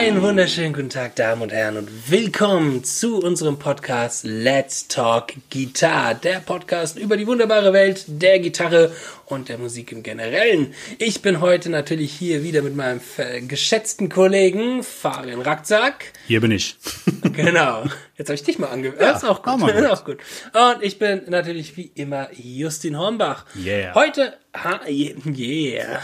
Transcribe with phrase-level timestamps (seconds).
[0.00, 6.14] Einen wunderschönen guten Tag, Damen und Herren, und willkommen zu unserem Podcast Let's Talk Guitar,
[6.14, 8.96] der Podcast über die wunderbare Welt der Gitarre
[9.26, 10.72] und der Musik im Generellen.
[10.96, 13.02] Ich bin heute natürlich hier wieder mit meinem
[13.46, 16.14] geschätzten Kollegen Fabian Racksack.
[16.26, 16.78] Hier bin ich.
[17.34, 17.84] genau.
[18.16, 19.02] Jetzt habe ich dich mal angehört.
[19.02, 19.62] Ja, das ist auch gut.
[19.62, 20.16] Auch, auch gut.
[20.54, 23.44] Und ich bin natürlich wie immer Justin Hornbach.
[23.54, 23.94] Yeah.
[23.94, 26.00] Heute, ha, yeah.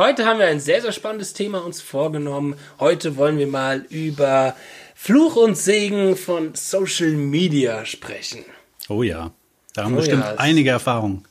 [0.00, 2.56] Heute haben wir ein sehr, sehr spannendes Thema uns vorgenommen.
[2.78, 4.56] Heute wollen wir mal über
[4.94, 8.46] Fluch und Segen von Social Media sprechen.
[8.88, 9.32] Oh ja,
[9.74, 11.26] da haben oh bestimmt ja, einige Erfahrungen.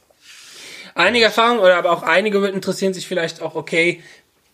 [0.93, 4.03] Einige Erfahrungen oder aber auch einige interessieren sich vielleicht auch, okay,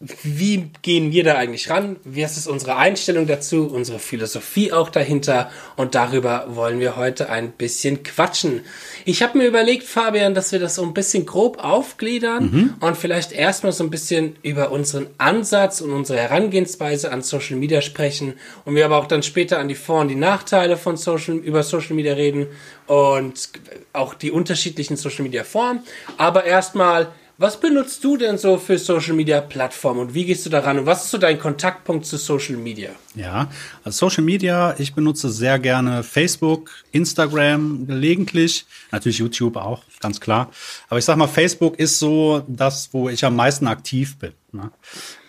[0.02, 1.96] wie gehen wir da eigentlich ran?
[2.04, 5.50] Wie ist unsere Einstellung dazu, unsere Philosophie auch dahinter?
[5.78, 8.62] Und darüber wollen wir heute ein bisschen quatschen.
[9.06, 12.74] Ich habe mir überlegt, Fabian, dass wir das so ein bisschen grob aufgliedern mhm.
[12.82, 17.80] und vielleicht erstmal so ein bisschen über unseren Ansatz und unsere Herangehensweise an Social Media
[17.80, 18.34] sprechen
[18.66, 21.64] und wir aber auch dann später an die Vor- und die Nachteile von Social, über
[21.64, 22.48] Social Media reden
[22.88, 23.50] und
[23.94, 25.84] auch die unterschiedlichen Social Media Formen.
[26.18, 30.50] Aber erstmal, was benutzt du denn so für Social Media Plattformen und wie gehst du
[30.50, 32.92] daran und was ist so dein Kontaktpunkt zu Social Media?
[33.16, 33.50] Ja,
[33.84, 40.50] also Social Media, ich benutze sehr gerne Facebook, Instagram gelegentlich, natürlich YouTube auch, ganz klar.
[40.88, 44.32] Aber ich sag mal, Facebook ist so das, wo ich am meisten aktiv bin.
[44.54, 44.72] Ne?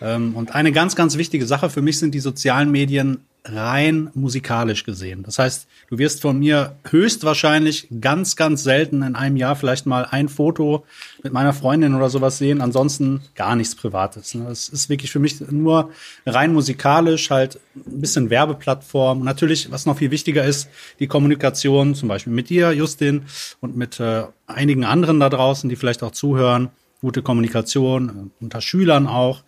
[0.01, 4.83] Ähm, und eine ganz, ganz wichtige Sache für mich sind die sozialen Medien rein musikalisch
[4.83, 5.23] gesehen.
[5.23, 10.05] Das heißt, du wirst von mir höchstwahrscheinlich ganz, ganz selten in einem Jahr vielleicht mal
[10.05, 10.85] ein Foto
[11.23, 12.61] mit meiner Freundin oder sowas sehen.
[12.61, 14.35] Ansonsten gar nichts Privates.
[14.47, 15.91] Das ist wirklich für mich nur
[16.25, 19.19] rein musikalisch, halt ein bisschen Werbeplattform.
[19.19, 23.23] Und natürlich, was noch viel wichtiger ist, die Kommunikation, zum Beispiel mit dir, Justin,
[23.61, 26.69] und mit äh, einigen anderen da draußen, die vielleicht auch zuhören.
[27.01, 29.43] Gute Kommunikation, äh, unter Schülern auch.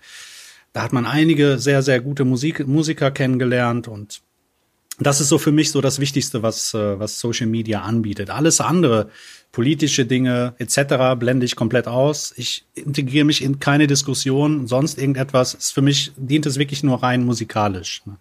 [0.73, 4.21] Da hat man einige sehr, sehr gute Musik, Musiker kennengelernt und
[4.99, 8.29] das ist so für mich so das Wichtigste, was, äh, was Social Media anbietet.
[8.29, 9.09] Alles andere,
[9.51, 12.33] politische Dinge etc., blende ich komplett aus.
[12.35, 15.53] Ich integriere mich in keine Diskussion, sonst irgendetwas.
[15.53, 18.01] Ist für mich dient es wirklich nur rein musikalisch.
[18.05, 18.17] Ne?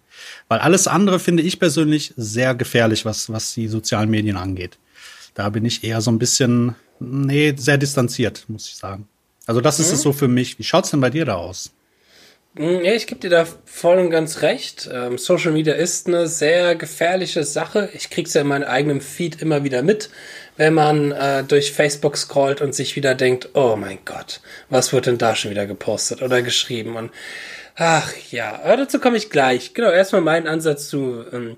[0.47, 4.77] Weil alles andere finde ich persönlich sehr gefährlich, was, was die sozialen Medien angeht.
[5.33, 9.07] Da bin ich eher so ein bisschen, nee, sehr distanziert, muss ich sagen.
[9.45, 9.93] Also das ist mhm.
[9.95, 10.57] es so für mich.
[10.59, 11.71] Wie schaut's denn bei dir da aus?
[12.55, 14.89] Hm, ich gebe dir da voll und ganz recht.
[14.91, 17.89] Ähm, Social Media ist eine sehr gefährliche Sache.
[17.93, 20.09] Ich krieg's ja in meinem eigenen Feed immer wieder mit,
[20.57, 25.05] wenn man äh, durch Facebook scrollt und sich wieder denkt, oh mein Gott, was wird
[25.05, 26.95] denn da schon wieder gepostet oder geschrieben?
[26.95, 27.11] Und
[27.75, 29.75] ach ja, aber dazu komme ich gleich.
[29.75, 31.57] Genau, erstmal mein Ansatz zu ähm,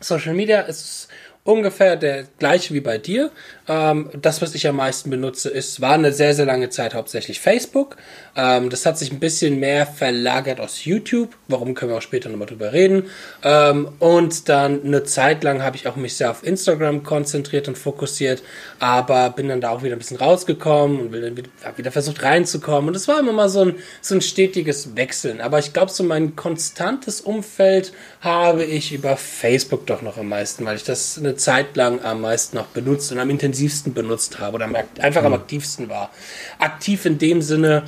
[0.00, 1.08] Social Media ist
[1.44, 3.30] ungefähr der gleiche wie bei dir.
[3.68, 7.40] Ähm, das, was ich am meisten benutze, ist, war eine sehr, sehr lange Zeit hauptsächlich
[7.40, 7.96] Facebook.
[8.34, 11.36] Ähm, das hat sich ein bisschen mehr verlagert aus YouTube.
[11.48, 13.04] Warum können wir auch später nochmal drüber reden.
[13.44, 17.78] Ähm, und dann eine Zeit lang habe ich auch mich sehr auf Instagram konzentriert und
[17.78, 18.42] fokussiert,
[18.80, 21.36] aber bin dann da auch wieder ein bisschen rausgekommen und will
[21.76, 22.88] wieder, versucht reinzukommen.
[22.88, 25.40] Und es war immer mal so ein, so ein stetiges Wechseln.
[25.40, 30.64] Aber ich glaube, so mein konstantes Umfeld habe ich über Facebook doch noch am meisten,
[30.64, 34.40] weil ich das eine Zeit lang am meisten noch benutzt und am intensivsten intensivsten benutzt
[34.40, 34.68] habe oder
[34.98, 36.10] einfach am aktivsten war.
[36.58, 37.84] Aktiv in dem Sinne,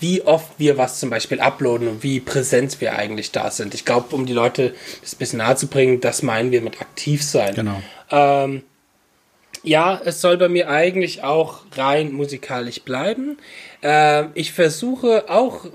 [0.00, 3.74] wie oft wir was zum Beispiel uploaden und wie präsent wir eigentlich da sind.
[3.74, 6.80] Ich glaube, um die Leute das ein bisschen nahe zu bringen, das meinen wir mit
[6.80, 7.54] aktiv sein.
[7.54, 7.80] Genau.
[8.10, 8.62] Ähm,
[9.62, 13.38] ja, es soll bei mir eigentlich auch rein musikalisch bleiben.
[13.82, 15.66] Äh, ich versuche auch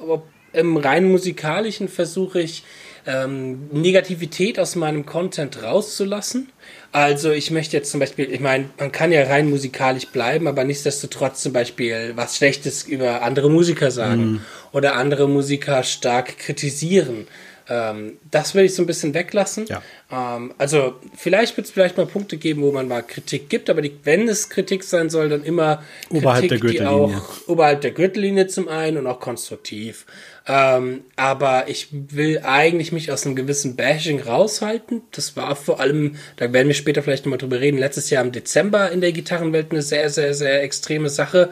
[0.51, 2.63] im rein musikalischen versuche ich
[3.05, 6.49] ähm, Negativität aus meinem Content rauszulassen.
[6.91, 10.63] Also ich möchte jetzt zum Beispiel, ich meine, man kann ja rein musikalisch bleiben, aber
[10.63, 14.41] nichtsdestotrotz zum Beispiel was Schlechtes über andere Musiker sagen mm.
[14.73, 17.27] oder andere Musiker stark kritisieren.
[17.67, 19.65] Ähm, das will ich so ein bisschen weglassen.
[19.67, 19.81] Ja.
[20.13, 23.81] Ähm, also vielleicht wird es vielleicht mal Punkte geben, wo man mal Kritik gibt, aber
[23.81, 27.07] die, wenn es Kritik sein soll, dann immer oberhalb Kritik, der Gürtellinie.
[27.07, 30.05] die auch oberhalb der Gürtellinie zum einen und auch konstruktiv.
[30.45, 35.01] Ähm, aber ich will eigentlich mich aus einem gewissen Bashing raushalten.
[35.11, 38.33] Das war vor allem, da werden wir später vielleicht nochmal drüber reden, letztes Jahr im
[38.33, 41.49] Dezember in der Gitarrenwelt eine sehr, sehr, sehr extreme Sache,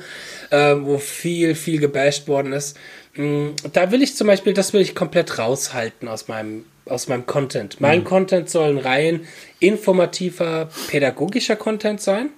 [0.50, 2.78] äh, wo viel, viel gebasht worden ist.
[3.16, 7.26] Mm, da will ich zum Beispiel, das will ich komplett raushalten aus meinem, aus meinem
[7.26, 7.80] Content.
[7.80, 8.04] Mein mhm.
[8.06, 9.28] Content soll ein rein
[9.60, 12.30] informativer, pädagogischer Content sein.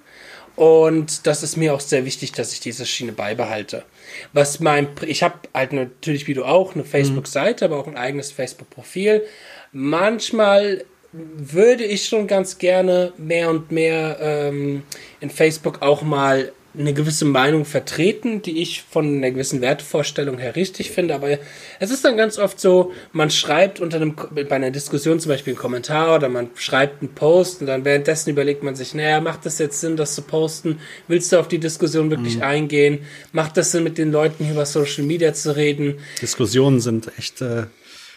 [0.55, 3.85] Und das ist mir auch sehr wichtig, dass ich diese Schiene beibehalte.
[4.33, 8.31] Was mein, ich habe halt natürlich wie du auch eine Facebook-Seite, aber auch ein eigenes
[8.31, 9.23] Facebook-Profil.
[9.71, 14.83] Manchmal würde ich schon ganz gerne mehr und mehr ähm,
[15.21, 20.55] in Facebook auch mal eine gewisse Meinung vertreten, die ich von einer gewissen Wertvorstellung her
[20.55, 21.13] richtig finde.
[21.13, 21.37] Aber
[21.79, 25.53] es ist dann ganz oft so, man schreibt unter einem, bei einer Diskussion zum Beispiel
[25.53, 29.45] einen Kommentar oder man schreibt einen Post und dann währenddessen überlegt man sich, naja, macht
[29.45, 30.79] das jetzt Sinn, das zu posten?
[31.07, 32.43] Willst du auf die Diskussion wirklich mhm.
[32.43, 32.99] eingehen?
[33.31, 35.99] Macht das Sinn, mit den Leuten über Social Media zu reden?
[36.21, 37.65] Diskussionen sind echt äh,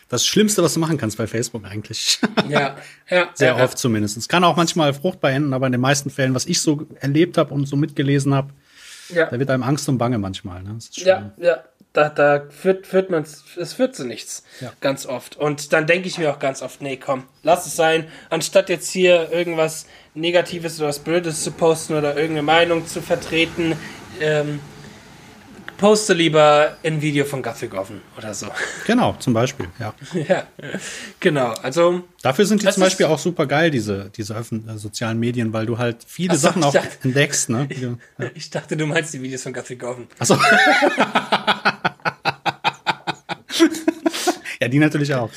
[0.08, 2.20] das Schlimmste, was du machen kannst bei Facebook eigentlich.
[2.48, 2.76] Ja,
[3.10, 3.28] ja.
[3.34, 4.16] Sehr ja, oft zumindest.
[4.16, 7.38] Es kann auch manchmal fruchtbar enden, aber in den meisten Fällen, was ich so erlebt
[7.38, 8.52] habe und so mitgelesen habe,
[9.08, 9.26] ja.
[9.26, 10.62] da wird einem Angst und Bange manchmal.
[10.62, 10.78] Ne?
[10.92, 11.64] ja, ja.
[11.92, 14.44] Da, da führt, führt man es führt zu nichts.
[14.60, 14.72] Ja.
[14.80, 15.36] Ganz oft.
[15.36, 18.06] Und dann denke ich mir auch ganz oft, nee, komm, lass es sein.
[18.28, 23.76] Anstatt jetzt hier irgendwas Negatives oder was Blödes zu posten oder irgendeine Meinung zu vertreten,
[24.20, 24.60] ähm,
[25.76, 28.46] poste lieber ein Video von Gaffigoffen oder so.
[28.86, 29.94] Genau, zum Beispiel, ja.
[30.28, 30.46] ja,
[31.18, 31.48] genau.
[31.62, 34.44] Also dafür sind die zum Beispiel auch super geil, diese, diese äh,
[34.76, 37.50] sozialen Medien, weil du halt viele Achso, Sachen auch dachte, entdeckst.
[37.50, 37.66] Ne?
[37.68, 37.96] Ich, ja.
[38.34, 40.06] ich, dachte, du meinst die Videos von Gaffigoffen.
[40.18, 40.38] Achso.
[44.60, 45.30] ja, die natürlich auch.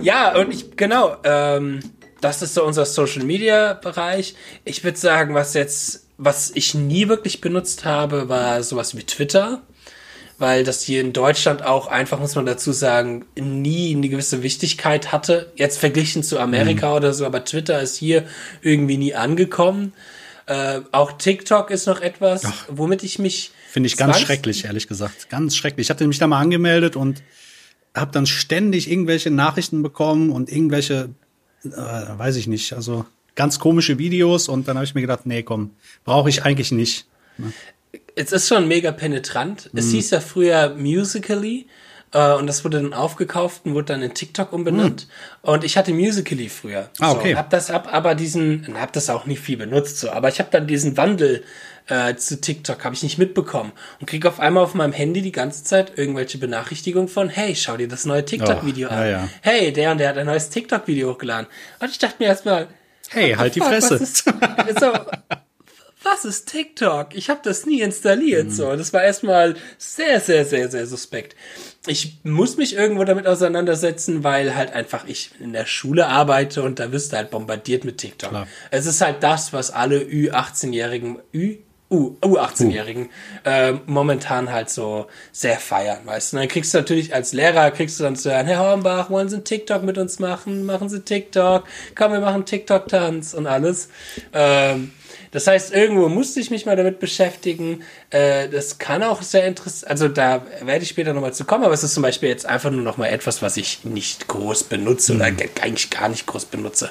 [0.00, 1.80] ja, und ich, genau, ähm,
[2.20, 4.34] das ist so unser Social Media Bereich.
[4.64, 9.62] Ich würde sagen, was jetzt was ich nie wirklich benutzt habe, war sowas wie Twitter,
[10.36, 15.12] weil das hier in Deutschland auch einfach, muss man dazu sagen, nie eine gewisse Wichtigkeit
[15.12, 15.52] hatte.
[15.54, 16.96] Jetzt verglichen zu Amerika mhm.
[16.96, 18.24] oder so, aber Twitter ist hier
[18.62, 19.92] irgendwie nie angekommen.
[20.46, 23.52] Äh, auch TikTok ist noch etwas, Ach, womit ich mich.
[23.70, 25.28] Finde ich ganz schrecklich, ehrlich gesagt.
[25.28, 25.86] Ganz schrecklich.
[25.86, 27.22] Ich hatte mich da mal angemeldet und
[27.94, 31.10] habe dann ständig irgendwelche Nachrichten bekommen und irgendwelche,
[31.64, 33.04] äh, weiß ich nicht, also
[33.38, 35.70] ganz komische Videos und dann habe ich mir gedacht, nee, komm,
[36.04, 37.06] brauche ich eigentlich nicht.
[37.38, 37.52] Ne?
[38.16, 39.70] Es ist schon mega penetrant.
[39.74, 39.90] Es mhm.
[39.92, 41.68] hieß ja früher Musically
[42.12, 45.06] äh, und das wurde dann aufgekauft und wurde dann in TikTok umbenannt.
[45.06, 45.50] Mhm.
[45.50, 46.90] Und ich hatte Musically früher.
[46.98, 47.32] Ah, okay.
[47.32, 50.40] So, hab das ab, aber diesen, hab das auch nicht viel benutzt, so, aber ich
[50.40, 51.44] habe dann diesen Wandel
[51.86, 53.70] äh, zu TikTok habe ich nicht mitbekommen
[54.00, 57.76] und kriege auf einmal auf meinem Handy die ganze Zeit irgendwelche Benachrichtigungen von, hey, schau
[57.76, 58.98] dir das neue TikTok-Video oh, an.
[58.98, 59.28] Ja, ja.
[59.42, 61.46] Hey, der und der hat ein neues TikTok-Video hochgeladen.
[61.78, 62.66] Und ich dachte mir erstmal,
[63.08, 64.00] Hey, halt die Fresse.
[64.00, 64.24] Was ist,
[64.80, 64.92] so,
[66.02, 67.14] was ist TikTok?
[67.14, 68.46] Ich habe das nie installiert.
[68.46, 68.50] Mhm.
[68.50, 71.36] So, das war erstmal sehr, sehr, sehr, sehr suspekt.
[71.86, 76.78] Ich muss mich irgendwo damit auseinandersetzen, weil halt einfach ich in der Schule arbeite und
[76.78, 78.30] da wirst du halt bombardiert mit TikTok.
[78.30, 78.48] Klar.
[78.70, 81.56] Es ist halt das, was alle Ü18-Jährigen, Ü
[81.90, 83.48] U, U18-Jährigen uh.
[83.48, 86.36] äh, momentan halt so sehr feiern, weißt du.
[86.36, 89.28] Und dann kriegst du natürlich als Lehrer, kriegst du dann zu hören, Herr Hornbach, wollen
[89.28, 90.66] Sie einen TikTok mit uns machen?
[90.66, 91.64] Machen Sie TikTok?
[91.94, 93.88] Komm, wir machen TikTok-Tanz und alles.
[94.32, 94.92] Ähm,
[95.30, 97.82] das heißt, irgendwo musste ich mich mal damit beschäftigen.
[98.10, 101.74] Äh, das kann auch sehr interessant, also da werde ich später nochmal zu kommen, aber
[101.74, 105.20] es ist zum Beispiel jetzt einfach nur nochmal etwas, was ich nicht groß benutze mhm.
[105.20, 105.26] oder
[105.62, 106.90] eigentlich gar nicht groß benutze.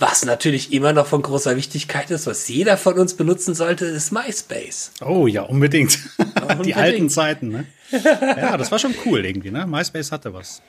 [0.00, 4.12] Was natürlich immer noch von großer Wichtigkeit ist, was jeder von uns benutzen sollte, ist
[4.12, 4.92] MySpace.
[5.04, 5.98] Oh ja, unbedingt.
[6.18, 6.66] unbedingt.
[6.66, 7.66] Die alten Zeiten, ne?
[7.92, 9.66] Ja, das war schon cool irgendwie, ne?
[9.66, 10.62] MySpace hatte was.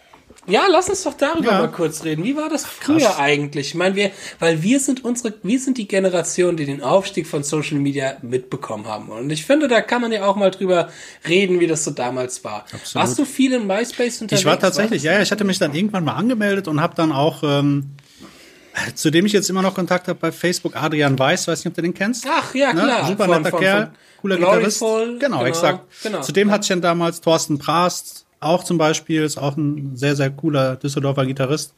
[0.47, 1.59] Ja, lass uns doch darüber ja.
[1.59, 2.23] mal kurz reden.
[2.23, 3.19] Wie war das früher Krass.
[3.19, 3.69] eigentlich?
[3.69, 7.43] Ich meine, wir, weil wir sind unsere, wir sind die Generation, die den Aufstieg von
[7.43, 9.09] Social Media mitbekommen haben.
[9.09, 10.89] Und ich finde, da kann man ja auch mal drüber
[11.27, 12.65] reden, wie das so damals war.
[12.73, 12.95] Absolut.
[12.95, 14.41] Warst du viel in MySpace unterwegs?
[14.41, 17.11] Ich war tatsächlich, ja, ja, ich hatte mich dann irgendwann mal angemeldet und habe dann
[17.11, 17.91] auch ähm,
[18.95, 21.75] zu dem ich jetzt immer noch Kontakt habe bei Facebook, Adrian Weiß, weiß nicht, ob
[21.75, 22.25] du den kennst.
[22.29, 22.81] Ach ja, ne?
[22.81, 23.07] klar.
[23.07, 24.79] Super netter von, Kerl, von cooler Gitarrist.
[24.79, 25.85] Genau, genau, exakt.
[26.03, 26.21] Genau.
[26.21, 30.29] Zudem hatte ich dann damals Thorsten Prast, auch zum Beispiel, ist auch ein sehr, sehr
[30.31, 31.73] cooler Düsseldorfer Gitarrist.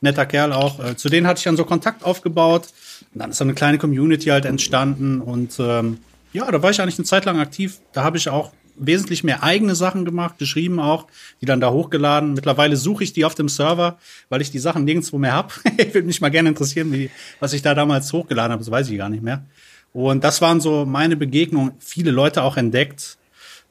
[0.00, 0.84] Netter Kerl auch.
[0.84, 2.68] Äh, zu denen hatte ich dann so Kontakt aufgebaut.
[3.14, 5.20] Und dann ist so eine kleine Community halt entstanden.
[5.20, 5.98] Und ähm,
[6.32, 7.78] ja, da war ich eigentlich eine Zeit lang aktiv.
[7.92, 11.06] Da habe ich auch wesentlich mehr eigene Sachen gemacht, geschrieben auch,
[11.40, 12.34] die dann da hochgeladen.
[12.34, 13.98] Mittlerweile suche ich die auf dem Server,
[14.28, 15.52] weil ich die Sachen nirgendwo mehr habe.
[15.76, 17.10] ich würde mich mal gerne interessieren, wie,
[17.40, 19.44] was ich da damals hochgeladen habe, das weiß ich gar nicht mehr.
[19.92, 23.18] Und das waren so meine Begegnungen, viele Leute auch entdeckt.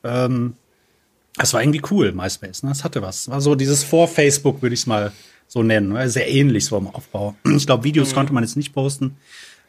[0.03, 0.53] Ähm,
[1.35, 2.63] das war irgendwie cool, MySpace.
[2.63, 2.69] Ne?
[2.69, 3.29] Das hatte was.
[3.29, 5.11] War so dieses vor Facebook, würde ich es mal
[5.47, 5.93] so nennen.
[5.93, 6.09] Ne?
[6.09, 7.35] Sehr ähnlich so im Aufbau.
[7.55, 8.15] Ich glaube, Videos mhm.
[8.15, 9.17] konnte man jetzt nicht posten.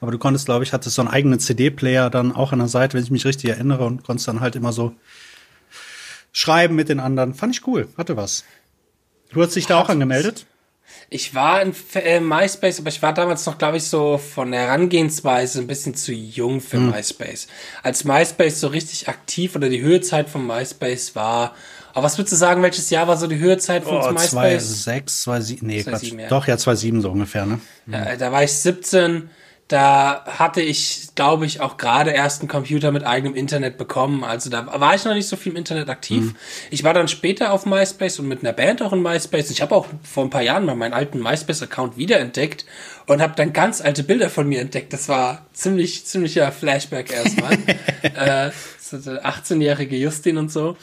[0.02, 2.94] Aber du konntest, glaube ich, hattest so einen eigenen CD-Player dann auch an der Seite,
[2.94, 4.96] wenn ich mich richtig erinnere, und konntest dann halt immer so
[6.32, 7.34] schreiben mit den anderen.
[7.34, 8.42] Fand ich cool, hatte was.
[9.30, 10.44] Du hast dich da auch angemeldet?
[11.08, 14.62] Ich war in äh, MySpace, aber ich war damals noch, glaube ich, so von der
[14.62, 16.90] Herangehensweise ein bisschen zu jung für hm.
[16.90, 17.46] MySpace.
[17.84, 21.54] Als MySpace so richtig aktiv oder die Höhezeit von MySpace war,
[21.94, 24.30] aber was würdest du sagen, welches Jahr war so die Höhezeit von oh, MySpace?
[24.30, 26.28] 2006, 2007, nee, 2007, ja.
[26.28, 27.60] doch, ja, 2007 so ungefähr, ne?
[27.86, 29.30] Ja, da war ich 17
[29.72, 34.22] da hatte ich, glaube ich, auch gerade erst einen Computer mit eigenem Internet bekommen.
[34.22, 36.24] Also da war ich noch nicht so viel im Internet aktiv.
[36.24, 36.36] Mhm.
[36.70, 39.50] Ich war dann später auf MySpace und mit einer Band auch in MySpace.
[39.50, 42.66] Ich habe auch vor ein paar Jahren mal meinen alten MySpace-Account wiederentdeckt
[43.06, 44.92] und habe dann ganz alte Bilder von mir entdeckt.
[44.92, 47.52] Das war ziemlich, ziemlicher Flashback erstmal.
[48.02, 48.50] äh,
[48.90, 50.76] 18-jährige Justin und so.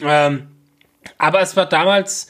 [0.00, 0.46] Ähm,
[1.18, 2.28] aber es war damals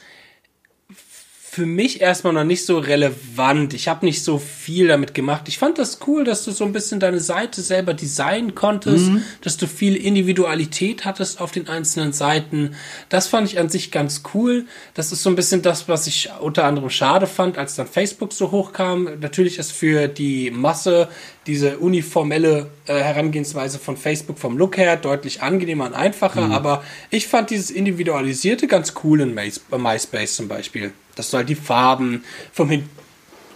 [1.53, 3.75] für mich erstmal noch nicht so relevant.
[3.75, 5.49] Ich habe nicht so viel damit gemacht.
[5.49, 9.25] Ich fand das cool, dass du so ein bisschen deine Seite selber designen konntest, mhm.
[9.41, 12.77] dass du viel Individualität hattest auf den einzelnen Seiten.
[13.09, 14.67] Das fand ich an sich ganz cool.
[14.95, 18.33] Das ist so ein bisschen das, was ich unter anderem schade fand, als dann Facebook
[18.33, 19.09] so hochkam.
[19.19, 21.09] Natürlich ist für die Masse
[21.47, 26.53] diese uniformelle äh, Herangehensweise von Facebook vom Look her deutlich angenehmer und einfacher, mhm.
[26.53, 31.55] aber ich fand dieses Individualisierte ganz cool in MySpace zum Beispiel dass du halt die
[31.55, 32.89] Farben vom, Hin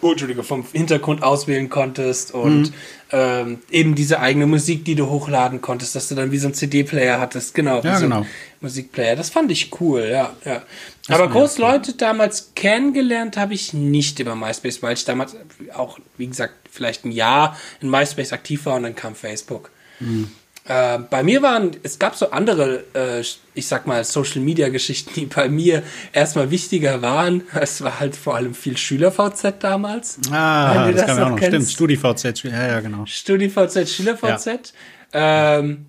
[0.04, 2.74] oh, Entschuldige, vom Hintergrund auswählen konntest und mhm.
[3.10, 6.54] ähm, eben diese eigene Musik, die du hochladen konntest, dass du dann wie so ein
[6.54, 8.26] CD-Player hattest, genau, ja, so genau.
[8.60, 9.16] Musikplayer.
[9.16, 10.62] Das fand ich cool, ja, ja.
[11.08, 11.64] Aber groß cool.
[11.64, 15.36] Leute damals kennengelernt habe ich nicht über MySpace, weil ich damals
[15.74, 19.70] auch, wie gesagt, vielleicht ein Jahr in MySpace aktiv war und dann kam Facebook.
[20.00, 20.30] Mhm.
[20.66, 23.22] Äh, bei mir waren, es gab so andere, äh,
[23.54, 27.42] ich sag mal, Social Media Geschichten, die bei mir erstmal wichtiger waren.
[27.54, 30.18] Es war halt vor allem viel Schüler-VZ damals.
[30.30, 31.46] Ah, das, das kann man auch noch.
[31.46, 33.04] Stimmt, Studi-VZ, ja, ja, genau.
[33.04, 34.72] Studi-VZ, Schüler-VZ.
[35.12, 35.58] Ja.
[35.58, 35.86] Ähm,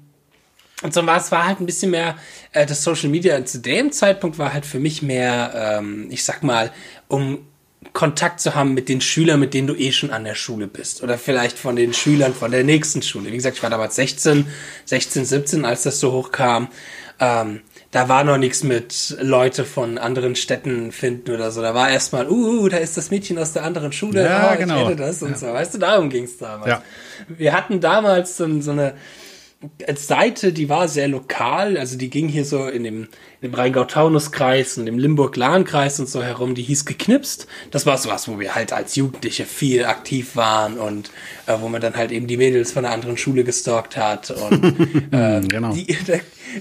[0.82, 2.18] und so war es war halt ein bisschen mehr,
[2.52, 6.44] äh, das Social Media zu dem Zeitpunkt war halt für mich mehr, ähm, ich sag
[6.44, 6.72] mal,
[7.08, 7.48] um
[7.94, 11.04] Kontakt zu haben mit den Schülern, mit denen du eh schon an der Schule bist.
[11.04, 13.32] Oder vielleicht von den Schülern von der nächsten Schule.
[13.32, 14.48] Wie gesagt, ich war damals 16,
[14.86, 16.70] 16, 17, als das so hochkam.
[17.20, 17.62] Ähm,
[17.92, 21.62] da war noch nichts mit Leute von anderen Städten finden oder so.
[21.62, 24.26] Da war erstmal, uh, da ist das Mädchen aus der anderen Schule.
[24.26, 24.90] Ja, oh, genau.
[24.90, 25.38] Ich das und ja.
[25.38, 25.48] so.
[25.48, 26.68] Weißt du, darum ging es damals.
[26.68, 26.82] Ja.
[27.30, 28.96] Wir hatten damals so, so eine
[29.96, 33.04] Seite, die war sehr lokal, also die ging hier so in dem,
[33.42, 37.48] in dem Rheingau-Taunus-Kreis und im Limburg-Lahn-Kreis und so herum, die hieß geknipst.
[37.72, 41.10] Das war sowas, wo wir halt als Jugendliche viel aktiv waren und
[41.48, 44.32] äh, wo man dann halt eben die Mädels von einer anderen Schule gestalkt hat.
[44.32, 44.64] Und
[45.12, 45.74] äh, genau.
[45.74, 45.98] die,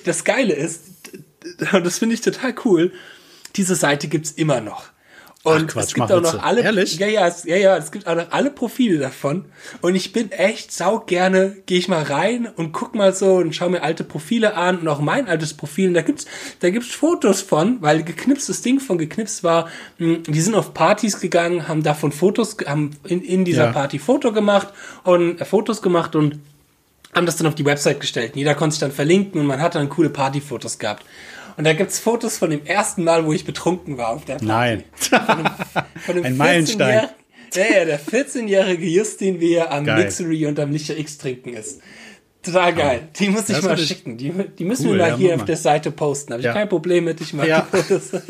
[0.05, 0.83] das Geile ist,
[1.73, 2.93] und das finde ich total cool,
[3.57, 4.94] diese Seite gibt's immer noch.
[5.45, 6.99] Und Ach, Quatsch, es gibt auch noch alle, Ehrlich?
[6.99, 9.45] ja, ja, es, ja, ja, es gibt auch noch alle Profile davon.
[9.83, 13.55] Und ich bin echt sau gerne, gehe ich mal rein und guck mal so und
[13.55, 15.89] schau mir alte Profile an und auch mein altes Profil.
[15.89, 16.25] Und da gibt's,
[16.61, 21.21] da gibt's Fotos von, weil geknipstes Ding von geknipst war, hm, die sind auf Partys
[21.21, 23.73] gegangen, haben davon Fotos, haben in, in dieser ja.
[23.73, 24.69] Party Foto gemacht
[25.03, 26.41] und äh, Fotos gemacht und
[27.15, 28.33] haben das dann auf die Website gestellt.
[28.35, 31.05] Jeder konnte sich dann verlinken und man hat dann coole Partyfotos gehabt.
[31.57, 34.47] Und da gibt's Fotos von dem ersten Mal, wo ich betrunken war auf der Party.
[34.47, 34.85] Nein.
[34.95, 35.47] Von einem,
[36.05, 37.09] von einem Ein Meilenstein.
[37.55, 40.05] Ja, ja, der 14-jährige Justin, wie er am geil.
[40.05, 41.81] Mixery und am Licher X trinken ist.
[42.43, 43.09] Total geil.
[43.19, 44.19] Die muss ich mal schicken.
[44.19, 46.33] Die, die müssen cool, wir mal ja, hier auf der Seite posten.
[46.33, 46.53] Habe ich ja.
[46.53, 47.21] kein Problem mit.
[47.21, 47.67] Ich mag ja.
[47.73, 48.11] die Fotos.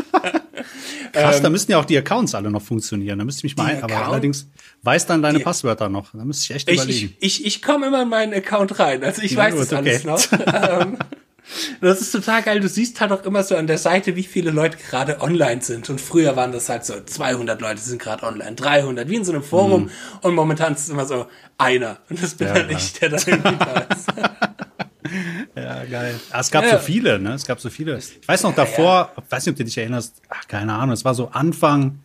[1.13, 3.19] Krass, ähm, da müssten ja auch die Accounts alle noch funktionieren.
[3.19, 4.49] Da müsste ich mich mal ein, aber allerdings
[4.83, 6.13] weiß dann deine die, Passwörter noch.
[6.13, 7.17] Da müsste ich echt ich, überlegen.
[7.19, 9.03] Ich, ich, ich komme immer in meinen Account rein.
[9.03, 10.01] Also ich weiß gut, das okay.
[10.07, 10.99] alles noch.
[11.81, 12.61] das ist total geil.
[12.61, 15.91] Du siehst halt auch immer so an der Seite, wie viele Leute gerade online sind.
[15.91, 19.33] Und früher waren das halt so 200 Leute sind gerade online, 300, wie in so
[19.33, 19.85] einem Forum.
[19.85, 19.91] Mhm.
[20.23, 21.27] Und momentan ist es immer so
[21.59, 21.99] einer.
[22.09, 24.09] Und das bin ja, halt ich, der da irgendwie da ist.
[25.55, 26.19] Ja, geil.
[26.31, 26.79] Ah, es gab ja.
[26.79, 27.35] so viele, ne?
[27.35, 27.99] Es gab so viele.
[27.99, 31.05] Ich weiß noch davor, ja, weiß nicht, ob du dich erinnerst, ach, keine Ahnung, es
[31.05, 32.01] war so Anfang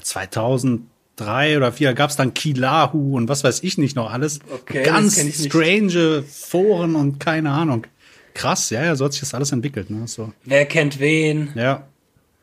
[0.00, 4.40] 2003 äh, oder 4 gab es dann Kilahu und was weiß ich nicht noch alles.
[4.52, 7.86] Okay, Ganz strange Foren und keine Ahnung.
[8.34, 9.90] Krass, ja, ja, so hat sich das alles entwickelt.
[9.90, 10.06] Ne?
[10.06, 10.32] So.
[10.44, 11.50] Wer kennt wen?
[11.54, 11.86] Ja.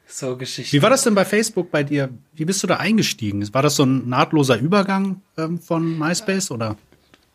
[0.07, 0.75] So Geschichten.
[0.75, 2.10] Wie war das denn bei Facebook bei dir?
[2.33, 3.48] Wie bist du da eingestiegen?
[3.53, 6.75] War das so ein nahtloser Übergang ähm, von MySpace oder?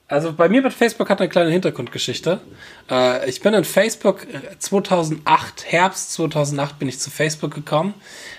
[0.08, 2.40] Also bei mir mit Facebook hat eine kleine Hintergrundgeschichte.
[2.88, 4.26] Äh, ich bin in Facebook
[4.58, 7.94] 2008, äh, Herbst 2008 bin ich zu Facebook gekommen.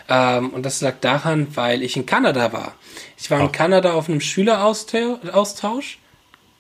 [0.08, 2.74] Ähm, und das lag daran, weil ich in Kanada war.
[3.18, 3.46] Ich war oh.
[3.46, 6.00] in Kanada auf einem Schüleraustausch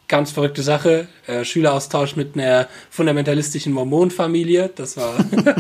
[0.08, 1.08] ganz verrückte Sache.
[1.28, 4.70] Äh, Schüleraustausch mit einer fundamentalistischen Mormonenfamilie.
[4.76, 5.16] Das war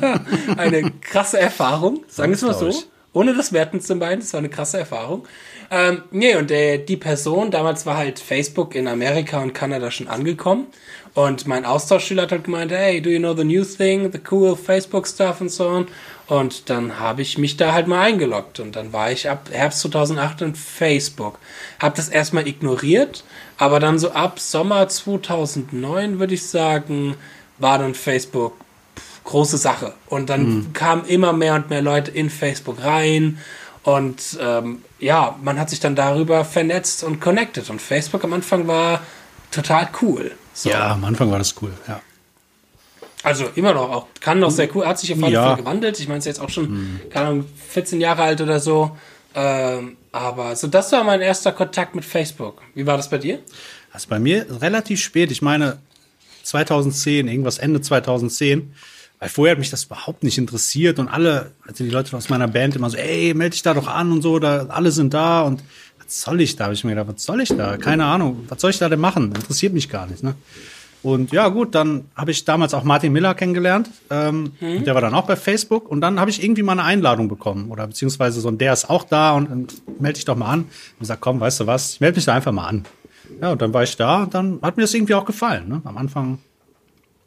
[0.57, 2.03] eine krasse Erfahrung.
[2.07, 2.71] Sagen wir es mal so.
[3.13, 5.27] Ohne das Werten zu meinen, das war eine krasse Erfahrung.
[5.71, 10.07] Ähm, nee, und der, die Person, damals war halt Facebook in Amerika und Kanada schon
[10.07, 10.67] angekommen.
[11.13, 14.55] Und mein Austauschschüler hat halt gemeint, hey, do you know the new thing, the cool
[14.55, 15.87] Facebook stuff and so on.
[16.27, 18.59] Und dann habe ich mich da halt mal eingeloggt.
[18.59, 21.39] Und dann war ich ab Herbst 2008 in Facebook.
[21.79, 23.23] Hab das erstmal ignoriert,
[23.57, 27.15] aber dann so ab Sommer 2009, würde ich sagen,
[27.59, 28.53] war dann Facebook
[29.23, 29.93] große Sache.
[30.07, 30.73] Und dann mhm.
[30.73, 33.37] kamen immer mehr und mehr Leute in Facebook rein.
[33.83, 37.69] Und ähm, ja, man hat sich dann darüber vernetzt und connected.
[37.69, 39.01] Und Facebook am Anfang war
[39.51, 40.31] total cool.
[40.53, 40.69] So.
[40.69, 42.01] Ja, am Anfang war das cool, ja.
[43.23, 45.43] Also immer noch, auch kann noch sehr cool, hat sich auf jeden ja.
[45.43, 45.99] Fall gewandelt.
[45.99, 46.99] Ich meine, es ist jetzt auch schon, hm.
[47.09, 48.95] keine Ahnung, 14 Jahre alt oder so.
[49.33, 52.61] Ähm, aber so, das war mein erster Kontakt mit Facebook.
[52.73, 53.39] Wie war das bei dir?
[53.91, 55.31] Also bei mir relativ spät.
[55.31, 55.79] Ich meine,
[56.43, 58.73] 2010, irgendwas Ende 2010.
[59.19, 62.47] Weil vorher hat mich das überhaupt nicht interessiert und alle, also die Leute aus meiner
[62.47, 65.41] Band immer so, ey, melde dich da doch an und so, da, alle sind da
[65.41, 65.63] und
[65.97, 66.65] was soll ich da?
[66.65, 67.77] Habe ich mir gedacht, was soll ich da?
[67.77, 69.33] Keine Ahnung, was soll ich da denn machen?
[69.33, 70.35] Interessiert mich gar nicht, ne?
[71.07, 73.89] Und ja, gut, dann habe ich damals auch Martin Miller kennengelernt.
[74.09, 74.83] Ähm, mhm.
[74.83, 75.89] Der war dann auch bei Facebook.
[75.89, 77.71] Und dann habe ich irgendwie mal eine Einladung bekommen.
[77.71, 80.65] Oder beziehungsweise so, ein der ist auch da und, und melde dich doch mal an.
[80.99, 82.83] Und sag, komm, weißt du was, ich melde mich da einfach mal an.
[83.41, 85.69] Ja, und dann war ich da und dann hat mir das irgendwie auch gefallen.
[85.69, 85.81] Ne?
[85.85, 86.39] Am Anfang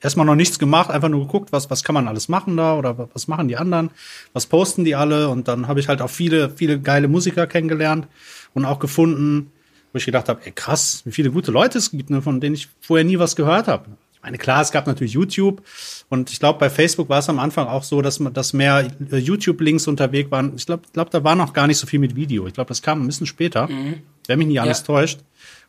[0.03, 3.09] erstmal noch nichts gemacht, einfach nur geguckt, was, was kann man alles machen da oder
[3.15, 3.89] was machen die anderen,
[4.35, 5.31] was posten die alle.
[5.31, 8.09] Und dann habe ich halt auch viele, viele geile Musiker kennengelernt
[8.53, 9.53] und auch gefunden,
[9.93, 12.55] wo ich gedacht habe, ey krass, wie viele gute Leute es gibt, ne, von denen
[12.55, 13.87] ich vorher nie was gehört habe.
[14.15, 15.63] Ich meine, klar, es gab natürlich YouTube
[16.11, 18.87] und ich glaube, bei Facebook war es am Anfang auch so, dass man, dass mehr
[19.11, 20.53] äh, YouTube-Links unterwegs waren.
[20.57, 22.47] Ich glaube, glaub, da war noch gar nicht so viel mit Video.
[22.47, 24.03] Ich glaube, das kam ein bisschen später, mhm.
[24.27, 24.85] wenn mich nicht alles ja.
[24.85, 25.21] täuscht.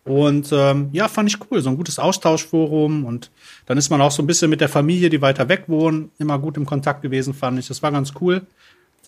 [0.03, 3.31] Und ähm, ja, fand ich cool, so ein gutes Austauschforum und
[3.67, 6.37] dann ist man auch so ein bisschen mit der Familie, die weiter weg wohnen, immer
[6.37, 7.67] gut im Kontakt gewesen, fand ich.
[7.67, 8.41] Das war ganz cool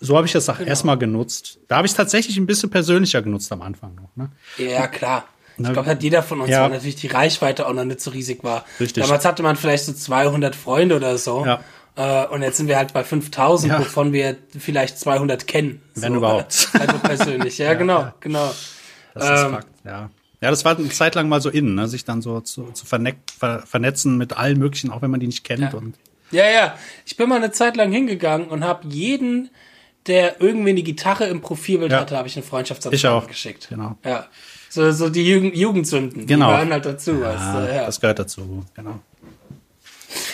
[0.04, 0.70] so habe ich das auch genau.
[0.70, 1.60] erstmal genutzt.
[1.68, 4.16] Da habe ich es tatsächlich ein bisschen persönlicher genutzt am Anfang noch.
[4.16, 4.30] Ne?
[4.58, 5.26] Ja, klar.
[5.58, 6.64] Ich glaube, hat jeder von uns, ja.
[6.64, 8.66] weil natürlich die Reichweite auch noch nicht so riesig war.
[8.80, 9.04] Richtig.
[9.04, 11.46] Damals hatte man vielleicht so 200 Freunde oder so.
[11.46, 11.62] Ja.
[11.96, 13.80] Äh, und jetzt sind wir halt bei 5000, ja.
[13.80, 15.82] wovon wir vielleicht 200 kennen.
[15.96, 16.70] Wenn so, überhaupt.
[16.80, 17.58] Also persönlich.
[17.60, 18.52] Ja, ja genau, genau.
[19.14, 20.10] Das ähm, ist Fakt, ja.
[20.42, 21.88] Ja, das war eine Zeit lang mal so innen, ne?
[21.88, 25.72] sich dann so zu, zu vernetzen mit allen möglichen, auch wenn man die nicht kennt.
[25.72, 25.74] Ja.
[25.74, 25.96] Und
[26.32, 26.76] ja, ja.
[27.06, 29.52] Ich bin mal eine Zeit lang hingegangen und habe jeden
[30.08, 32.00] der irgendwie eine Gitarre im Profilbild ja.
[32.00, 33.68] hatte, habe ich eine Freundschaftsanfrage geschickt.
[33.70, 33.98] Genau.
[34.04, 34.28] Ja.
[34.70, 36.26] So, so die Jugend, Jugendsünden.
[36.26, 36.48] Genau.
[36.48, 37.12] Die gehören halt dazu.
[37.22, 37.74] Ja, du?
[37.74, 37.86] ja.
[37.86, 39.00] Das gehört dazu, genau.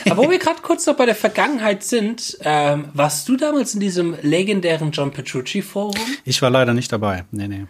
[0.09, 3.79] Aber wo wir gerade kurz noch bei der Vergangenheit sind, ähm, warst du damals in
[3.79, 5.95] diesem legendären John Petrucci Forum?
[6.25, 7.25] Ich war leider nicht dabei.
[7.31, 7.65] Nee, nee.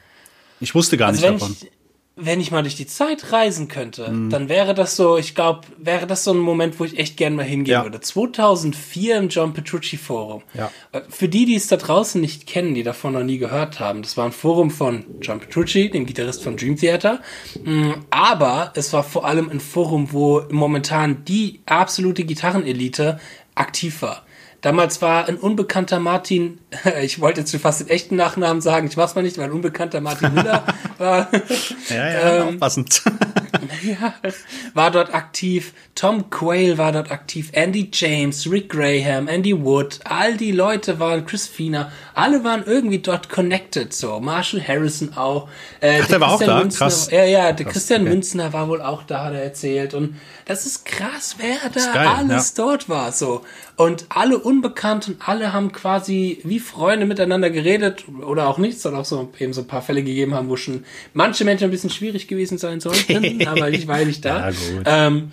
[0.59, 1.55] Ich wusste gar also nicht davon.
[1.59, 1.71] Ich,
[2.19, 4.29] wenn ich mal durch die Zeit reisen könnte, mhm.
[4.29, 7.35] dann wäre das so, ich glaube, wäre das so ein Moment, wo ich echt gerne
[7.35, 7.83] mal hingehen ja.
[7.83, 7.99] würde.
[7.99, 10.43] 2004 im John Petrucci Forum.
[10.53, 10.71] Ja.
[10.91, 14.01] Äh, für die, die es da draußen nicht kennen, die davon noch nie gehört haben,
[14.01, 17.21] das war ein Forum von John Petrucci, dem Gitarrist von Dream Theater.
[17.63, 23.19] Mm, aber es war vor allem ein Forum, wo momentan die absolute Gitarrenelite
[23.55, 24.25] aktiv war.
[24.61, 26.59] Damals war ein unbekannter Martin,
[27.01, 29.51] ich wollte jetzt schon fast den echten Nachnamen sagen, ich mach's mal nicht, weil ein
[29.51, 30.63] unbekannter Martin Müller
[30.97, 31.29] war.
[31.89, 33.01] ja, ja, ähm, aufpassend.
[33.83, 34.13] ja,
[34.73, 35.73] war dort aktiv.
[35.95, 37.49] Tom Quayle war dort aktiv.
[37.53, 42.99] Andy James, Rick Graham, Andy Wood, all die Leute waren, Chris Fiener, alle waren irgendwie
[42.99, 44.19] dort connected, so.
[44.19, 45.47] Marshall Harrison auch.
[45.79, 46.59] Äh, Ach, der, der war Christian auch da?
[46.59, 47.09] Münzner, krass.
[47.11, 48.09] Ja, ja, der krass, Christian okay.
[48.09, 49.93] Münzner war wohl auch da, hat er erzählt.
[49.93, 52.63] Und das ist krass, wer da geil, alles ja.
[52.65, 53.43] dort war, so.
[53.77, 59.05] Und alle Unbekannten, alle haben quasi wie Freunde miteinander geredet oder auch nichts, soll auch
[59.05, 62.27] so eben so ein paar Fälle gegeben haben, wo schon manche Menschen ein bisschen schwierig
[62.27, 64.49] gewesen sein sollten, aber ich war nicht da.
[64.49, 65.07] Ja.
[65.07, 65.31] Ähm,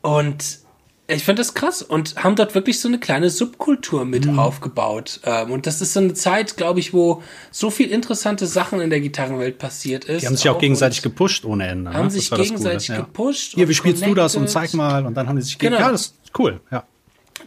[0.00, 0.65] und
[1.08, 4.38] ich finde das krass und haben dort wirklich so eine kleine Subkultur mit mhm.
[4.38, 5.20] aufgebaut.
[5.24, 8.90] Ähm, und das ist so eine Zeit, glaube ich, wo so viel interessante Sachen in
[8.90, 10.22] der Gitarrenwelt passiert ist.
[10.22, 11.92] Die haben sich auch, auch gegenseitig gepusht ohne Ende.
[11.92, 12.10] Haben ne?
[12.10, 13.52] sich gegenseitig Coole, gepusht.
[13.54, 14.18] Hier, wie spielst connected.
[14.18, 15.06] du das und zeig mal.
[15.06, 15.78] Und dann haben die sich genau.
[15.78, 16.84] Ja, das ist cool, ja.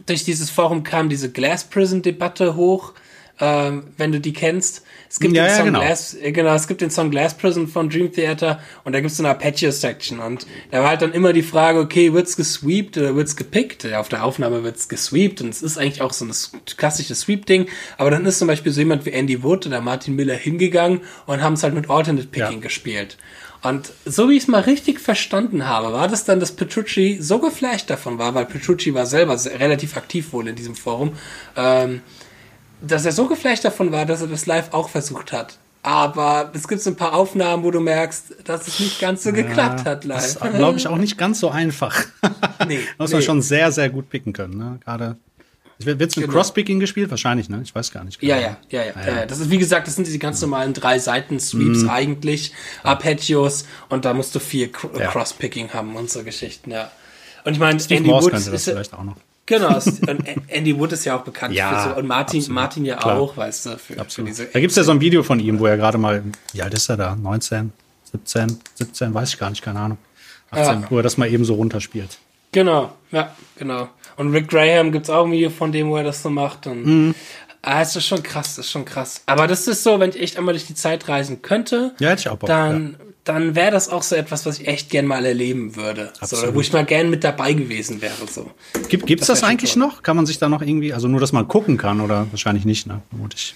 [0.05, 2.93] Durch dieses Forum kam diese Glass Prison Debatte hoch
[3.39, 4.83] ähm, wenn du die kennst.
[5.09, 5.79] Es gibt, ja, den Song ja, genau.
[5.81, 9.11] Glass, äh, genau, es gibt den Song Glass Prison von Dream Theater und da gibt
[9.11, 12.97] es so eine Arpeggio-Section und da war halt dann immer die Frage, okay, wird's gesweept
[12.97, 13.83] oder wird's gepickt?
[13.85, 16.33] Ja, auf der Aufnahme wird's gesweept und es ist eigentlich auch so ein
[16.77, 20.35] klassisches Sweep-Ding, aber dann ist zum Beispiel so jemand wie Andy Wood oder Martin Miller
[20.35, 22.59] hingegangen und haben es halt mit Alternate Picking ja.
[22.59, 23.17] gespielt.
[23.61, 27.39] Und so wie ich es mal richtig verstanden habe, war das dann, dass Petrucci so
[27.39, 31.13] geflasht davon war, weil Petrucci war selber relativ aktiv wohl in diesem Forum,
[31.57, 32.01] ähm,
[32.81, 35.57] dass er so geflasht davon war, dass er das live auch versucht hat.
[35.81, 39.29] Aber es gibt so ein paar Aufnahmen, wo du merkst, dass es nicht ganz so
[39.29, 40.17] ja, geklappt hat live.
[40.17, 42.05] Das ist, glaube ich, auch nicht ganz so einfach.
[42.67, 42.79] nee.
[42.97, 43.25] Muss man nee.
[43.25, 44.57] schon sehr, sehr gut picken können.
[44.57, 44.79] Ne?
[44.83, 45.17] Gerade.
[45.81, 46.37] Wird es mit genau.
[46.39, 47.09] Crosspicking gespielt?
[47.09, 47.61] Wahrscheinlich, ne?
[47.63, 48.19] Ich weiß gar nicht.
[48.19, 48.35] Genau.
[48.35, 49.25] Ja, ja, ja, ja, ja.
[49.25, 51.89] Das ist, wie gesagt, das sind diese ganz normalen drei Seiten-Sweeps mm.
[51.89, 52.51] eigentlich,
[52.83, 55.07] Arpeggios, und da musst du viel ja.
[55.07, 56.91] Crosspicking haben und so Geschichten, ja.
[57.45, 59.15] Und ich meine, Andy Wood ist, das vielleicht auch noch.
[59.49, 62.85] Genau, und Andy Wood ist ja auch bekannt ja, für so, und Martin, absolut, Martin
[62.85, 63.19] ja klar.
[63.19, 64.45] auch, weißt du, für, für diese.
[64.45, 66.21] Da gibt es ja so ein Video von ihm, wo er gerade mal,
[66.53, 67.15] wie alt ist er da?
[67.15, 67.73] 19,
[68.11, 69.97] 17, 17, weiß ich gar nicht, keine Ahnung.
[70.51, 70.87] 18, ja.
[70.91, 72.19] wo er das mal eben so runterspielt.
[72.51, 73.89] Genau, ja, genau.
[74.17, 76.67] Und Rick Graham gibt es auch ein Video von dem, wo er das so macht.
[76.67, 77.15] Und mhm.
[77.63, 79.23] Ah, das ist schon krass, ist schon krass.
[79.25, 82.21] Aber das ist so, wenn ich echt einmal durch die Zeit reisen könnte, Ja, hätte
[82.21, 85.25] ich auch Bock, dann, dann wäre das auch so etwas, was ich echt gern mal
[85.25, 86.11] erleben würde.
[86.21, 88.13] So, oder wo ich mal gern mit dabei gewesen wäre.
[88.31, 88.49] So.
[88.87, 89.83] Gibt, gibt's das, Das eigentlich toll.
[89.83, 90.01] noch?
[90.03, 92.87] Kann man sich da noch irgendwie, also nur, dass man gucken kann oder wahrscheinlich nicht,
[92.87, 93.01] ne?
[93.09, 93.53] Vermutlich.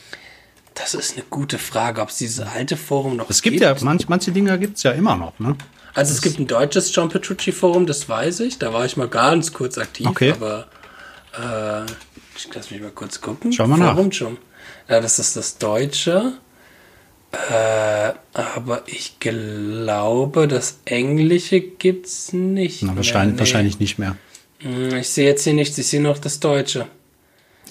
[0.75, 4.09] Das ist eine gute Frage, ob es dieses alte Forum noch Es gibt ja, manch,
[4.09, 5.55] manche Dinge gibt's ja immer noch, ne?
[5.95, 8.57] Also es gibt ein deutsches John Petrucci Forum, das weiß ich.
[8.57, 10.31] Da war ich mal ganz kurz aktiv, Okay.
[10.31, 10.67] aber
[11.39, 11.85] äh,
[12.35, 13.53] ich lass mich mal kurz gucken.
[13.53, 13.93] Schau mal nach.
[13.93, 14.37] Forum schon.
[14.89, 16.33] Ja, das ist das Deutsche.
[17.33, 22.83] Äh, aber ich glaube, das Englische gibt's nicht.
[22.83, 22.97] Na, mehr.
[22.97, 23.39] wahrscheinlich, Nee.
[23.39, 24.15] wahrscheinlich nicht mehr.
[24.59, 26.87] Hm, Ich sehe jetzt hier nichts, ich sehe noch das Deutsche.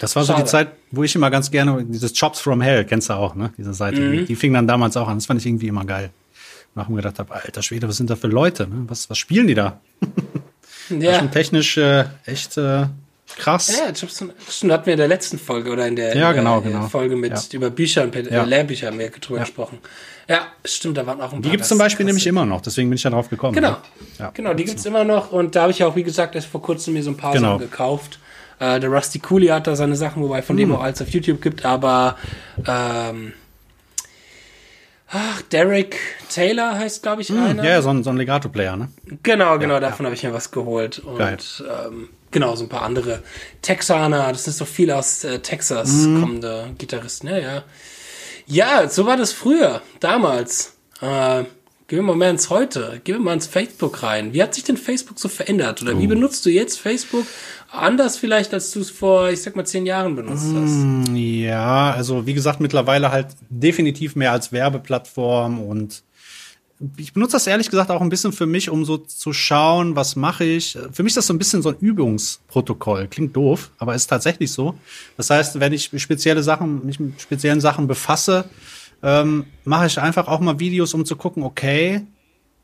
[0.00, 0.44] Das war so Schade.
[0.44, 3.52] die Zeit, wo ich immer ganz gerne, dieses Jobs from Hell, kennst du auch, ne?
[3.56, 4.26] Diese Seite, Mhm.
[4.26, 5.18] die, fing dann damals auch an.
[5.18, 6.10] Das fand ich irgendwie immer geil.
[6.74, 8.66] Nachher mir gedacht habe, alter Schwede, was sind da für Leute?
[8.66, 8.84] Ne?
[8.88, 9.80] Was, was spielen die da?
[10.90, 11.20] Ja.
[11.20, 12.86] Schon technisch äh, echt äh,
[13.38, 13.74] krass.
[13.78, 16.34] Ja, Jobson, stimmt, hatten wir in der letzten Folge oder in der, Ja, in der
[16.34, 16.88] genau, äh, genau.
[16.88, 17.40] Folge mit Ja.
[17.52, 18.42] über Bücher und Ja.
[18.42, 19.44] äh, Lehrbücher wir drüber Ja.
[19.44, 19.78] gesprochen.
[20.28, 21.50] Ja, stimmt, da waren auch ein Die paar.
[21.56, 23.54] gibt's zum Beispiel nämlich immer noch, deswegen bin ich da drauf gekommen.
[23.54, 23.70] Genau.
[23.70, 23.76] ne?
[24.18, 24.30] Ja.
[24.34, 26.62] Genau, die gibt's immer noch und da habe ich ja auch, wie gesagt, erst vor
[26.62, 27.54] kurzem mir so ein paar Genau.
[27.58, 28.18] Sachen gekauft.
[28.60, 30.76] Äh, der Rusty Cooley hat da seine Sachen, wobei von dem Hm.
[30.76, 32.16] auch alles auf YouTube gibt, aber
[32.66, 33.32] ähm,
[35.08, 35.96] ach, Derek
[36.32, 37.62] Taylor heißt, glaube ich, einer.
[37.64, 38.88] Ja, ja, so ein, so ein Legato-Player, ne?
[39.22, 41.00] Genau, genau, davon habe ich mir was geholt.
[41.00, 41.38] Und Geil.
[41.86, 43.22] ähm, genau, so ein paar andere
[43.62, 46.20] Texaner, das sind so viele aus äh, Texas Mhm.
[46.20, 47.62] kommende Gitarristen, ja, ja.
[48.46, 50.74] Ja, so war das früher, damals.
[51.00, 51.44] Äh,
[51.86, 54.32] gehen wir mal mehr ins Heute, gehen wir mal ins Facebook rein.
[54.32, 55.82] Wie hat sich denn Facebook so verändert?
[55.82, 57.26] Oder wie benutzt du jetzt Facebook
[57.70, 61.14] anders vielleicht, als du es vor, ich sag mal, zehn Jahren benutzt hast?
[61.14, 66.02] Ja, also wie gesagt, mittlerweile halt definitiv mehr als Werbeplattform und
[66.96, 70.16] ich benutze das ehrlich gesagt auch ein bisschen für mich, um so zu schauen, was
[70.16, 70.76] mache ich.
[70.92, 73.08] Für mich ist das so ein bisschen so ein Übungsprotokoll.
[73.08, 74.74] Klingt doof, aber ist tatsächlich so.
[75.16, 78.46] Das heißt, wenn ich spezielle Sachen, mich mit speziellen Sachen befasse,
[79.02, 82.02] ähm, mache ich einfach auch mal Videos, um zu gucken, okay,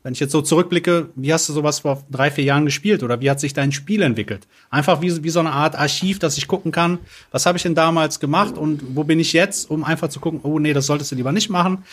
[0.01, 3.19] wenn ich jetzt so zurückblicke, wie hast du sowas vor drei, vier Jahren gespielt oder
[3.19, 4.47] wie hat sich dein Spiel entwickelt?
[4.69, 6.99] Einfach wie, wie so eine Art Archiv, dass ich gucken kann,
[7.31, 10.39] was habe ich denn damals gemacht und wo bin ich jetzt, um einfach zu gucken,
[10.43, 11.83] oh nee, das solltest du lieber nicht machen.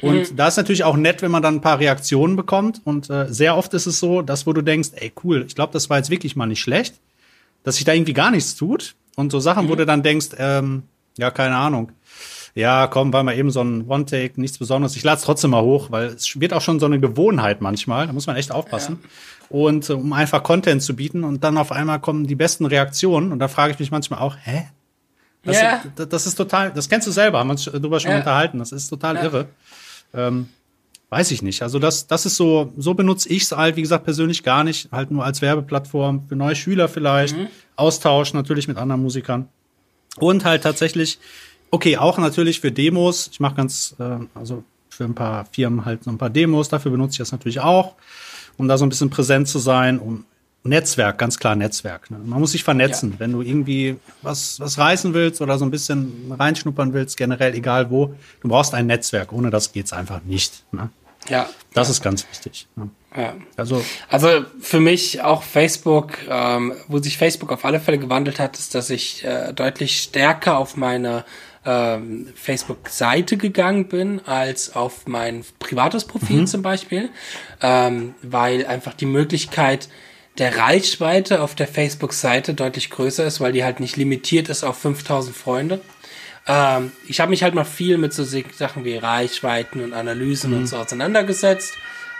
[0.00, 2.80] Und da ist natürlich auch nett, wenn man dann ein paar Reaktionen bekommt.
[2.84, 5.72] Und äh, sehr oft ist es so, dass wo du denkst, ey cool, ich glaube,
[5.72, 6.94] das war jetzt wirklich mal nicht schlecht,
[7.64, 8.94] dass sich da irgendwie gar nichts tut.
[9.16, 10.84] Und so Sachen, wo du dann denkst, ähm,
[11.18, 11.90] ja, keine Ahnung.
[12.56, 14.96] Ja, komm, war mal eben so ein One-Take, nichts Besonderes.
[14.96, 18.06] Ich lade es trotzdem mal hoch, weil es wird auch schon so eine Gewohnheit manchmal.
[18.06, 18.98] Da muss man echt aufpassen.
[19.50, 23.30] Und äh, um einfach Content zu bieten und dann auf einmal kommen die besten Reaktionen
[23.30, 24.68] und da frage ich mich manchmal auch, hä?
[25.44, 25.82] Das, Ja.
[25.94, 28.16] das, das ist total, das kennst du selber, haben wir uns darüber schon Ja.
[28.16, 28.58] unterhalten.
[28.58, 29.46] Das ist total irre.
[30.14, 30.48] Ähm,
[31.10, 31.62] weiß ich nicht.
[31.62, 34.90] Also das, das ist so, so benutze ich es halt, wie gesagt, persönlich gar nicht.
[34.90, 37.36] Halt nur als Werbeplattform für neue Schüler vielleicht.
[37.76, 39.48] Austausch natürlich mit anderen Musikern.
[40.18, 41.18] Und halt tatsächlich,
[41.70, 43.28] okay, auch natürlich für Demos.
[43.32, 46.68] Ich mache ganz, äh, also für ein paar Firmen halt so ein paar Demos.
[46.68, 47.94] Dafür benutze ich das natürlich auch,
[48.56, 49.98] um da so ein bisschen präsent zu sein.
[49.98, 50.24] Um
[50.66, 52.10] Netzwerk, ganz klar Netzwerk.
[52.10, 52.18] Ne?
[52.24, 53.14] Man muss sich vernetzen.
[53.18, 57.90] Wenn du irgendwie was, was reißen willst oder so ein bisschen reinschnuppern willst, generell egal
[57.90, 59.32] wo, du brauchst ein Netzwerk.
[59.32, 60.64] Ohne das geht's einfach nicht.
[60.72, 60.90] Ne?
[61.28, 61.48] Ja.
[61.72, 62.66] Das ist ganz wichtig.
[62.76, 62.90] Ne?
[63.16, 63.34] ja.
[63.56, 68.58] Also Also für mich auch Facebook, ähm, wo sich Facebook auf alle Fälle gewandelt hat,
[68.58, 71.24] ist, dass ich äh, deutlich stärker auf meine
[71.66, 77.10] ähm, Facebook-Seite gegangen bin, als auf mein privates Profil zum Beispiel,
[77.60, 79.88] ähm, weil einfach die Möglichkeit
[80.38, 84.78] der Reichweite auf der Facebook-Seite deutlich größer ist, weil die halt nicht limitiert ist auf
[84.78, 85.80] 5000 Freunde.
[86.46, 90.66] Ähm, ich habe mich halt mal viel mit so Sachen wie Reichweiten und Analysen und
[90.66, 91.74] so auseinandergesetzt.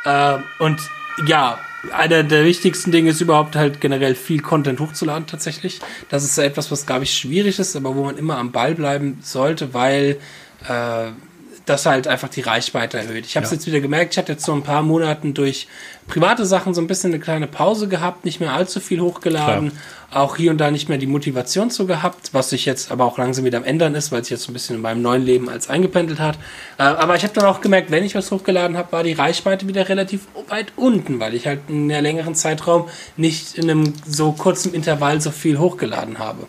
[0.04, 0.80] Ähm, und
[1.26, 1.58] ja,
[1.92, 5.80] einer der wichtigsten Dinge ist überhaupt halt generell viel Content hochzuladen tatsächlich.
[6.08, 8.74] Das ist so etwas, was, glaube ich, schwierig ist, aber wo man immer am Ball
[8.74, 10.18] bleiben sollte, weil
[10.68, 11.10] äh,
[11.66, 13.26] das halt einfach die Reichweite erhöht.
[13.26, 13.56] Ich habe es Ja.
[13.56, 15.66] jetzt wieder gemerkt, ich hatte jetzt so ein paar Monaten durch
[16.06, 19.72] private Sachen so ein bisschen eine kleine Pause gehabt, nicht mehr allzu viel hochgeladen,
[20.12, 23.18] auch hier und da nicht mehr die Motivation zu gehabt, was sich jetzt aber auch
[23.18, 25.48] langsam wieder am ändern ist, weil sich jetzt so ein bisschen in meinem neuen Leben
[25.48, 26.36] als eingependelt hat.
[26.78, 29.66] Äh, aber ich habe dann auch gemerkt, wenn ich was hochgeladen habe, war die Reichweite
[29.66, 34.30] wieder relativ weit unten, weil ich halt in einem längeren Zeitraum nicht in einem so
[34.30, 36.46] kurzen Intervall so viel hochgeladen habe.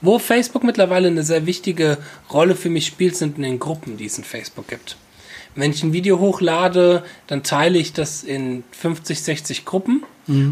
[0.00, 1.98] Wo Facebook mittlerweile eine sehr wichtige
[2.32, 4.96] Rolle für mich spielt, sind in den Gruppen, die es in Facebook gibt.
[5.54, 10.04] Wenn ich ein Video hochlade, dann teile ich das in 50, 60 Gruppen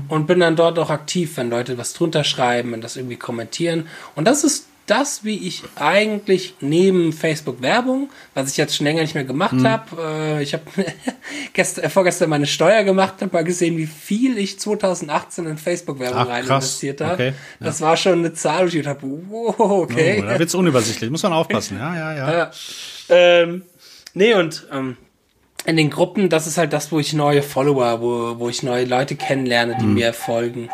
[0.09, 3.87] und bin dann dort auch aktiv, wenn Leute was drunter schreiben und das irgendwie kommentieren.
[4.14, 9.03] Und das ist das, wie ich eigentlich neben Facebook Werbung, was ich jetzt schon länger
[9.03, 9.66] nicht mehr gemacht mhm.
[9.66, 10.64] habe, äh, ich habe
[11.53, 16.22] gestern, vorgestern meine Steuer gemacht, habe mal gesehen, wie viel ich 2018 in Facebook Werbung
[16.22, 17.14] Ach, rein investiert habe.
[17.14, 17.29] Okay.
[17.29, 17.66] Ja.
[17.66, 20.22] Das war schon eine Zahl, wo ich habe, wow, okay.
[20.22, 22.33] Oh, da wird's unübersichtlich, muss man aufpassen, ja, ja, ja.
[22.38, 22.51] ja.
[23.09, 23.62] Ähm,
[24.14, 24.96] nee, und ähm,
[25.64, 28.85] in den Gruppen, das ist halt das, wo ich neue Follower, wo, wo ich neue
[28.85, 29.94] Leute kennenlerne, die mhm.
[29.94, 30.70] mir folgen,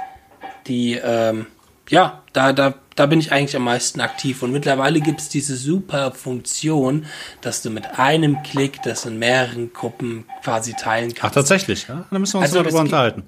[0.67, 1.47] die, ähm,
[1.93, 4.43] ja, da, da, da bin ich eigentlich am meisten aktiv.
[4.43, 7.05] Und mittlerweile gibt es diese super Funktion,
[7.43, 11.25] dass du mit einem Klick das in mehreren Gruppen quasi teilen kannst.
[11.25, 12.07] Ach, tatsächlich, ja?
[12.11, 13.25] Da müssen wir uns also, darüber unterhalten.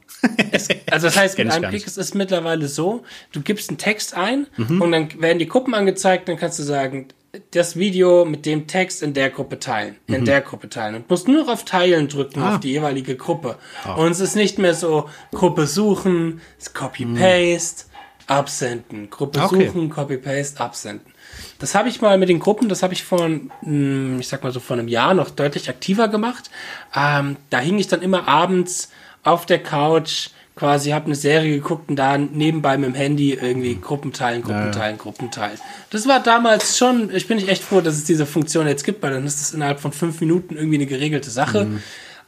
[0.50, 4.16] Es, also das heißt, mit einem Klick, es ist mittlerweile so, du gibst einen Text
[4.16, 4.80] ein mhm.
[4.80, 7.08] und dann werden die Gruppen angezeigt, dann kannst du sagen,
[7.50, 10.24] das Video mit dem Text in der Gruppe teilen, in mhm.
[10.24, 12.54] der Gruppe teilen und musst nur auf Teilen drücken ah.
[12.54, 13.58] auf die jeweilige Gruppe.
[13.84, 13.94] Ah.
[13.94, 16.40] Und es ist nicht mehr so Gruppe suchen,
[16.72, 17.93] Copy-Paste, mhm.
[18.26, 19.66] Absenden, Gruppe okay.
[19.66, 21.12] suchen, Copy-Paste, absenden.
[21.58, 23.28] Das habe ich mal mit den Gruppen, das habe ich vor,
[23.60, 26.50] hm, ich sag mal so vor einem Jahr noch deutlich aktiver gemacht.
[26.94, 28.90] Ähm, da hing ich dann immer abends
[29.22, 33.74] auf der Couch quasi, habe eine Serie geguckt und da nebenbei mit dem Handy irgendwie
[33.74, 35.58] Gruppen teilen, Gruppen teilen, Gruppen teilen.
[35.90, 39.12] Das war damals schon, ich bin echt froh, dass es diese Funktion jetzt gibt, weil
[39.12, 41.64] dann ist das innerhalb von fünf Minuten irgendwie eine geregelte Sache.
[41.64, 41.82] Mhm.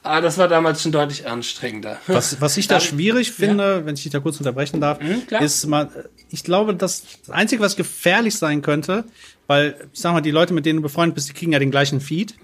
[0.06, 1.98] Aber das war damals schon deutlich anstrengender.
[2.06, 3.86] Was, was ich da schwierig finde, ja.
[3.86, 5.90] wenn ich dich da kurz unterbrechen darf, mhm, ist mal,
[6.30, 9.04] ich glaube, dass das Einzige, was gefährlich sein könnte,
[9.46, 11.70] weil, ich sag mal, die Leute, mit denen du befreundet bist, die kriegen ja den
[11.70, 12.34] gleichen Feed.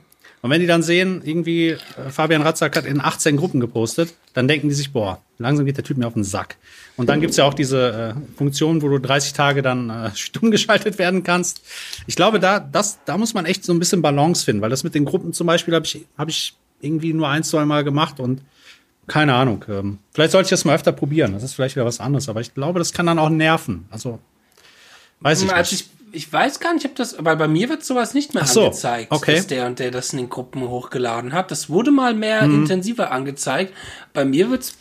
[0.42, 1.78] Und wenn die dann sehen, irgendwie äh,
[2.10, 5.84] Fabian Ratzak hat in 18 Gruppen gepostet, dann denken die sich, boah, langsam geht der
[5.84, 6.56] Typ mir auf den Sack.
[6.96, 10.50] Und dann gibt's ja auch diese äh, Funktion, wo du 30 Tage dann äh, stumm
[10.50, 11.62] geschaltet werden kannst.
[12.08, 14.82] Ich glaube, da, das, da muss man echt so ein bisschen Balance finden, weil das
[14.82, 18.20] mit den Gruppen zum Beispiel habe ich, hab ich irgendwie nur ein, zwei Mal gemacht
[18.20, 18.42] und
[19.08, 19.64] keine Ahnung.
[19.68, 21.32] Ähm, vielleicht sollte ich das mal öfter probieren.
[21.32, 23.86] Das ist vielleicht wieder was anderes, aber ich glaube, das kann dann auch nerven.
[23.90, 24.18] Also
[25.20, 25.80] weiß ich Als nicht.
[25.82, 28.66] Ich ich weiß gar nicht, ob das, aber bei mir wird sowas nicht mehr so,
[28.66, 29.36] angezeigt, okay.
[29.36, 31.50] dass der und der das in den Gruppen hochgeladen hat.
[31.50, 32.62] Das wurde mal mehr mhm.
[32.62, 33.74] intensiver angezeigt.
[34.12, 34.76] Bei mir wird's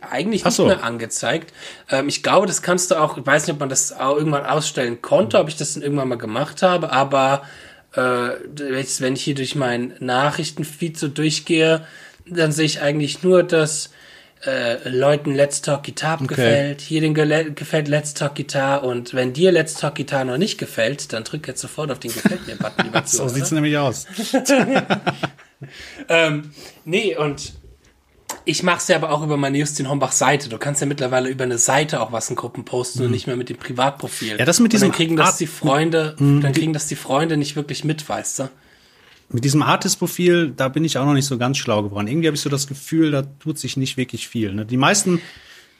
[0.00, 0.66] eigentlich nicht so.
[0.66, 1.52] mehr angezeigt.
[1.90, 4.46] Ähm, ich glaube, das kannst du auch, ich weiß nicht, ob man das auch irgendwann
[4.46, 7.42] ausstellen konnte, ob ich das dann irgendwann mal gemacht habe, aber
[7.96, 8.00] äh,
[9.00, 11.86] wenn ich hier durch meinen Nachrichtenfeed so durchgehe,
[12.26, 13.90] dann sehe ich eigentlich nur, dass
[14.46, 16.26] äh, Leuten Let's Talk Guitar okay.
[16.26, 20.58] gefällt, hier den gefällt Let's Talk Guitar und wenn dir Let's Talk Guitar noch nicht
[20.58, 22.90] gefällt, dann drück jetzt sofort auf den Gefällt mir Button.
[23.04, 24.06] so sieht's nämlich aus.
[26.08, 26.50] ähm,
[26.84, 27.52] nee, und
[28.44, 30.48] ich mache es ja aber auch über meine Justin Hombach Seite.
[30.48, 33.06] Du kannst ja mittlerweile über eine Seite auch was in Gruppen posten mhm.
[33.06, 34.38] und nicht mehr mit dem Privatprofil.
[34.38, 36.40] Ja, das mit diesem und dann kriegen das die Freunde, mhm.
[36.40, 38.48] dann kriegen das die Freunde nicht wirklich mit, weißt du?
[39.30, 42.06] mit diesem Artist-Profil, da bin ich auch noch nicht so ganz schlau geworden.
[42.06, 44.54] Irgendwie habe ich so das Gefühl, da tut sich nicht wirklich viel.
[44.54, 44.66] Ne?
[44.66, 45.20] Die meisten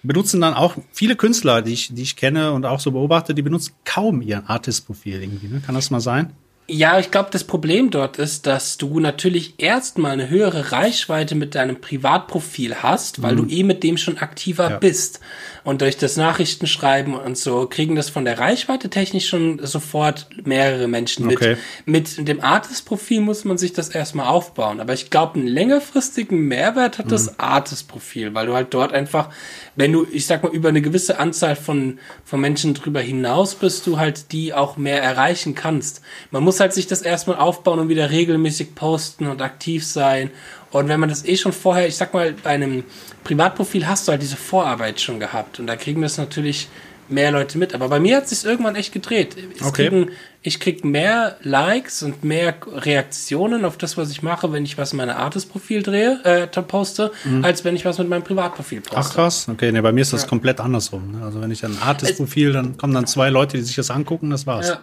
[0.03, 3.43] benutzen dann auch viele Künstler, die ich, die ich kenne und auch so beobachte, die
[3.43, 5.49] benutzen kaum ihr Artist-Profil irgendwie.
[5.49, 5.63] Ne?
[5.65, 6.33] Kann das mal sein?
[6.67, 11.55] Ja, ich glaube, das Problem dort ist, dass du natürlich erstmal eine höhere Reichweite mit
[11.55, 13.49] deinem Privatprofil hast, weil mhm.
[13.49, 14.79] du eh mit dem schon aktiver ja.
[14.79, 15.21] bist.
[15.65, 20.89] Und durch das Nachrichtenschreiben und so kriegen das von der Reichweite technisch schon sofort mehrere
[20.89, 21.39] Menschen mit.
[21.39, 21.57] Okay.
[21.87, 24.79] Mit dem Artist-Profil muss man sich das erstmal aufbauen.
[24.79, 27.11] Aber ich glaube, einen längerfristigen Mehrwert hat mhm.
[27.11, 29.31] das Artist-Profil, weil du halt dort einfach,
[29.75, 33.87] wenn du, ich sag mal, über eine gewisse Anzahl von, von Menschen drüber hinaus bist,
[33.87, 36.03] du halt die auch mehr erreichen kannst.
[36.31, 40.31] Man muss halt sich das erstmal aufbauen und wieder regelmäßig posten und aktiv sein
[40.75, 42.83] und wenn man das eh schon vorher, ich sag mal, bei einem
[43.23, 45.61] Privatprofil hast du halt diese Vorarbeit schon gehabt.
[45.61, 46.69] Und da kriegen das natürlich
[47.09, 47.75] mehr Leute mit.
[47.77, 49.37] Aber bei mir hat es sich irgendwann echt gedreht.
[49.55, 49.89] Ich, okay.
[49.89, 50.11] kriegen,
[50.43, 54.91] ich krieg mehr Likes und mehr Reaktionen auf das, was ich mache, wenn ich was
[54.91, 57.45] in meinem Artist-Profil drehe, äh, poste, mhm.
[57.45, 58.97] als wenn ich was mit meinem Privatprofil poste.
[58.99, 60.29] Ach krass, okay, ne, bei mir ist das ja.
[60.29, 61.13] komplett andersrum.
[61.13, 61.25] Ne?
[61.25, 64.45] Also wenn ich ein Artist-Profil, dann kommen dann zwei Leute, die sich das angucken, das
[64.45, 64.71] war's.
[64.71, 64.81] Ja.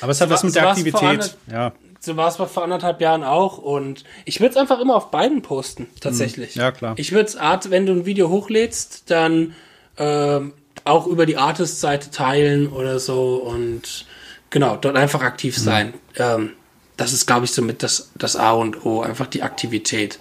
[0.00, 1.36] Aber es hat was mit der Aktivität.
[1.48, 1.72] Ja.
[2.02, 5.42] So war es vor anderthalb Jahren auch und ich würde es einfach immer auf beiden
[5.42, 6.54] posten, tatsächlich.
[6.54, 6.94] Ja, klar.
[6.96, 9.54] Ich würde es, Art, wenn du ein Video hochlädst, dann
[9.96, 10.40] äh,
[10.84, 14.06] auch über die Artist-Seite teilen oder so und
[14.48, 15.62] genau, dort einfach aktiv mhm.
[15.62, 15.94] sein.
[16.16, 16.52] Ähm,
[16.96, 20.18] das ist, glaube ich, somit das, das A und O, einfach die Aktivität.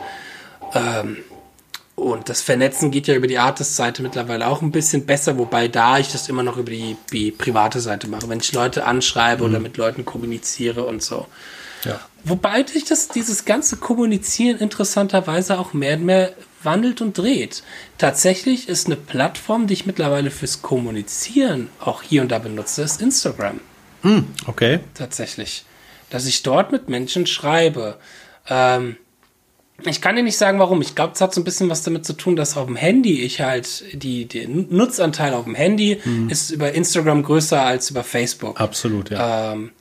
[0.74, 1.18] Ähm,
[1.96, 5.98] und das Vernetzen geht ja über die Artist-Seite mittlerweile auch ein bisschen besser, wobei da
[5.98, 9.50] ich das immer noch über die, die private Seite mache, wenn ich Leute anschreibe mhm.
[9.50, 11.26] oder mit Leuten kommuniziere und so.
[11.84, 12.00] Ja.
[12.24, 17.64] Wobei sich das, dieses ganze Kommunizieren interessanterweise auch mehr und mehr wandelt und dreht.
[17.98, 23.02] Tatsächlich ist eine Plattform, die ich mittlerweile fürs Kommunizieren auch hier und da benutze, ist
[23.02, 23.62] Instagram.
[24.02, 24.80] Hm, okay.
[24.94, 25.64] Tatsächlich.
[26.10, 27.98] Dass ich dort mit Menschen schreibe.
[28.50, 28.98] Ähm,
[29.86, 30.82] Ich kann dir nicht sagen, warum.
[30.82, 33.22] Ich glaube, es hat so ein bisschen was damit zu tun, dass auf dem Handy
[33.22, 36.30] ich halt die, die Nutzanteil auf dem Handy mhm.
[36.30, 38.60] ist über Instagram größer als über Facebook.
[38.60, 39.54] Absolut, ja.
[39.54, 39.72] Ähm,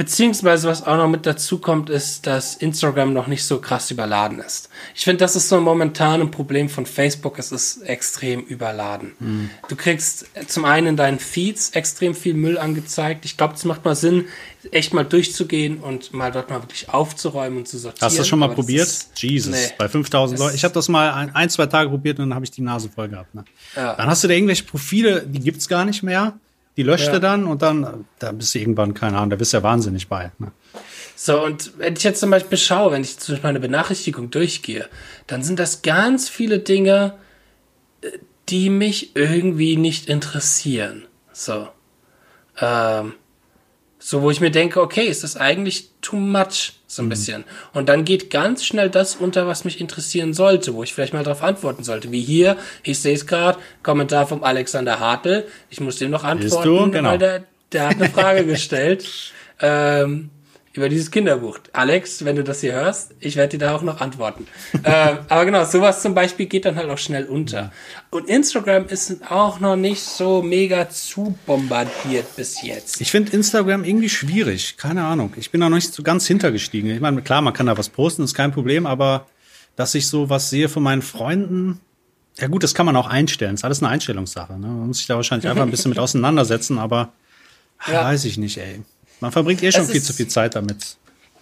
[0.00, 4.38] Beziehungsweise, was auch noch mit dazu kommt, ist, dass Instagram noch nicht so krass überladen
[4.38, 4.70] ist.
[4.94, 7.38] Ich finde, das ist so momentan ein Problem von Facebook.
[7.38, 9.12] Es ist extrem überladen.
[9.18, 9.50] Mhm.
[9.68, 13.26] Du kriegst zum einen in deinen Feeds extrem viel Müll angezeigt.
[13.26, 14.24] Ich glaube, es macht mal Sinn,
[14.70, 18.06] echt mal durchzugehen und mal dort mal wirklich aufzuräumen und zu sortieren.
[18.06, 18.88] Hast du das schon mal Aber probiert?
[19.16, 20.56] Jesus, nee, bei 5000 Leuten.
[20.56, 22.88] Ich habe das mal ein, ein, zwei Tage probiert und dann habe ich die Nase
[22.88, 23.34] voll gehabt.
[23.34, 23.44] Ne?
[23.76, 23.96] Ja.
[23.96, 26.38] Dann hast du da irgendwelche Profile, die gibt's gar nicht mehr
[26.80, 27.18] die löscht ja.
[27.18, 30.32] dann und dann, da bist du irgendwann, keine Ahnung, da bist du ja wahnsinnig bei.
[30.38, 30.50] Ne?
[31.14, 34.88] So, und wenn ich jetzt zum Beispiel schaue, wenn ich zum Beispiel meine Benachrichtigung durchgehe,
[35.26, 37.18] dann sind das ganz viele Dinge,
[38.00, 38.12] äh,
[38.48, 41.04] die mich irgendwie nicht interessieren.
[41.34, 41.68] So.
[42.58, 43.12] Ähm,
[44.02, 46.72] so, wo ich mir denke, okay, ist das eigentlich too much?
[46.86, 47.10] So ein mhm.
[47.10, 47.44] bisschen.
[47.74, 51.22] Und dann geht ganz schnell das unter, was mich interessieren sollte, wo ich vielleicht mal
[51.22, 52.10] darauf antworten sollte.
[52.10, 55.44] Wie hier, ich sehe es gerade, Kommentar vom Alexander Hartl.
[55.68, 57.10] Ich muss dem noch antworten, genau.
[57.10, 59.06] weil der, der hat eine Frage gestellt.
[59.62, 60.30] Ähm,
[60.72, 61.58] über dieses Kinderbuch.
[61.72, 64.46] Alex, wenn du das hier hörst, ich werde dir da auch noch antworten.
[64.84, 67.72] äh, aber genau, sowas zum Beispiel geht dann halt auch schnell unter.
[68.10, 73.00] Und Instagram ist auch noch nicht so mega zu bombardiert bis jetzt.
[73.00, 74.76] Ich finde Instagram irgendwie schwierig.
[74.76, 75.32] Keine Ahnung.
[75.36, 76.90] Ich bin da noch nicht so ganz hintergestiegen.
[76.90, 79.26] Ich meine, klar, man kann da was posten, ist kein Problem, aber
[79.74, 81.80] dass ich so was sehe von meinen Freunden,
[82.38, 83.54] ja gut, das kann man auch einstellen.
[83.54, 84.52] Ist alles eine Einstellungssache.
[84.52, 84.68] Ne?
[84.68, 87.12] Man muss sich da wahrscheinlich einfach ein bisschen mit auseinandersetzen, aber
[87.88, 88.04] ja.
[88.04, 88.82] weiß ich nicht, ey.
[89.20, 90.96] Man verbringt eh schon viel zu viel Zeit damit.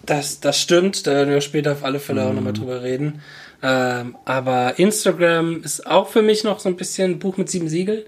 [0.05, 2.27] Das, das stimmt, da werden wir später auf alle Fälle mm.
[2.27, 2.57] auch nochmal mhm.
[2.57, 3.21] drüber reden.
[3.61, 7.67] Ähm, aber Instagram ist auch für mich noch so ein bisschen ein Buch mit sieben
[7.67, 8.03] Siegeln.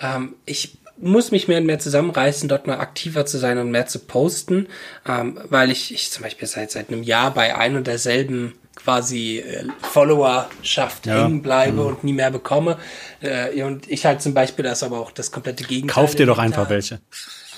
[0.00, 3.86] Ähm, ich muss mich mehr und mehr zusammenreißen, dort mal aktiver zu sein und mehr
[3.86, 4.68] zu posten,
[5.06, 9.38] ähm, weil ich, ich zum Beispiel seit, seit einem Jahr bei ein und derselben quasi
[9.38, 11.24] äh, Followerschaft ja.
[11.24, 11.86] hängen bleibe mhm.
[11.86, 12.78] und nie mehr bekomme.
[13.20, 15.94] Äh, und ich halt zum Beispiel das aber auch das komplette Gegenteil.
[15.94, 17.00] Kauf dir doch einfach welche.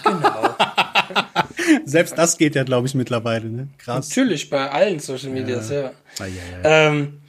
[0.02, 0.56] Genau.
[1.84, 3.46] Selbst das geht ja, glaube ich, mittlerweile.
[3.46, 3.68] Ne?
[3.78, 4.08] Krass.
[4.08, 5.80] Natürlich, bei allen Social Medias, ja.
[5.80, 5.90] ja.
[6.18, 6.26] Ah, ja,
[6.62, 6.88] ja.
[6.88, 7.20] Ähm,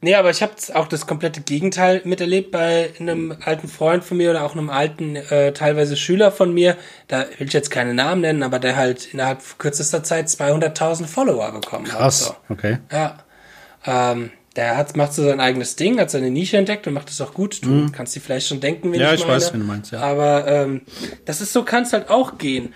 [0.00, 4.30] nee, aber ich habe auch das komplette Gegenteil miterlebt bei einem alten Freund von mir
[4.30, 6.76] oder auch einem alten, äh, teilweise Schüler von mir.
[7.08, 11.52] Da will ich jetzt keine Namen nennen, aber der halt innerhalb kürzester Zeit 200.000 Follower
[11.52, 12.36] bekommen Krass, hat.
[12.48, 12.54] So.
[12.54, 12.78] okay.
[12.90, 13.18] Ja.
[13.86, 17.20] Ähm, der hat, macht so sein eigenes Ding, hat seine Nische entdeckt und macht es
[17.20, 17.62] auch gut.
[17.62, 17.92] Du mm.
[17.92, 19.32] kannst dir vielleicht schon denken, wie ja, ich, meine.
[19.32, 20.00] Ja, ich weiß, wie du meinst, ja.
[20.00, 20.80] Aber ähm,
[21.26, 22.72] das ist so, kann es halt auch gehen.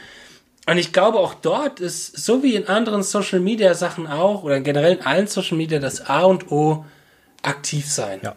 [0.66, 4.60] Und ich glaube, auch dort ist, so wie in anderen Social Media Sachen auch, oder
[4.60, 6.84] generell in allen Social Media, das A und O
[7.42, 8.20] aktiv sein.
[8.22, 8.36] Ja.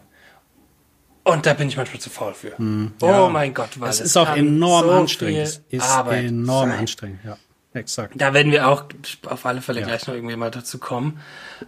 [1.24, 2.54] Und da bin ich manchmal zu faul für.
[2.58, 3.26] Ja.
[3.26, 4.00] Oh mein Gott, was.
[4.00, 5.40] Es ist auch enorm so anstrengend.
[5.40, 6.78] Es ist Arbeit enorm sein.
[6.78, 7.38] anstrengend, ja.
[7.72, 8.14] Exakt.
[8.16, 8.84] Da werden wir auch
[9.26, 9.86] auf alle Fälle ja.
[9.86, 11.20] gleich noch irgendwie mal dazu kommen.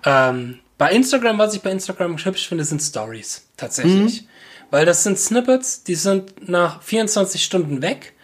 [0.05, 3.49] Ähm, bei Instagram, was ich bei Instagram hübsch finde, sind Stories.
[3.57, 4.23] Tatsächlich.
[4.23, 4.29] Mhm.
[4.71, 8.14] Weil das sind Snippets, die sind nach 24 Stunden weg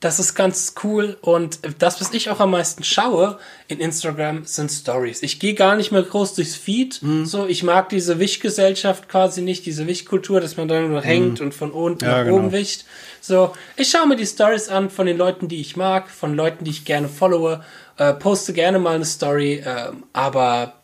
[0.00, 4.70] das ist ganz cool und das, was ich auch am meisten schaue in Instagram, sind
[4.70, 5.24] Stories.
[5.24, 7.02] Ich gehe gar nicht mehr groß durchs Feed.
[7.02, 7.26] Mhm.
[7.26, 11.04] So, ich mag diese Wichgesellschaft quasi nicht, diese Wichkultur, dass man dann nur mhm.
[11.04, 12.36] hängt und von unten ja, nach genau.
[12.36, 12.84] oben wicht.
[13.20, 16.64] So, ich schaue mir die Stories an von den Leuten, die ich mag, von Leuten,
[16.64, 17.64] die ich gerne followe,
[17.96, 20.74] äh, poste gerne mal eine Story, äh, aber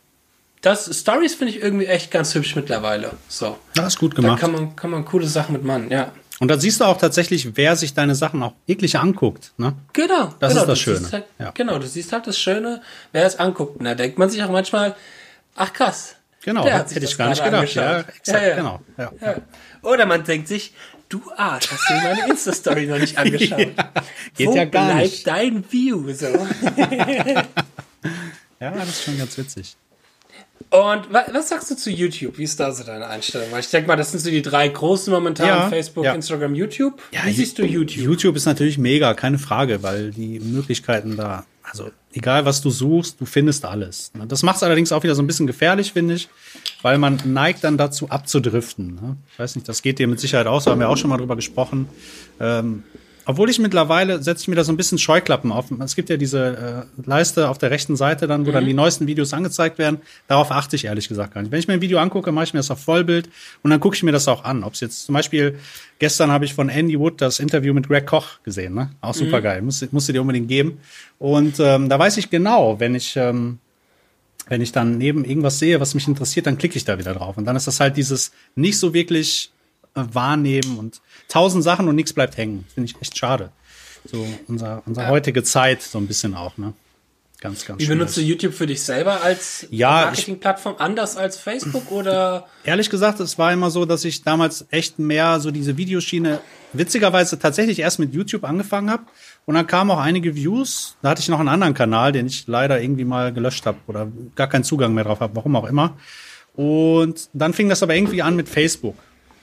[0.60, 3.12] das Stories finde ich irgendwie echt ganz hübsch mittlerweile.
[3.28, 3.58] So.
[3.74, 4.38] Das ist gut gemacht.
[4.38, 6.10] Da kann man, kann man coole Sachen mit machen, ja.
[6.40, 9.52] Und da siehst du auch tatsächlich, wer sich deine Sachen auch wirklich anguckt.
[9.56, 9.74] Ne?
[9.92, 10.34] Genau.
[10.40, 11.12] Das genau, ist das Schöne.
[11.12, 11.50] Halt, ja.
[11.52, 13.78] Genau, du siehst halt das Schöne, wer es anguckt.
[13.78, 14.96] Und da denkt man sich auch manchmal,
[15.54, 16.16] ach krass.
[16.42, 17.74] Genau, hätte ich gar nicht gedacht.
[17.74, 18.56] Ja, exakt, ja, ja.
[18.56, 18.80] genau.
[18.98, 19.36] Ja, ja.
[19.82, 20.74] Oder man denkt sich,
[21.08, 23.72] du Arsch, hast du meine Insta-Story noch nicht angeschaut?
[24.36, 25.26] geht Wo ja gar bleibt nicht.
[25.26, 26.12] dein View?
[26.12, 26.26] So.
[28.60, 29.76] ja, das ist schon ganz witzig.
[30.74, 32.36] Und was sagst du zu YouTube?
[32.36, 33.46] Wie ist da so deine Einstellung?
[33.52, 36.12] Weil ich denke mal, das sind so die drei großen momentan: ja, Facebook, ja.
[36.12, 37.00] Instagram, YouTube.
[37.12, 38.04] Ja, Wie siehst du YouTube?
[38.04, 43.20] YouTube ist natürlich mega, keine Frage, weil die Möglichkeiten da, also egal was du suchst,
[43.20, 44.10] du findest alles.
[44.26, 46.28] Das macht es allerdings auch wieder so ein bisschen gefährlich, finde ich,
[46.82, 48.96] weil man neigt dann dazu abzudriften.
[48.96, 49.16] Ne?
[49.32, 51.18] Ich weiß nicht, das geht dir mit Sicherheit aus, da haben wir auch schon mal
[51.18, 51.88] drüber gesprochen.
[52.40, 52.82] Ähm,
[53.26, 55.66] obwohl ich mittlerweile setze ich mir da so ein bisschen Scheuklappen auf.
[55.80, 58.54] Es gibt ja diese äh, Leiste auf der rechten Seite dann, wo mhm.
[58.54, 60.00] dann die neuesten Videos angezeigt werden.
[60.28, 61.50] Darauf achte ich ehrlich gesagt gar nicht.
[61.50, 63.28] Wenn ich mir ein Video angucke, mache ich mir das auf Vollbild
[63.62, 64.64] und dann gucke ich mir das auch an.
[64.64, 65.58] Ob es jetzt zum Beispiel
[65.98, 68.90] gestern habe ich von Andy Wood das Interview mit Greg Koch gesehen, ne?
[69.00, 69.42] Auch super mhm.
[69.42, 69.62] geil.
[69.62, 70.78] Musste, musste dir unbedingt geben.
[71.18, 73.58] Und ähm, da weiß ich genau, wenn ich ähm,
[74.48, 77.38] wenn ich dann neben irgendwas sehe, was mich interessiert, dann klicke ich da wieder drauf.
[77.38, 79.50] Und dann ist das halt dieses nicht so wirklich
[79.94, 82.64] wahrnehmen und tausend Sachen und nichts bleibt hängen.
[82.74, 83.50] Finde ich echt schade.
[84.04, 85.12] So unser, unsere ja.
[85.12, 86.74] heutige Zeit so ein bisschen auch, ne?
[87.44, 91.92] Ganz, ganz Wie benutzt du YouTube für dich selber als ja, Marketingplattform anders als Facebook
[91.92, 92.46] oder?
[92.64, 96.40] Ehrlich gesagt, es war immer so, dass ich damals echt mehr so diese Videoschiene
[96.72, 99.02] witzigerweise tatsächlich erst mit YouTube angefangen habe
[99.44, 100.96] und dann kamen auch einige Views.
[101.02, 104.10] Da hatte ich noch einen anderen Kanal, den ich leider irgendwie mal gelöscht habe oder
[104.36, 105.98] gar keinen Zugang mehr drauf habe, warum auch immer.
[106.54, 108.96] Und dann fing das aber irgendwie an mit Facebook.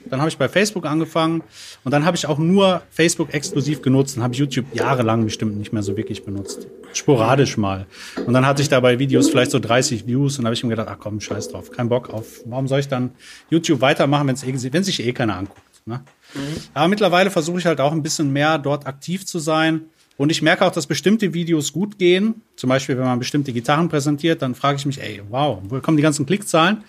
[0.09, 1.43] Dann habe ich bei Facebook angefangen
[1.83, 5.73] und dann habe ich auch nur Facebook exklusiv genutzt und habe YouTube jahrelang bestimmt nicht
[5.73, 6.67] mehr so wirklich benutzt.
[6.93, 7.85] Sporadisch mal.
[8.25, 10.69] Und dann hatte ich da bei Videos vielleicht so 30 Views und habe ich mir
[10.69, 12.41] gedacht, ach komm, scheiß drauf, kein Bock auf.
[12.45, 13.11] Warum soll ich dann
[13.49, 15.61] YouTube weitermachen, wenn's eh, wenn sich eh keiner anguckt?
[15.85, 16.01] Ne?
[16.33, 16.39] Mhm.
[16.73, 19.81] Aber mittlerweile versuche ich halt auch ein bisschen mehr dort aktiv zu sein.
[20.17, 22.41] Und ich merke auch, dass bestimmte Videos gut gehen.
[22.55, 25.97] Zum Beispiel, wenn man bestimmte Gitarren präsentiert, dann frage ich mich, ey, wow, woher kommen
[25.97, 26.83] die ganzen Klickzahlen?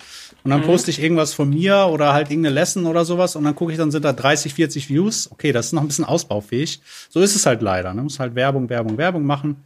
[0.45, 0.67] Und dann mhm.
[0.67, 3.79] poste ich irgendwas von mir oder halt irgendeine Lesson oder sowas und dann gucke ich,
[3.79, 5.31] dann sind da 30, 40 Views.
[5.31, 6.81] Okay, das ist noch ein bisschen ausbaufähig.
[7.09, 7.95] So ist es halt leider.
[7.95, 8.03] Ne?
[8.03, 9.57] Muss halt Werbung, Werbung, Werbung machen.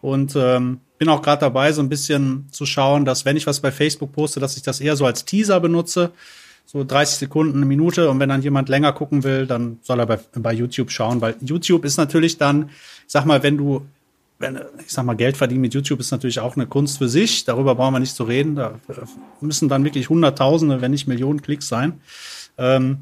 [0.00, 3.60] Und ähm, bin auch gerade dabei, so ein bisschen zu schauen, dass wenn ich was
[3.60, 6.10] bei Facebook poste, dass ich das eher so als Teaser benutze.
[6.66, 8.10] So 30 Sekunden, eine Minute.
[8.10, 11.36] Und wenn dann jemand länger gucken will, dann soll er bei, bei YouTube schauen, weil
[11.40, 12.70] YouTube ist natürlich dann,
[13.06, 13.86] sag mal, wenn du
[14.38, 17.44] wenn, ich sag mal, Geld verdienen mit YouTube ist natürlich auch eine Kunst für sich.
[17.44, 18.56] Darüber brauchen wir nicht zu reden.
[18.56, 18.80] Da
[19.40, 22.00] müssen dann wirklich Hunderttausende, wenn nicht Millionen Klicks sein.
[22.58, 22.98] Ähm,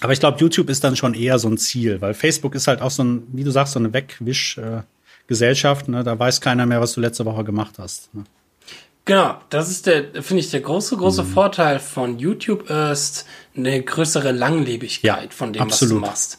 [0.00, 2.80] aber ich glaube, YouTube ist dann schon eher so ein Ziel, weil Facebook ist halt
[2.80, 5.88] auch so ein, wie du sagst, so eine Wegwisch-Gesellschaft.
[5.88, 6.04] Ne?
[6.04, 8.14] Da weiß keiner mehr, was du letzte Woche gemacht hast.
[8.14, 8.24] Ne?
[9.04, 11.28] Genau, das ist der, finde ich, der große, große mhm.
[11.28, 15.94] Vorteil von YouTube ist eine größere Langlebigkeit ja, von dem, absolut.
[15.94, 16.38] was du machst.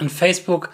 [0.00, 0.70] Und Facebook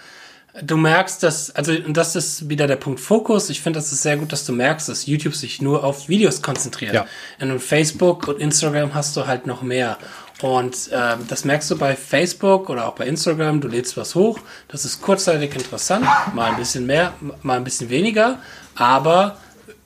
[0.62, 3.50] du merkst, dass, also, und das ist wieder der Punkt Fokus.
[3.50, 6.42] Ich finde, das ist sehr gut, dass du merkst, dass YouTube sich nur auf Videos
[6.42, 6.94] konzentriert.
[6.94, 7.06] Ja.
[7.38, 9.98] In Facebook und Instagram hast du halt noch mehr.
[10.42, 13.60] Und ähm, das merkst du bei Facebook oder auch bei Instagram.
[13.60, 14.38] Du lädst was hoch.
[14.68, 16.06] Das ist kurzzeitig interessant.
[16.34, 18.38] Mal ein bisschen mehr, mal ein bisschen weniger.
[18.74, 19.36] Aber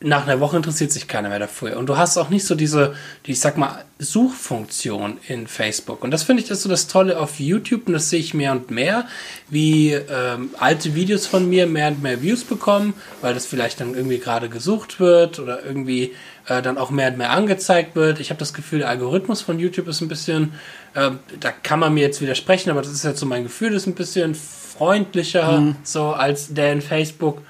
[0.05, 1.77] nach einer Woche interessiert sich keiner mehr dafür.
[1.79, 2.95] Und du hast auch nicht so diese,
[3.27, 6.05] die, ich sag mal, Suchfunktion in Facebook.
[6.05, 8.53] Und das finde ich das so das Tolle auf YouTube und das sehe ich mehr
[8.53, 9.07] und mehr,
[9.49, 12.93] wie ähm, alte Videos von mir mehr und mehr Views bekommen,
[13.23, 16.13] weil das vielleicht dann irgendwie gerade gesucht wird oder irgendwie
[16.49, 18.21] äh, dann auch mehr und mehr angezeigt wird.
[18.21, 20.53] Ich habe das Gefühl, der Algorithmus von YouTube ist ein bisschen,
[20.95, 23.87] äh, da kann man mir jetzt widersprechen, aber das ist jetzt so mein Gefühl, ist
[23.87, 25.77] ein bisschen freundlicher mhm.
[25.83, 27.41] so als der in Facebook.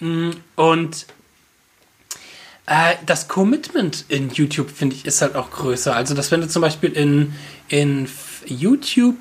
[0.00, 1.06] Mm, und
[2.68, 5.96] äh, das Commitment in YouTube, finde ich, ist halt auch größer.
[5.96, 7.32] Also, dass wenn du zum Beispiel in,
[7.68, 8.08] in
[8.46, 9.16] YouTube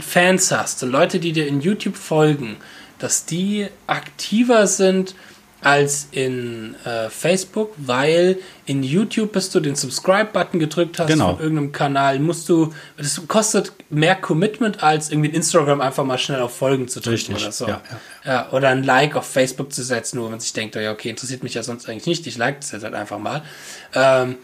[0.00, 2.56] Fans hast, Leute, die dir in YouTube folgen,
[2.98, 5.14] dass die aktiver sind
[5.62, 11.34] als in äh, Facebook, weil in YouTube, bis du den Subscribe-Button gedrückt hast genau.
[11.34, 16.18] von irgendeinem Kanal, musst du, das kostet mehr Commitment als irgendwie in Instagram einfach mal
[16.18, 17.36] schnell auf Folgen zu drücken Richtig.
[17.36, 17.66] oder so.
[17.68, 17.80] Ja,
[18.24, 18.32] ja.
[18.32, 20.92] ja, oder ein Like auf Facebook zu setzen, nur wenn man sich denkt, oh ja,
[20.92, 23.42] okay, interessiert mich ja sonst eigentlich nicht, ich like das jetzt halt einfach mal.
[23.94, 24.36] Ähm,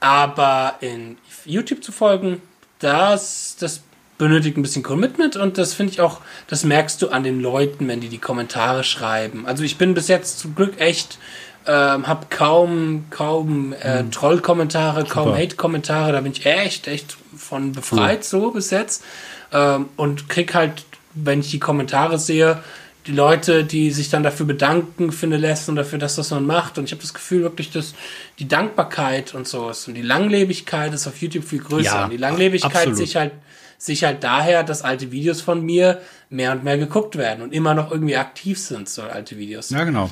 [0.00, 2.42] aber in YouTube zu folgen,
[2.78, 3.80] das, das
[4.18, 7.86] benötigt ein bisschen Commitment und das finde ich auch, das merkst du an den Leuten,
[7.88, 9.46] wenn die die Kommentare schreiben.
[9.46, 11.18] Also ich bin bis jetzt zum Glück echt,
[11.66, 14.10] ähm, habe kaum, kaum äh, mhm.
[14.10, 18.24] Troll-Kommentare, kaum Hate-Kommentare, da bin ich echt, echt von befreit, mhm.
[18.24, 19.04] so bis jetzt.
[19.52, 22.62] Ähm, und krieg halt, wenn ich die Kommentare sehe,
[23.06, 26.76] die Leute, die sich dann dafür bedanken für eine Lesson, dafür, dass das man macht.
[26.76, 27.94] Und ich habe das Gefühl wirklich, dass
[28.38, 31.84] die Dankbarkeit und so ist und die Langlebigkeit ist auf YouTube viel größer.
[31.84, 33.32] Ja, und die Langlebigkeit sich halt
[33.78, 37.74] sich halt daher, dass alte Videos von mir mehr und mehr geguckt werden und immer
[37.74, 39.70] noch irgendwie aktiv sind, so alte Videos.
[39.70, 40.10] Ja, genau.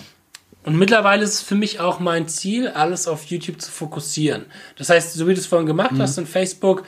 [0.64, 4.46] Und mittlerweile ist es für mich auch mein Ziel, alles auf YouTube zu fokussieren.
[4.76, 6.02] Das heißt, so wie du es vorhin gemacht mhm.
[6.02, 6.84] hast in Facebook,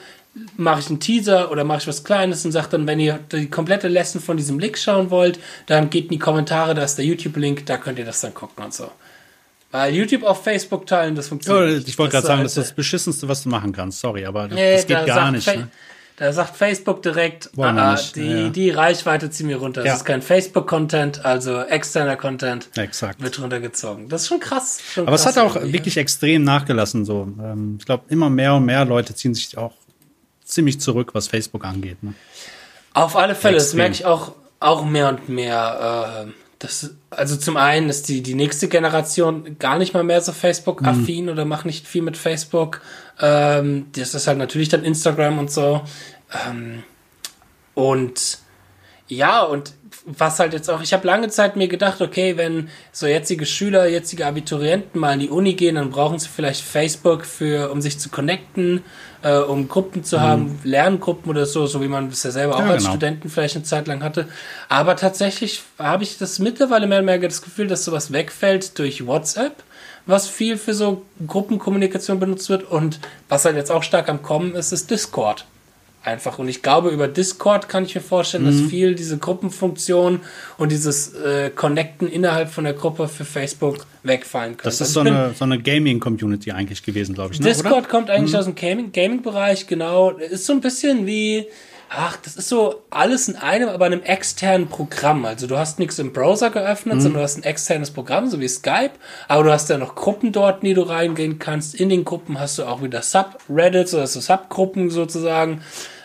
[0.57, 3.49] mache ich einen Teaser oder mache ich was Kleines und sage dann, wenn ihr die
[3.49, 7.05] komplette Lesson von diesem Link schauen wollt, dann geht in die Kommentare, da ist der
[7.05, 8.91] YouTube-Link, da könnt ihr das dann gucken und so.
[9.71, 11.81] Weil YouTube auf Facebook teilen, das funktioniert.
[11.81, 13.99] Ja, ich wollte gerade sagen, das ist das Beschissenste, was du machen kannst.
[13.99, 15.47] Sorry, aber das, nee, das geht gar nicht.
[15.47, 15.69] Ne?
[16.19, 18.49] Da sagt Facebook direkt, ah, die, ja.
[18.49, 19.83] die Reichweite ziehen wir runter.
[19.83, 19.95] Das ja.
[19.95, 23.21] ist kein Facebook-Content, also externer Content Exakt.
[23.23, 24.09] wird runtergezogen.
[24.09, 24.81] Das ist schon krass.
[24.93, 27.05] Schon Aber krass es hat auch wirklich extrem nachgelassen.
[27.05, 29.71] So, ähm, ich glaube, immer mehr und mehr Leute ziehen sich auch
[30.43, 32.03] ziemlich zurück, was Facebook angeht.
[32.03, 32.13] Ne?
[32.93, 33.69] Auf alle Fälle, extrem.
[33.69, 36.25] das merke ich auch, auch mehr und mehr.
[36.27, 40.33] Äh, das, also zum einen ist die, die nächste Generation gar nicht mal mehr so
[40.33, 41.31] Facebook-affin mhm.
[41.31, 42.81] oder macht nicht viel mit Facebook.
[43.19, 45.81] Ähm, das ist halt natürlich dann Instagram und so.
[46.47, 46.83] Ähm,
[47.75, 48.39] und
[49.07, 49.73] Ja, und
[50.17, 53.87] was halt jetzt auch, ich habe lange Zeit mir gedacht, okay, wenn so jetzige Schüler,
[53.87, 57.99] jetzige Abiturienten mal in die Uni gehen, dann brauchen sie vielleicht Facebook für, um sich
[57.99, 58.83] zu connecten,
[59.21, 60.21] äh, um Gruppen zu mhm.
[60.21, 62.95] haben, Lerngruppen oder so, so wie man es ja selber auch ja, als genau.
[62.95, 64.27] Studenten vielleicht eine Zeit lang hatte.
[64.67, 69.05] Aber tatsächlich habe ich das mittlerweile mehr und mehr das Gefühl, dass sowas wegfällt durch
[69.05, 69.63] WhatsApp
[70.05, 74.55] was viel für so Gruppenkommunikation benutzt wird und was halt jetzt auch stark am Kommen
[74.55, 75.45] ist, ist Discord
[76.03, 76.39] einfach.
[76.39, 78.61] Und ich glaube, über Discord kann ich mir vorstellen, mhm.
[78.61, 80.21] dass viel diese Gruppenfunktion
[80.57, 84.63] und dieses äh, Connecten innerhalb von der Gruppe für Facebook wegfallen können.
[84.63, 87.39] Das ist also so eine, so eine Gaming-Community eigentlich gewesen, glaube ich.
[87.39, 87.87] Ne, Discord oder?
[87.87, 88.39] kommt eigentlich mhm.
[88.39, 90.11] aus dem Gaming-Bereich, genau.
[90.11, 91.47] Ist so ein bisschen wie
[91.89, 95.25] ach, das ist so alles in einem, aber in einem externen Programm.
[95.25, 97.01] Also du hast nichts im Browser geöffnet, mhm.
[97.01, 98.91] sondern du hast ein externes Programm, so wie Skype,
[99.27, 101.75] aber du hast ja noch Gruppen dort, in die du reingehen kannst.
[101.75, 105.61] In den Gruppen hast du auch wieder Subreddits oder so Subgruppen sozusagen.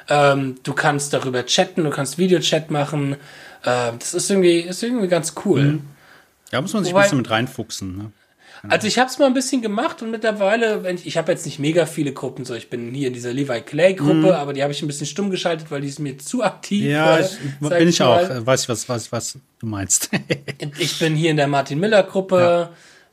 [0.09, 3.16] Ähm, du kannst darüber chatten, du kannst Videochat machen.
[3.64, 5.62] Ähm, das ist irgendwie, ist irgendwie ganz cool.
[5.62, 5.82] Mhm.
[6.51, 7.97] Ja, muss man sich Wobei, ein bisschen mit reinfuchsen.
[7.97, 8.12] Ne?
[8.69, 11.45] Also ich habe es mal ein bisschen gemacht und mittlerweile, wenn ich, ich habe jetzt
[11.45, 14.33] nicht mega viele Gruppen, so ich bin hier in dieser Levi Clay Gruppe, mm.
[14.33, 16.85] aber die habe ich ein bisschen stumm geschaltet, weil die ist mir zu aktiv.
[16.85, 18.21] Ja, äh, ich, bin ich auch.
[18.47, 20.11] Weiß ich was, was, was du meinst.
[20.79, 22.71] ich bin hier in der Martin Miller Gruppe,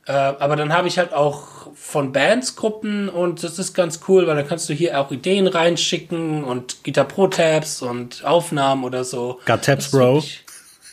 [0.08, 0.30] ja.
[0.30, 4.26] äh, aber dann habe ich halt auch von Bands Gruppen und das ist ganz cool,
[4.26, 9.04] weil dann kannst du hier auch Ideen reinschicken und Guitar Pro Tabs und Aufnahmen oder
[9.04, 9.40] so.
[9.44, 10.22] Got Tabs Bro.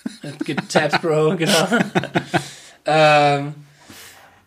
[0.69, 1.67] Tabs Bro, genau.
[2.85, 3.53] ähm,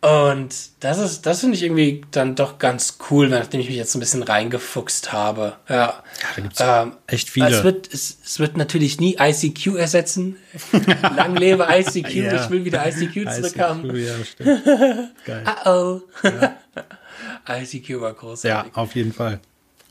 [0.03, 3.95] und das ist, das finde ich irgendwie dann doch ganz cool, nachdem ich mich jetzt
[3.95, 5.55] ein bisschen reingefuchst habe.
[5.69, 7.51] Ja, ja da gibt's ähm, echt viele.
[7.51, 10.39] Es wird, es, es wird natürlich nie ICQ ersetzen.
[11.17, 12.35] Lang lebe ICQ, ja.
[12.35, 13.85] ich will wieder ICQ zurückhaben.
[13.85, 14.65] ICQ, ja, stimmt.
[15.25, 15.45] Geil.
[15.47, 16.01] Uh oh.
[16.25, 16.57] Ja.
[17.63, 18.73] ICQ war großartig.
[18.75, 19.39] Ja, auf jeden Fall.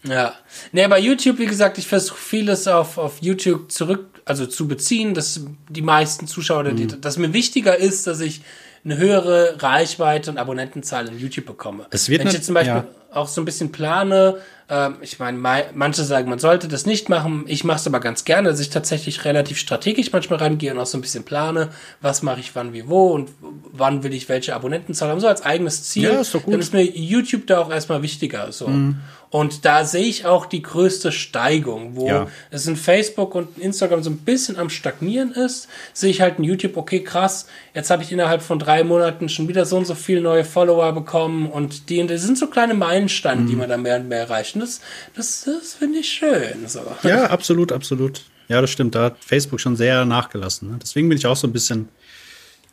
[0.04, 0.34] Ja.
[0.74, 5.14] Nee, bei YouTube, wie gesagt, ich versuche vieles auf, auf YouTube zurück, also zu beziehen,
[5.14, 6.76] dass die meisten Zuschauer, mhm.
[6.76, 8.42] die, dass mir wichtiger ist, dass ich
[8.84, 11.86] eine höhere Reichweite und Abonnentenzahl in YouTube bekomme.
[11.92, 12.88] Es wird Wenn ich jetzt zum Beispiel ja.
[13.12, 14.38] Auch so ein bisschen plane,
[14.72, 15.38] ähm, ich meine,
[15.74, 17.44] manche sagen, man sollte das nicht machen.
[17.48, 20.86] Ich mache es aber ganz gerne, dass ich tatsächlich relativ strategisch manchmal rangehe und auch
[20.86, 21.68] so ein bisschen plane,
[22.00, 25.44] was mache ich wann wie wo und wann will ich welche Abonnentenzahl haben, so als
[25.44, 26.04] eigenes Ziel.
[26.04, 26.54] Ja, ist doch gut.
[26.54, 28.54] Dann ist mir YouTube da auch erstmal wichtiger.
[28.54, 28.70] So.
[28.70, 29.02] Mhm.
[29.30, 32.28] Und da sehe ich auch die größte Steigung, wo ja.
[32.50, 36.44] es in Facebook und Instagram so ein bisschen am Stagnieren ist, sehe ich halt in
[36.44, 39.96] YouTube, okay, krass, jetzt habe ich innerhalb von drei Monaten schon wieder so und so
[39.96, 43.48] viele neue Follower bekommen und die, das sind so kleine Meilensteine, mhm.
[43.48, 44.56] die man da mehr und mehr erreicht.
[44.56, 44.82] Und das,
[45.16, 46.68] das, das finde ich schön.
[46.68, 46.82] So.
[47.04, 48.22] Ja, absolut, absolut.
[48.48, 48.96] Ja, das stimmt.
[48.96, 50.72] Da hat Facebook schon sehr nachgelassen.
[50.72, 50.80] Ne?
[50.82, 51.90] Deswegen bin ich auch so ein bisschen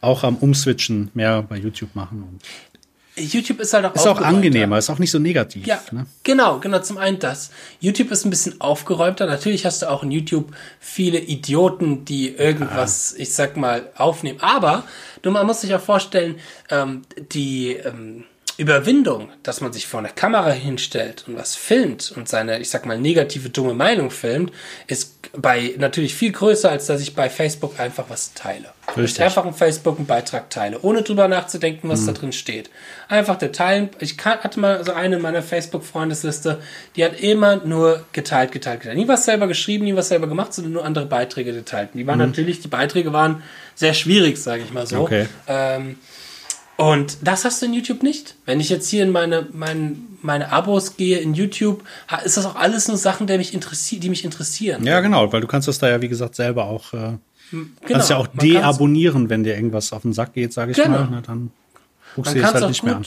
[0.01, 2.39] auch am Umswitchen mehr bei YouTube machen.
[3.17, 5.67] YouTube ist halt auch ist auch angenehmer, ist auch nicht so negativ.
[5.67, 6.07] Ja, ne?
[6.23, 6.79] genau, genau.
[6.79, 7.51] Zum einen das.
[7.81, 9.27] YouTube ist ein bisschen aufgeräumter.
[9.27, 13.23] Natürlich hast du auch in YouTube viele Idioten, die irgendwas, ja.
[13.23, 14.39] ich sag mal, aufnehmen.
[14.41, 14.85] Aber
[15.23, 16.37] du man muss sich auch vorstellen,
[16.71, 17.03] ähm,
[17.33, 18.23] die ähm,
[18.59, 22.87] Überwindung, dass man sich vor eine Kamera hinstellt und was filmt und seine, ich sag
[22.87, 24.53] mal, negative, dumme Meinung filmt,
[24.89, 28.71] ist bei natürlich viel größer, als dass ich bei Facebook einfach was teile.
[28.89, 29.19] Richtig.
[29.19, 32.07] Ich einfach in Facebook einen Beitrag teile, ohne drüber nachzudenken, was mhm.
[32.07, 32.69] da drin steht.
[33.07, 33.91] Einfach der Teilen.
[34.01, 36.61] Ich hatte mal so eine in meiner Facebook-Freundesliste,
[36.97, 38.99] die hat immer nur geteilt, geteilt, geteilt.
[38.99, 41.91] Nie was selber geschrieben, nie was selber gemacht, sondern nur andere Beiträge geteilt.
[41.95, 42.27] Die waren mhm.
[42.27, 43.45] natürlich, die Beiträge waren
[43.77, 45.03] sehr schwierig, sage ich mal so.
[45.03, 45.27] Okay.
[45.47, 45.97] Ähm,
[46.79, 48.37] und das hast du in YouTube nicht.
[48.47, 51.83] Wenn ich jetzt hier in meine, meine, meine Abos gehe in YouTube,
[52.25, 54.87] ist das auch alles nur Sachen, die mich, interessi die mich interessieren.
[54.87, 56.97] Ja, genau, weil du kannst das da ja, wie gesagt, selber auch, äh,
[57.51, 61.01] genau, kannst ja auch deabonnieren, wenn dir irgendwas auf den Sack geht, sage ich genau.
[61.01, 61.11] mal.
[61.11, 61.51] Ne, dann
[62.15, 63.07] guckst du es halt nicht mehr an.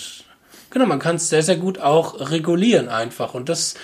[0.71, 3.35] Genau, man kann es sehr, sehr gut auch regulieren einfach.
[3.35, 3.75] Und das,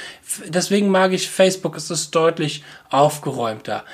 [0.48, 3.86] deswegen mag ich Facebook, es ist deutlich aufgeräumter.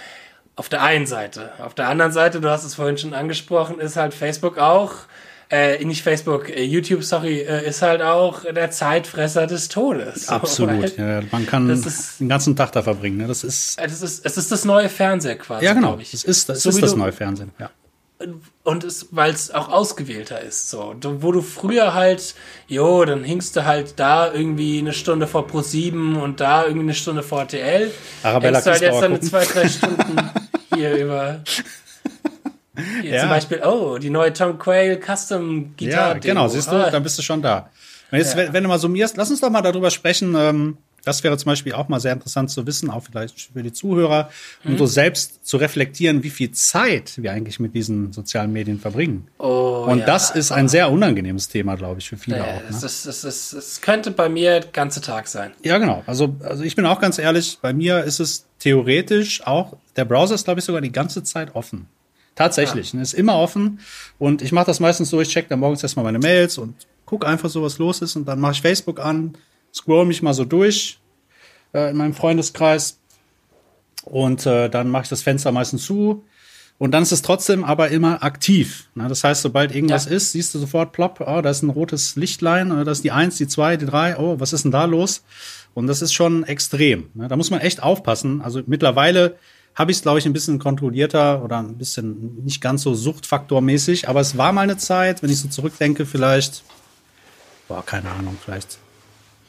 [0.56, 1.52] Auf der einen Seite.
[1.60, 4.94] Auf der anderen Seite, du hast es vorhin schon angesprochen, ist halt Facebook auch
[5.50, 10.30] äh, nicht Facebook, äh, YouTube, sorry, äh, ist halt auch der Zeitfresser des Todes.
[10.30, 13.18] Absolut, ja, man kann ist, den ganzen Tag da verbringen.
[13.18, 13.28] Ne?
[13.28, 15.66] Das ist, äh, das ist, es ist das neue Fernsehen quasi.
[15.66, 15.98] Ja, genau.
[16.02, 17.52] Es ist, das, so ist das neue Fernsehen.
[17.60, 17.70] Ja.
[18.64, 20.96] Und weil es auch ausgewählter ist, so.
[21.02, 22.36] Wo du früher halt,
[22.68, 26.86] jo, dann hingst du halt da irgendwie eine Stunde vor Pro 7 und da irgendwie
[26.86, 27.92] eine Stunde vor RTL.
[28.24, 30.16] Arabella Hängst du halt jetzt dann zwei, drei Stunden
[30.76, 31.42] hier über
[33.02, 33.22] hier ja.
[33.22, 36.14] Zum Beispiel, oh, die neue Tom Quayle Custom Gitarre.
[36.16, 36.90] Ja, genau, siehst du, ah.
[36.90, 37.70] dann bist du schon da.
[38.12, 38.38] Und jetzt, ja.
[38.38, 41.48] wenn, wenn, du mal summierst, lass uns doch mal darüber sprechen, ähm, Das wäre zum
[41.48, 44.30] Beispiel auch mal sehr interessant zu wissen, auch vielleicht für die Zuhörer,
[44.64, 44.78] um mhm.
[44.78, 49.28] so selbst zu reflektieren, wie viel Zeit wir eigentlich mit diesen sozialen Medien verbringen.
[49.38, 52.62] Oh, Und ja, das ist ein sehr unangenehmes Thema, glaube ich, für viele ja, auch.
[52.62, 52.68] Ne?
[52.70, 55.52] Es, ist, es, ist, es könnte bei mir der ganze Tag sein.
[55.64, 56.04] Ja, genau.
[56.08, 60.36] Also, also ich bin auch ganz ehrlich, bei mir ist es theoretisch auch, der Browser
[60.36, 61.88] ist, glaube ich, sogar die ganze Zeit offen.
[62.36, 62.98] Tatsächlich, ja.
[62.98, 63.80] Ne, ist immer offen.
[64.20, 66.76] Und ich mache das meistens so, ich check dann morgens erstmal meine Mails und
[67.06, 68.16] gucke einfach so, was los ist.
[68.16, 69.38] Und dann mache ich Facebook an,
[69.74, 71.00] scroll mich mal so durch
[71.74, 73.00] äh, in meinem Freundeskreis.
[74.04, 76.24] Und äh, dann mache ich das Fenster meistens zu.
[76.80, 78.90] Und dann ist es trotzdem aber immer aktiv.
[78.96, 79.08] Ne?
[79.08, 80.12] Das heißt, sobald irgendwas ja.
[80.12, 83.12] ist, siehst du sofort, plopp, oh, da ist ein rotes Lichtlein, oder das ist die
[83.12, 85.24] eins, die zwei, die drei, oh, was ist denn da los?
[85.76, 87.10] Und das ist schon extrem.
[87.14, 87.28] Ne?
[87.28, 88.42] Da muss man echt aufpassen.
[88.42, 89.38] Also mittlerweile
[89.76, 94.08] habe ich es, glaube ich, ein bisschen kontrollierter oder ein bisschen nicht ganz so suchtfaktormäßig.
[94.08, 96.64] Aber es war mal eine Zeit, wenn ich so zurückdenke, vielleicht,
[97.68, 98.78] boah, keine Ahnung, vielleicht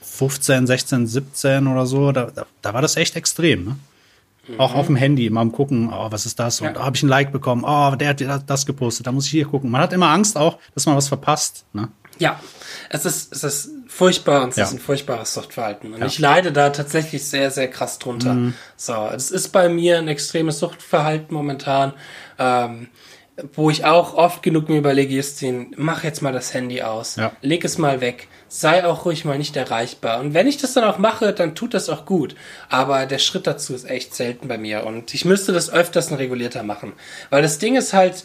[0.01, 3.64] 15, 16, 17 oder so, da, da, da war das echt extrem.
[3.64, 3.77] Ne?
[4.49, 4.61] Mhm.
[4.61, 6.61] Auch auf dem Handy immer am gucken, oh, was ist das?
[6.61, 6.77] Und ja.
[6.77, 7.64] oh, habe ich ein Like bekommen?
[7.66, 9.70] Oh, der hat das gepostet, da muss ich hier gucken.
[9.70, 11.64] Man hat immer Angst auch, dass man was verpasst.
[11.72, 11.89] Ne?
[12.19, 12.41] Ja,
[12.91, 14.65] es ist, es ist furchtbar und es ja.
[14.65, 15.95] ist ein furchtbares Suchtverhalten.
[15.95, 16.07] Und ja.
[16.07, 18.35] ich leide da tatsächlich sehr, sehr krass drunter.
[18.35, 18.55] Mhm.
[18.77, 21.93] So, es ist bei mir ein extremes Suchtverhalten momentan.
[22.39, 22.89] Ähm,
[23.55, 27.33] wo ich auch oft genug mir überlege, Justin, mach jetzt mal das Handy aus, ja.
[27.43, 30.21] leg es mal weg, sei auch ruhig mal nicht erreichbar.
[30.21, 32.37] Und wenn ich das dann auch mache, dann tut das auch gut.
[32.69, 36.62] Aber der Schritt dazu ist echt selten bei mir und ich müsste das öfters regulierter
[36.62, 36.93] machen.
[37.31, 38.25] Weil das Ding ist halt,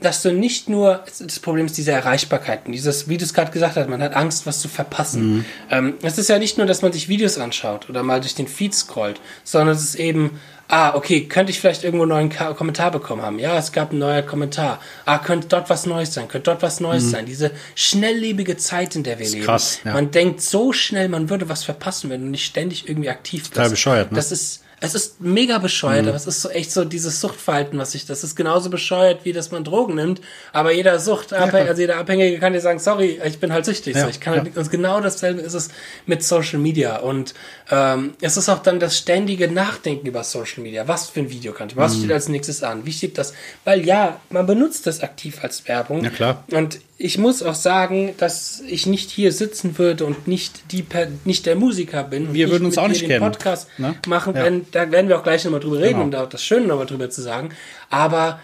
[0.00, 3.76] dass du nicht nur, das Problem ist diese Erreichbarkeit, dieses, wie du es gerade gesagt
[3.76, 5.36] hast, man hat Angst, was zu verpassen.
[5.36, 5.44] Mhm.
[5.70, 8.48] Ähm, es ist ja nicht nur, dass man sich Videos anschaut oder mal durch den
[8.48, 10.38] Feed scrollt, sondern es ist eben,
[10.68, 13.38] ah, okay, könnte ich vielleicht irgendwo einen neuen Ka Kommentar bekommen haben?
[13.38, 14.80] Ja, es gab einen neuen Kommentar.
[15.04, 16.28] Ah, könnte dort was Neues sein?
[16.28, 17.10] Könnte dort was Neues mhm.
[17.10, 17.26] sein?
[17.26, 19.44] Diese schnelllebige Zeit, in der wir leben.
[19.44, 19.92] Krass, ja.
[19.92, 23.54] Man denkt so schnell, man würde was verpassen, wenn du nicht ständig irgendwie aktiv bist.
[23.54, 24.16] Total bescheuert, ne?
[24.16, 26.08] Das ist, es ist mega bescheuert, mhm.
[26.08, 29.32] aber es ist so echt so dieses Suchtverhalten, was ich, das ist genauso bescheuert, wie
[29.32, 30.20] dass man Drogen nimmt,
[30.52, 31.44] aber jeder Sucht, ja.
[31.44, 33.96] also jeder Abhängige kann dir sagen, sorry, ich bin halt süchtig.
[33.96, 34.02] Ja.
[34.02, 35.70] So, ich kann halt, also genau dasselbe ist es
[36.04, 37.32] mit Social Media und
[37.70, 40.86] ähm, es ist auch dann das ständige Nachdenken über Social Media.
[40.86, 42.00] Was für ein Video kann ich, was mhm.
[42.00, 43.32] steht als nächstes an, wie steht das,
[43.64, 46.04] weil ja, man benutzt das aktiv als Werbung.
[46.04, 46.44] Ja, klar.
[46.50, 50.84] Und ich muss auch sagen, dass ich nicht hier sitzen würde und nicht die
[51.24, 52.32] nicht der Musiker bin.
[52.32, 53.20] Wir würden uns auch nicht kennen.
[53.20, 53.96] Podcast ne?
[54.06, 54.44] machen, ja.
[54.44, 56.04] wenn, da werden wir auch gleich nochmal drüber reden, genau.
[56.04, 57.50] um da auch das Schöne nochmal drüber zu sagen.
[57.90, 58.40] Aber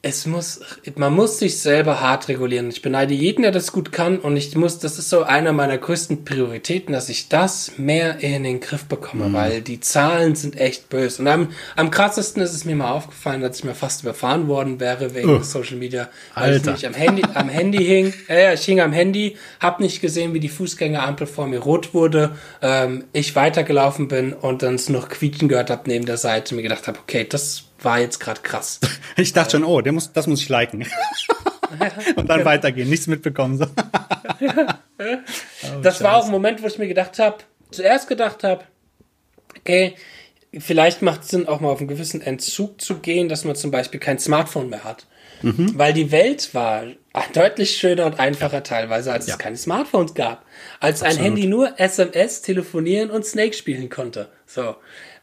[0.00, 0.60] es muss,
[0.94, 2.68] man muss sich selber hart regulieren.
[2.68, 5.76] Ich beneide jeden, der das gut kann und ich muss, das ist so einer meiner
[5.76, 9.32] größten Prioritäten, dass ich das mehr in den Griff bekomme, mhm.
[9.32, 11.22] weil die Zahlen sind echt böse.
[11.22, 14.78] Und am, am krassesten ist es mir mal aufgefallen, dass ich mir fast überfahren worden
[14.78, 16.70] wäre wegen uh, Social Media, weil Alter.
[16.70, 18.14] ich nicht am Handy, am Handy hing.
[18.28, 22.36] Ja, ich hing am Handy, hab nicht gesehen, wie die Fußgängerampel vor mir rot wurde,
[22.62, 26.56] ähm, ich weitergelaufen bin und dann es noch quietschen gehört habe neben der Seite und
[26.58, 28.80] mir gedacht habe, okay, das war jetzt gerade krass.
[29.16, 30.86] Ich dachte schon, oh, der muss, das muss ich liken.
[32.14, 33.58] und dann weitergehen, nichts mitbekommen.
[35.82, 37.38] das war auch ein Moment, wo ich mir gedacht habe,
[37.72, 38.62] zuerst gedacht habe,
[39.58, 39.96] okay,
[40.56, 43.72] vielleicht macht es Sinn, auch mal auf einen gewissen Entzug zu gehen, dass man zum
[43.72, 45.07] Beispiel kein Smartphone mehr hat.
[45.42, 45.78] Mhm.
[45.78, 46.84] Weil die Welt war
[47.32, 49.34] deutlich schöner und einfacher teilweise, als ja.
[49.34, 50.44] es keine Smartphones gab.
[50.80, 51.18] Als Absolut.
[51.18, 54.28] ein Handy nur SMS, telefonieren und Snake spielen konnte.
[54.46, 54.76] So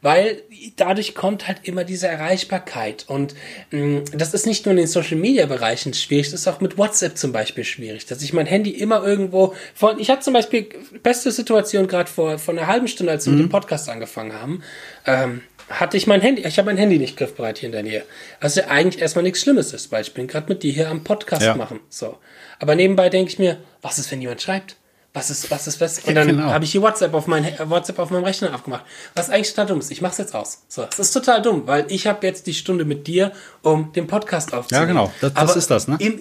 [0.06, 0.42] weil
[0.76, 3.04] dadurch kommt halt immer diese Erreichbarkeit.
[3.08, 3.34] Und
[3.72, 6.60] mh, mm, das ist nicht nur in den Social Media Bereichen schwierig, das ist auch
[6.60, 10.34] mit WhatsApp zum Beispiel schwierig, dass ich mein Handy immer irgendwo von, ich hatte zum
[10.34, 10.68] Beispiel
[11.02, 13.38] beste Situation gerade vor, vor einer halben Stunde, als wir mhm.
[13.38, 14.62] mit dem Podcast angefangen haben,
[15.06, 18.04] ähm, hatte ich mein Handy, ich habe mein Handy nicht griffbereit hier in der Nähe.
[18.40, 21.02] Was ja eigentlich erstmal nichts Schlimmes ist, weil ich bin gerade mit dir hier am
[21.02, 21.56] Podcast ja.
[21.56, 21.80] machen.
[21.88, 22.18] So.
[22.58, 24.76] Aber nebenbei denke ich mir, was ist, wenn jemand schreibt?
[25.12, 26.00] Was ist, was ist, was?
[26.00, 26.50] Und dann genau.
[26.50, 28.84] habe ich hier WhatsApp auf, mein, WhatsApp auf meinem Rechner aufgemacht.
[29.14, 29.90] Was eigentlich total dumm ist.
[29.90, 30.64] Ich mache es jetzt aus.
[30.68, 34.06] So, das ist total dumm, weil ich habe jetzt die Stunde mit dir, um den
[34.06, 34.88] Podcast aufzunehmen.
[34.88, 35.12] Ja, genau.
[35.22, 35.96] Das, das ist das, ne?
[36.00, 36.20] Im,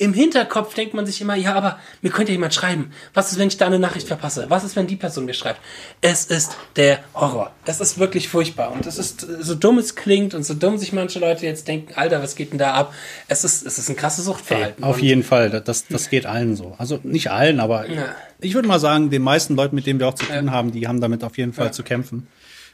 [0.00, 2.90] im Hinterkopf denkt man sich immer, ja, aber mir könnte jemand schreiben.
[3.12, 4.46] Was ist, wenn ich da eine Nachricht verpasse?
[4.48, 5.60] Was ist, wenn die Person mir schreibt?
[6.00, 7.52] Es ist der Horror.
[7.66, 8.72] Es ist wirklich furchtbar.
[8.72, 11.92] Und es ist so dumm es klingt und so dumm sich manche Leute jetzt denken,
[11.96, 12.94] Alter, was geht denn da ab?
[13.28, 14.82] Es ist, es ist ein krasses Suchtverhalten.
[14.82, 15.50] Hey, auf jeden Fall.
[15.50, 16.74] Das, das geht allen so.
[16.78, 18.14] Also nicht allen, aber ja.
[18.40, 20.52] ich würde mal sagen, den meisten Leuten, mit denen wir auch zu tun ja.
[20.52, 21.72] haben, die haben damit auf jeden Fall ja.
[21.72, 22.26] zu kämpfen.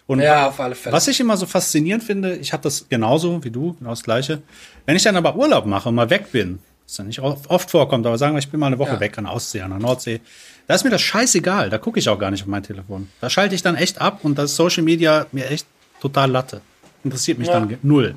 [0.07, 0.95] Und ja, auf alle Fälle.
[0.95, 4.43] Was ich immer so faszinierend finde, ich habe das genauso wie du, genau das Gleiche.
[4.85, 8.07] Wenn ich dann aber Urlaub mache und mal weg bin, was ja nicht oft vorkommt,
[8.07, 9.01] aber sagen wir, ich bin mal eine Woche ja.
[9.01, 10.21] weg an der Ostsee, an der Nordsee.
[10.69, 11.69] Da ist mir das scheißegal.
[11.69, 13.09] Da gucke ich auch gar nicht auf mein Telefon.
[13.21, 15.67] Da schalte ich dann echt ab und das Social Media mir echt
[16.01, 16.61] total Latte.
[17.03, 17.55] Interessiert mich ja.
[17.61, 18.15] dann null.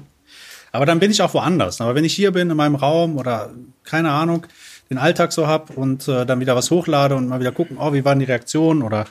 [0.71, 1.81] Aber dann bin ich auch woanders.
[1.81, 3.51] Aber wenn ich hier bin in meinem Raum oder
[3.83, 4.45] keine Ahnung,
[4.89, 7.93] den Alltag so hab und äh, dann wieder was hochlade und mal wieder gucken, oh,
[7.93, 9.05] wie waren die Reaktionen oder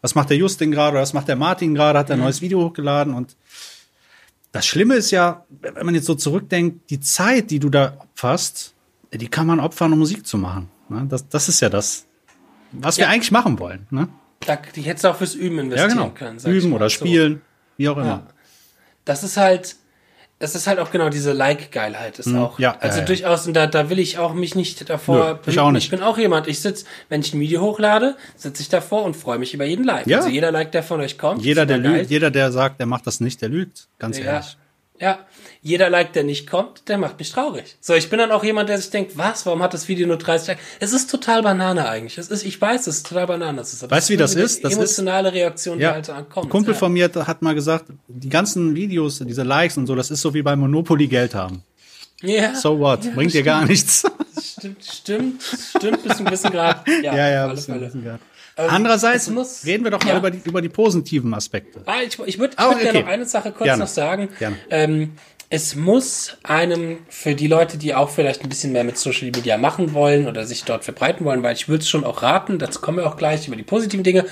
[0.00, 2.24] was macht der Justin gerade, was macht der Martin gerade, hat er ein Mhm.
[2.24, 3.36] neues Video hochgeladen und
[4.52, 8.74] das Schlimme ist ja, wenn man jetzt so zurückdenkt, die Zeit, die du da opferst,
[9.12, 10.68] die kann man opfern, um Musik zu machen.
[10.88, 11.06] Ne?
[11.08, 12.06] Das, das ist ja das,
[12.72, 13.10] was wir Ja.
[13.10, 13.86] eigentlich machen wollen.
[13.90, 14.08] Ne?
[14.46, 16.10] Da, die hättest du auch fürs Üben Ja, investieren genau.
[16.10, 16.38] können.
[16.44, 16.90] Üben oder so.
[16.96, 17.42] spielen,
[17.76, 18.06] wie auch immer.
[18.06, 18.26] Ja.
[19.04, 19.76] Das ist halt,
[20.38, 22.58] das ist halt auch genau diese Like-Geilheit ist auch.
[22.58, 22.62] Mhm.
[22.62, 23.06] ja, also ja, ja.
[23.06, 25.34] durchaus, und da, da will ich auch mich nicht davor.
[25.44, 25.84] Nö, ich auch nicht.
[25.84, 29.14] Ich bin auch jemand, ich sitz, wenn ich ein Video hochlade, sitze ich davor und
[29.14, 30.06] freue mich über jeden Like.
[30.06, 30.16] Ja.
[30.18, 31.42] Also jeder Like, der von euch kommt.
[31.44, 33.88] Jeder, der lügt, jeder, der sagt, der macht das nicht, der lügt.
[34.00, 34.24] Ganz Ja.
[34.24, 34.56] ehrlich.
[35.02, 35.18] Ja,
[35.62, 37.76] jeder Like, der nicht kommt, der macht mich traurig.
[37.80, 40.16] So, ich bin dann auch jemand, der sich denkt, was, warum hat das Video nur
[40.16, 40.62] 30 Likes?
[40.78, 42.18] Es ist total Banane eigentlich.
[42.18, 43.60] Es ist, ich weiß, es ist total Banane.
[43.60, 44.62] Es ist, Weißt du, wie das ist?
[44.62, 46.50] Das ist- emotionale Reaktion, die Ja, halt ein ankommt.
[46.50, 46.78] Kumpel ja.
[46.78, 50.32] von mir hat- mal gesagt, die ganzen Videos, diese Likes und so, das ist so
[50.34, 51.64] wie bei Monopoly Geld haben.
[52.22, 53.00] Ja, So what?
[53.16, 54.04] Bringt dir gar nichts.
[54.40, 56.86] stimmt, stimmt, stimmt bis einem gewissen Grad.
[57.02, 57.46] Ja, ja, ja.
[57.48, 57.86] bisschen- Fälle.
[57.86, 58.20] bisschen grad.
[58.56, 60.18] Ähm, Andererseits muss- reden wir doch mal ja.
[60.18, 61.82] über, die, über die positiven Aspekte.
[61.86, 63.00] Ah, ich, ich würde würd gerne okay.
[63.00, 63.84] noch eine Sache kurz Gerne.
[63.84, 64.28] noch sagen.
[64.38, 64.56] Gerne.
[64.70, 65.12] Ähm,
[65.48, 69.58] es muss einem, für die Leute, die auch vielleicht ein bisschen mehr mit Social Media
[69.58, 72.80] machen wollen oder sich dort verbreiten wollen, weil ich würde es schon auch raten, dazu
[72.80, 74.24] kommen wir auch gleich über die positiven Dinge,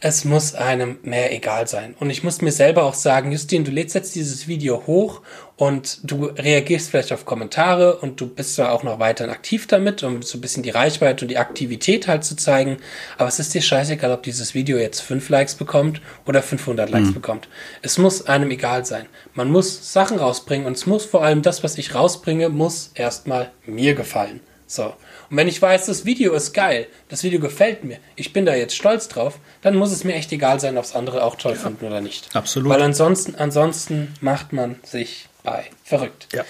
[0.00, 1.94] es muss einem mehr egal sein.
[1.98, 5.22] Und ich muss mir selber auch sagen, Justin, du lädst jetzt dieses Video hoch
[5.56, 10.02] und du reagierst vielleicht auf Kommentare und du bist zwar auch noch weiterhin aktiv damit,
[10.02, 12.76] um so ein bisschen die Reichweite und die Aktivität halt zu zeigen,
[13.16, 17.12] aber es ist dir scheißegal, ob dieses Video jetzt 5 Likes bekommt oder 500 Likes
[17.14, 17.48] bekommt.
[17.80, 19.06] Es muss einem egal sein.
[19.32, 23.50] Man muss Sachen rausbringen und es muss vor allem das, was ich rausbringe, muss erstmal
[23.64, 24.40] mir gefallen.
[24.66, 24.92] So.
[25.30, 28.54] Und wenn ich weiß, das Video ist geil, das Video gefällt mir, ich bin da
[28.54, 31.54] jetzt stolz drauf, dann muss es mir echt egal sein, ob es andere auch toll
[31.56, 32.34] finden oder nicht.
[32.34, 32.68] Absolut.
[32.70, 36.28] Weil ansonsten, ansonsten macht man sich bei verrückt.
[36.32, 36.44] Ja.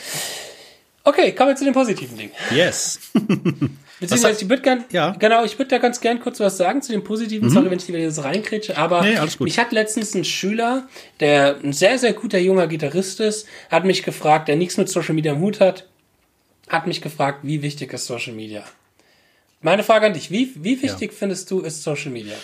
[1.05, 2.33] Okay, kommen wir zu den positiven Dingen.
[2.53, 2.99] Yes.
[4.01, 5.13] Beziehungsweise, ich würde gern, Ja.
[5.13, 5.19] Mhm.
[5.21, 7.49] genau, ich würde da ganz gern kurz was sagen zu den positiven.
[7.49, 9.47] Sorry, wenn ich die wieder so reinkretsche, aber Nee, alles gut.
[9.47, 10.87] mich hat letztens ein Schüler,
[11.21, 15.15] der ein sehr, sehr guter junger Gitarrist ist, hat mich gefragt, der nichts mit Social
[15.15, 15.87] Media im Hut hat,
[16.69, 18.65] hat mich gefragt, wie wichtig ist Social Media?
[19.61, 22.35] Meine Frage an dich, wie, wie wichtig findest du ist Social Media?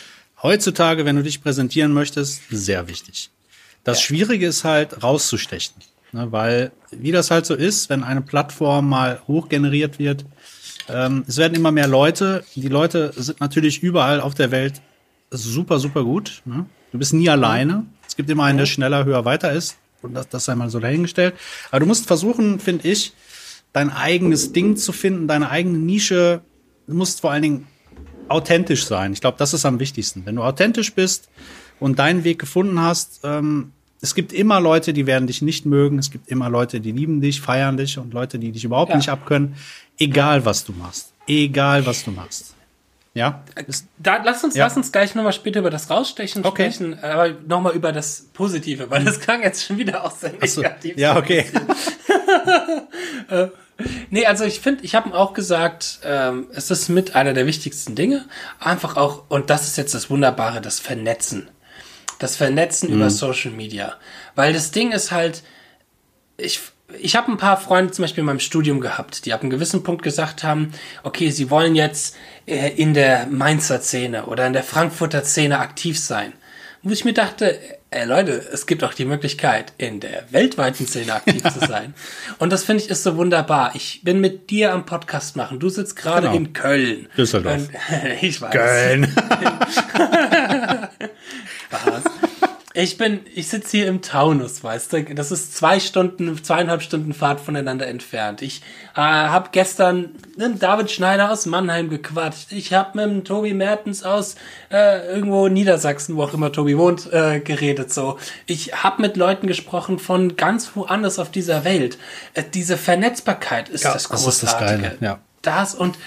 [0.43, 3.31] Heutzutage, wenn du dich präsentieren möchtest, sehr wichtig.
[3.85, 5.77] Das Schwierige ist halt rauszustechen.
[6.13, 10.27] Ne, weil, wie das halt so ist, wenn eine Plattform mal hochgeneriert wird,
[10.89, 12.45] ähm, es werden immer mehr Leute.
[12.55, 14.83] Die Leute sind natürlich überall auf der Welt
[15.31, 16.43] super, super gut.
[16.45, 16.67] Ne?
[16.91, 17.87] Du bist nie alleine.
[18.07, 19.79] Es gibt immer einen, der schneller, höher, weiter ist.
[20.03, 21.35] Und das, das sei mal so dahingestellt.
[21.71, 23.13] Aber du musst versuchen, finde ich,
[23.73, 26.41] dein eigenes Ding zu finden, deine eigene Nische.
[26.87, 27.67] Du musst vor allen Dingen
[28.29, 29.13] authentisch sein.
[29.13, 30.25] Ich glaube, das ist am wichtigsten.
[30.27, 31.29] Wenn du authentisch bist
[31.81, 35.99] und deinen Weg gefunden hast, ähm, es gibt immer Leute, die werden dich nicht mögen.
[35.99, 38.97] Es gibt immer Leute, die lieben dich, feiern dich und Leute, die dich überhaupt Ja.
[38.97, 39.55] nicht abkönnen.
[39.99, 41.13] Egal, was du machst.
[41.29, 42.55] Egal, was du machst.
[43.15, 43.45] Ja?
[43.69, 44.65] Ist, Da, lass uns, Ja.
[44.65, 46.73] lass uns gleich nochmal später über das Rausstechen Okay.
[46.73, 50.97] sprechen, aber nochmal über das Positive, weil das klang jetzt schon wieder sehr so, negativ.
[50.97, 51.45] ja, okay.
[54.11, 57.95] Nee, also ich finde, ich habe auch gesagt, ähm, es ist mit einer der wichtigsten
[57.95, 58.27] Dinge.
[58.61, 61.49] Einfach auch, und das ist jetzt das Wunderbare, das Vernetzen.
[62.19, 62.97] Das Vernetzen Mhm.
[62.97, 63.95] über Social Media.
[64.35, 65.43] Weil das Ding ist halt,
[66.37, 66.61] ich,
[66.99, 69.83] ich habe ein paar Freunde zum Beispiel in meinem Studium gehabt, die ab einem gewissen
[69.83, 72.15] Punkt gesagt haben, okay, sie wollen jetzt
[72.47, 76.35] äh, in der Mainzer Szene oder in der Frankfurter Szene aktiv sein.
[76.85, 77.61] Wo ich mir dachte,
[77.91, 81.95] ey Leute, es gibt auch die Möglichkeit, in der weltweiten Szene aktiv zu sein.
[82.39, 83.71] Und das finde ich ist so wunderbar.
[83.75, 85.61] Ich bin mit dir am Podcast machen.
[85.61, 86.37] Du sitzt gerade Genau.
[86.39, 87.09] in Köln.
[87.17, 87.55] Düsseldorf.
[87.69, 87.71] Und,
[88.23, 88.51] ich weiß.
[88.51, 89.15] Köln.
[91.69, 92.03] Spaß.
[92.75, 95.05] Ich bin, ich sitze hier im Taunus, weißt du.
[95.15, 98.41] Das ist zwei Stunden, zweieinhalb Stunden Fahrt voneinander entfernt.
[98.41, 98.63] Ich
[98.95, 102.51] äh, habe gestern mit David Schneider aus Mannheim gequatscht.
[102.51, 104.37] Ich habe mit dem Tobi Mertens aus
[104.71, 107.93] äh, irgendwo Niedersachsen, wo auch immer Tobi wohnt, äh, geredet.
[107.93, 111.99] So, ich habe mit Leuten gesprochen von ganz woanders auf dieser Welt.
[112.33, 114.83] Äh, diese Vernetzbarkeit ist Ja, das das ist das Großartige.
[114.83, 115.19] Geile, ja.
[115.43, 115.99] Das und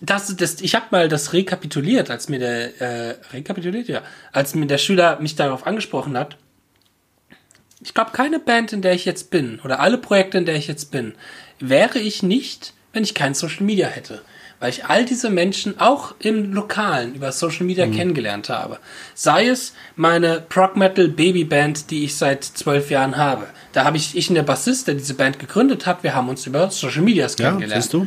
[0.00, 4.66] das, das, ich habe mal das rekapituliert, als mir der äh, rekapituliert, ja, als mir
[4.66, 6.36] der Schüler mich darauf angesprochen hat.
[7.82, 10.68] Ich glaube, keine Band, in der ich jetzt bin, oder alle Projekte, in der ich
[10.68, 11.14] jetzt bin,
[11.60, 14.22] wäre ich nicht, wenn ich kein Social Media hätte.
[14.58, 18.78] Weil ich all diese Menschen auch im Lokalen über Social Media kennengelernt habe.
[19.14, 23.46] Sei es meine Prog Metal Baby Band, die ich seit zwölf Jahren habe.
[23.72, 26.46] Da habe ich, ich und der Bassist, der diese Band gegründet hat, wir haben uns
[26.46, 27.82] über Social Medias Ja, kennengelernt.
[27.82, 28.06] siehst du?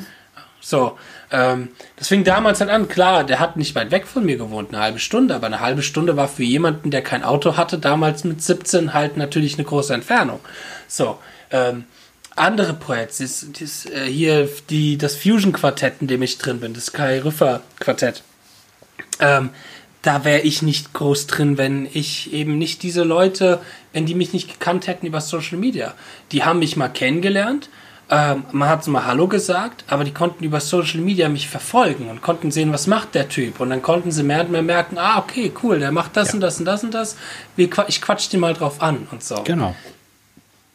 [0.65, 0.97] So,
[1.29, 2.87] ähm, das fing damals dann an.
[2.87, 5.83] Klar, der hat nicht weit weg von mir gewohnt, eine halbe Stunde, aber eine halbe
[5.83, 9.93] Stunde war für jemanden, der kein Auto hatte, damals mit 17 halt natürlich eine große
[9.93, 10.39] Entfernung.
[10.87, 11.19] So,
[11.51, 11.83] ähm,
[12.37, 16.93] andere Projekte, das, das, äh, hier die, das Fusion-Quartett, in dem ich drin bin, das
[16.93, 18.23] Kai Rüffer-Quartett.
[19.19, 19.49] Ähm,
[20.01, 23.59] da wäre ich nicht groß drin, wenn ich eben nicht diese Leute,
[23.91, 25.93] wenn die mich nicht gekannt hätten über Social Media.
[26.31, 27.69] Die haben mich mal kennengelernt,
[28.09, 32.21] ähm, man hat mal Hallo gesagt, aber die konnten über Social Media mich verfolgen und
[32.21, 33.59] konnten sehen, was macht der Typ.
[33.59, 36.33] Und dann konnten sie mehr und mehr merken, ah, okay, cool, der macht das ja.
[36.35, 37.15] und das und das und das.
[37.55, 39.41] Ich quatsch den mal drauf an und so.
[39.43, 39.75] Genau.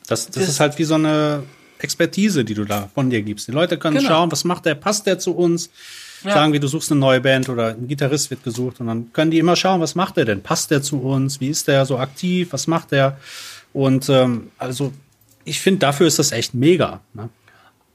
[0.06, 1.44] Das, das, das ist halt wie so eine
[1.78, 3.46] Expertise, die du da von dir gibst.
[3.46, 4.08] Die Leute können genau.
[4.08, 5.70] schauen, was macht der, passt der zu uns?
[6.24, 6.32] Ja.
[6.32, 9.30] Sagen wir, du suchst eine neue Band oder ein Gitarrist wird gesucht und dann können
[9.30, 10.42] die immer schauen, was macht der denn?
[10.42, 11.40] Passt der zu uns?
[11.40, 12.48] Wie ist der so aktiv?
[12.52, 13.18] Was macht der?
[13.72, 14.92] Und ähm, also
[15.48, 17.00] ich finde, dafür ist das echt mega.
[17.14, 17.28] Ne?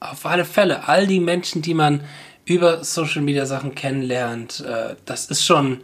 [0.00, 0.88] Auf alle Fälle.
[0.88, 2.02] All die Menschen, die man
[2.44, 5.82] über Social Media Sachen kennenlernt, äh, das ist schon,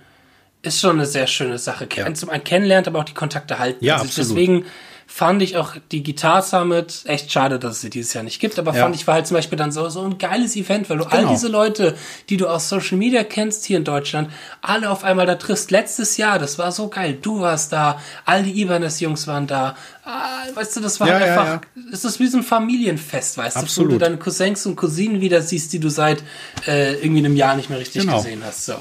[0.63, 1.89] ist schon eine sehr schöne Sache.
[1.97, 2.13] Ja.
[2.15, 3.85] Zum einen kennenlernt, aber auch die Kontakte halten.
[3.85, 4.31] Ja, also absolut.
[4.31, 4.65] Deswegen
[5.13, 8.61] fand ich auch die Guitar Summit echt schade, dass es sie dieses Jahr nicht gibt,
[8.61, 8.83] aber ja.
[8.83, 11.17] fand ich war halt zum Beispiel dann so, so ein geiles Event, weil du genau.
[11.17, 11.97] all diese Leute,
[12.29, 14.31] die du aus Social Media kennst hier in Deutschland,
[14.63, 15.73] alle auf einmal da triffst.
[15.73, 17.19] Letztes Jahr, das war so geil.
[17.21, 19.77] Du warst da, all die Ibanez-Jungs waren da.
[20.05, 23.57] Ah, weißt du, das war ja, einfach, ja, ist das wie so ein Familienfest, weißt
[23.57, 23.91] Absolut.
[23.91, 26.23] du, wo du deine Cousins und Cousinen wieder siehst, die du seit
[26.69, 28.19] äh, irgendwie einem Jahr nicht mehr richtig genau.
[28.19, 28.65] gesehen hast.
[28.65, 28.77] So.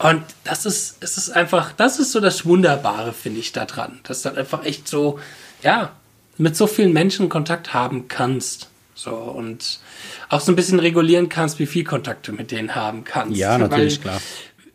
[0.00, 4.00] Und das ist, es ist einfach, das ist so das Wunderbare, finde ich, daran.
[4.02, 5.20] Das ist dann einfach echt so,
[5.62, 5.92] ja,
[6.38, 8.68] mit so vielen Menschen Kontakt haben kannst.
[8.94, 9.80] So, und
[10.28, 13.36] auch so ein bisschen regulieren kannst, wie viel Kontakt du mit denen haben kannst.
[13.36, 14.20] Ja, natürlich, Weil, klar.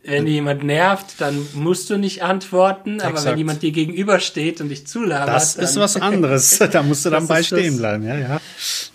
[0.07, 3.17] Wenn jemand nervt, dann musst du nicht antworten, Exakt.
[3.17, 5.29] aber wenn jemand dir gegenübersteht und dich zulabert.
[5.29, 6.59] Das ist was anderes.
[6.71, 8.41] da musst du dann bei stehen bleiben, ja, ja.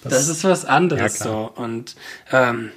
[0.05, 1.53] Das, das ist was anderes ja, so.
[1.57, 1.97] Und
[2.31, 2.71] ähm,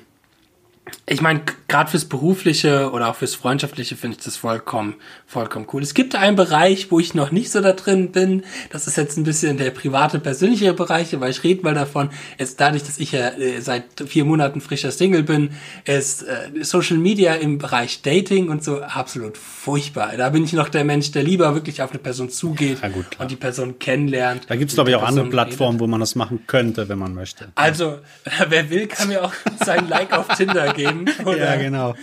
[1.05, 4.95] ich meine, gerade fürs Berufliche oder auch fürs Freundschaftliche finde ich das vollkommen,
[5.25, 5.81] vollkommen cool.
[5.81, 8.43] Es gibt einen Bereich, wo ich noch nicht so da drin bin.
[8.69, 12.09] Das ist jetzt ein bisschen der private, persönliche Bereich, aber ich rede mal davon.
[12.39, 15.49] Jetzt dadurch, dass ich ja äh, seit vier Monaten frischer Single bin,
[15.83, 20.13] ist äh, Social Media im Bereich Dating und so absolut furchtbar.
[20.15, 23.07] Da bin ich noch der Mensch, der lieber wirklich auf eine Person zugeht ja, gut,
[23.19, 24.43] und die Person kennenlernt.
[24.47, 25.81] Da gibt es, glaube ich, auch andere Plattformen, redet.
[25.81, 27.49] wo man das machen könnte, wenn man möchte.
[27.55, 27.99] Also,
[28.47, 29.33] wer will, kann mir auch
[29.65, 30.92] sein Like auf Tinder geben.
[31.25, 31.37] Oder?
[31.37, 31.95] Ja, genau.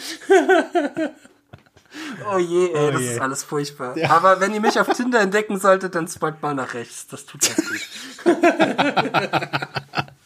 [2.32, 3.12] oh je, ey, oh das je.
[3.12, 3.96] ist alles furchtbar.
[3.96, 4.10] Ja.
[4.10, 7.06] Aber wenn ihr mich auf Tinder entdecken solltet, dann spalt mal nach rechts.
[7.08, 7.80] Das tut ganz gut.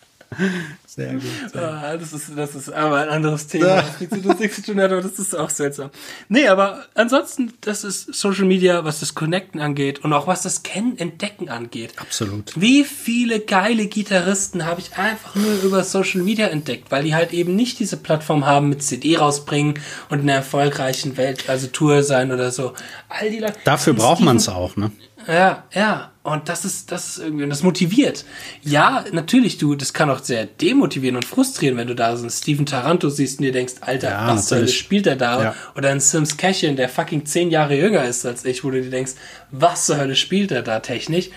[0.87, 1.24] Sehr gut.
[1.55, 4.80] Ah, das, ist, das ist aber ein anderes Thema, das nichts mit Musik zu tun
[4.80, 5.91] hat, aber das ist auch seltsam.
[6.28, 10.62] Nee, aber ansonsten, das ist Social Media, was das Connecten angeht und auch was das
[10.62, 11.95] Kennen, Entdecken angeht.
[11.97, 12.53] Absolut.
[12.61, 17.32] Wie viele geile Gitarristen habe ich einfach nur über Social Media entdeckt, weil die halt
[17.32, 19.74] eben nicht diese Plattform haben mit CD rausbringen
[20.11, 22.74] und in einer erfolgreichen Welt, also Tour sein oder so.
[23.09, 23.59] All die Leute.
[23.64, 24.93] Dafür braucht man es auch, ne?
[25.26, 26.11] Ja, ja.
[26.25, 28.25] Und das ist, das ist irgendwie, und das motiviert.
[28.62, 32.31] Ja, natürlich, du, das kann auch sehr demotivieren und frustrieren, wenn du da so einen
[32.31, 35.43] Steven Taranto siehst und dir denkst, Alter, ja, was soll spielt er da?
[35.43, 35.55] Ja.
[35.77, 38.89] Oder einen Sims Cashin, der fucking zehn Jahre jünger ist als ich, wo du dir
[38.89, 39.12] denkst,
[39.51, 41.29] was zur Hölle spielt er da technisch?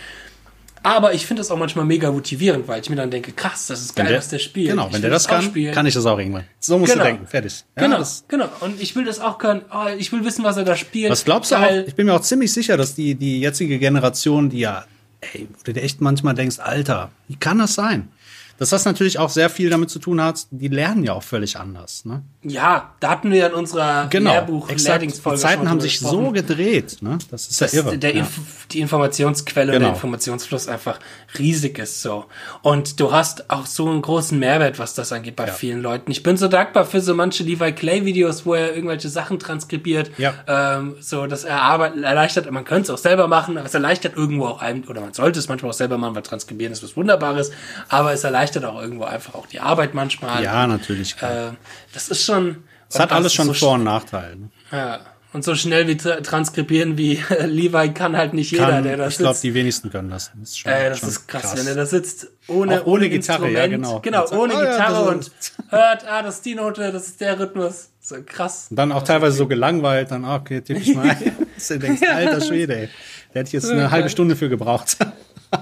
[0.84, 3.82] Aber ich finde das auch manchmal mega motivierend, weil ich mir dann denke, krass, das
[3.82, 4.70] ist geil, der, was der spielt.
[4.70, 5.74] Genau, ich wenn der das kann, spielen.
[5.74, 6.46] kann ich das auch irgendwann.
[6.60, 7.06] So musst genau.
[7.06, 7.64] du denken, fertig.
[7.76, 8.50] Ja, genau, genau.
[8.62, 9.62] Und ich will das auch können.
[9.72, 11.12] Oh, ich will wissen, was er da spielt.
[11.12, 11.80] Was glaubst geil.
[11.80, 11.88] du auch?
[11.88, 14.86] Ich bin mir auch ziemlich sicher, dass die, die jetzige Generation, die ja,
[15.22, 18.10] ey, wo du dir echt manchmal denkst, Alter, wie kann das sein?
[18.58, 21.58] Dass das natürlich auch sehr viel damit zu tun hat, die lernen ja auch völlig
[21.58, 22.06] anders.
[22.06, 22.24] Ne?
[22.44, 26.98] Ja, da hatten wir in unserer genau, lehrbuch Die Zeiten haben sich so gedreht.
[27.02, 27.18] Ne?
[27.30, 27.98] Das ist das ja irre.
[27.98, 28.28] Der ja.
[28.72, 29.86] Die Informationsquelle genau.
[29.86, 31.00] der Informationsfluss einfach
[31.38, 32.26] riesig ist so.
[32.62, 35.54] Und du hast auch so einen großen Mehrwert, was das angeht bei ja.
[35.54, 36.12] vielen Leuten.
[36.12, 40.12] Ich bin so dankbar für so manche Levi Clay Videos, wo er irgendwelche Sachen transkribiert.
[40.18, 40.34] Ja.
[40.48, 42.50] Ähm, so, dass er Arbeit erleichtert.
[42.52, 45.40] Man könnte es auch selber machen, aber es erleichtert irgendwo auch einem, oder man sollte
[45.40, 47.52] es manchmal auch selber machen, weil transkribieren ist was Wunderbares.
[47.88, 50.44] Aber es erleichtert erleichtert auch irgendwo einfach auch die Arbeit manchmal.
[50.44, 51.16] Ja, natürlich.
[51.22, 51.52] Äh,
[51.94, 52.64] das ist schon.
[52.90, 54.38] Es hat alles schon so Vor- und Nachteile.
[54.38, 54.50] Ne?
[54.72, 55.00] Ja.
[55.34, 59.20] Und so schnell wie transkribieren wie Levi kann halt nicht jeder, kann, der das Ich
[59.20, 60.32] glaube, die wenigsten können das.
[60.34, 63.10] Das ist, schon, äh, das ist krass, krass, wenn er da sitzt, ohne, ohne, ohne
[63.10, 64.00] Gitarre, ja, genau.
[64.00, 65.32] Genau, ohne oh, Gitarre ja, und
[65.70, 67.90] hört, ah, das ist die Note, das ist der Rhythmus.
[68.00, 68.68] So krass.
[68.70, 71.34] Und dann auch teilweise so gelangweilt, dann, ah, okay, tipp ich mal ein.
[71.68, 72.90] du denkst, alter Schwede, ey.
[73.34, 74.96] Der hätte jetzt eine halbe Stunde für gebraucht.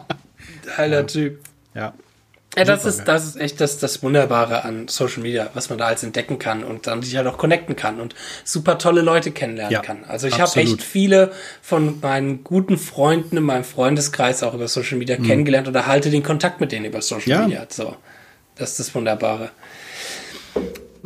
[0.78, 1.40] Geiler Typ.
[1.74, 1.94] Ja.
[2.56, 5.88] Ja, das ist, das ist echt das, das Wunderbare an Social Media, was man da
[5.88, 9.74] alles entdecken kann und dann sich halt auch connecten kann und super tolle Leute kennenlernen
[9.74, 10.06] ja, kann.
[10.06, 11.32] Also ich habe echt viele
[11.62, 15.24] von meinen guten Freunden in meinem Freundeskreis auch über Social Media mhm.
[15.24, 17.42] kennengelernt oder halte den Kontakt mit denen über Social ja.
[17.42, 17.66] Media.
[17.70, 17.96] So,
[18.56, 19.52] das ist das Wunderbare.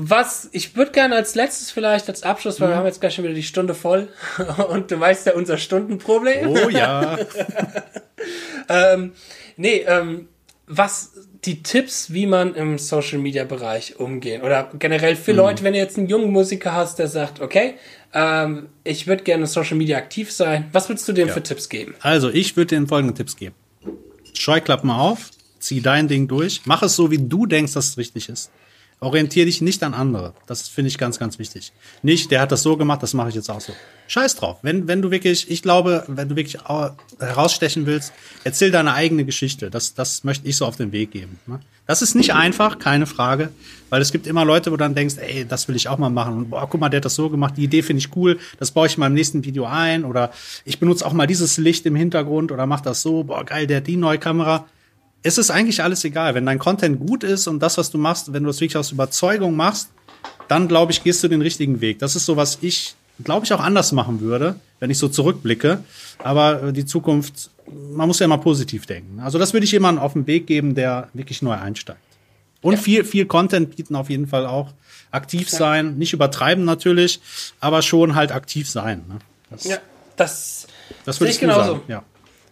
[0.01, 2.71] Was, ich würde gerne als letztes vielleicht als Abschluss, weil mhm.
[2.71, 4.07] wir haben jetzt gleich schon wieder die Stunde voll
[4.69, 6.47] und du weißt ja unser Stundenproblem.
[6.47, 7.17] Oh ja.
[8.69, 9.11] ähm,
[9.57, 10.29] nee, ähm,
[10.67, 15.37] was die Tipps, wie man im Social Media Bereich umgehen oder generell für mhm.
[15.37, 17.75] Leute, wenn du jetzt einen jungen Musiker hast, der sagt, okay,
[18.11, 20.67] Ähm, ich würde gerne Social Media aktiv sein.
[20.71, 21.33] Was würdest du denen Ja.
[21.35, 21.93] für Tipps geben?
[21.99, 23.53] Also, ich würde dir folgende Tipps geben.
[24.33, 25.29] Scheuklappen auf,
[25.59, 28.49] zieh dein Ding durch, mach es so, wie du denkst, dass es richtig ist.
[29.01, 30.33] Orientier dich nicht an andere.
[30.45, 31.71] Das finde ich ganz, ganz wichtig.
[32.03, 33.71] Nicht, der hat das so gemacht, das mache ich jetzt auch so.
[34.07, 34.57] Scheiß drauf.
[34.61, 36.89] Wenn, wenn du wirklich, ich glaube, wenn du wirklich au-
[37.19, 38.11] herausstechen willst,
[38.43, 39.69] erzähl deine eigene Geschichte.
[39.69, 41.39] Das, das möchte ich so auf den Weg geben.
[41.47, 41.59] ne?
[41.85, 43.49] Das ist nicht einfach, keine Frage,
[43.89, 46.09] weil es gibt immer Leute, wo du dann denkst, ey, das will ich auch mal
[46.09, 46.37] machen.
[46.37, 48.71] Und boah, guck mal, der hat das so gemacht, die Idee finde ich cool, das
[48.71, 50.05] baue ich mal im nächsten Video ein.
[50.05, 50.31] Oder
[50.65, 53.77] ich benutze auch mal dieses Licht im Hintergrund oder mach das so, boah, geil, der
[53.77, 54.67] hat die neue Kamera
[55.23, 56.35] es ist eigentlich alles egal.
[56.35, 58.91] Wenn dein Content gut ist und das, was du machst, wenn du das wirklich aus
[58.91, 59.89] Überzeugung machst,
[60.47, 61.99] dann glaube ich, gehst du den richtigen Weg.
[61.99, 65.83] Das ist so, was ich, glaube ich, auch anders machen würde, wenn ich so zurückblicke.
[66.19, 67.51] Aber äh, die Zukunft,
[67.93, 69.19] man muss ja immer positiv denken.
[69.19, 71.99] Also das würde ich jemandem auf den Weg geben, der wirklich neu einsteigt.
[72.61, 74.73] Und viel, viel Content bieten auf jeden Fall auch.
[75.11, 77.19] Aktiv sein, nicht übertreiben natürlich,
[77.59, 79.03] aber schon halt aktiv sein.
[79.07, 79.19] Ne?
[79.49, 79.77] Das, Ja,
[80.17, 80.67] das
[81.05, 81.73] das würde ich genauso.
[81.73, 81.81] sagen.
[81.87, 82.03] Ja.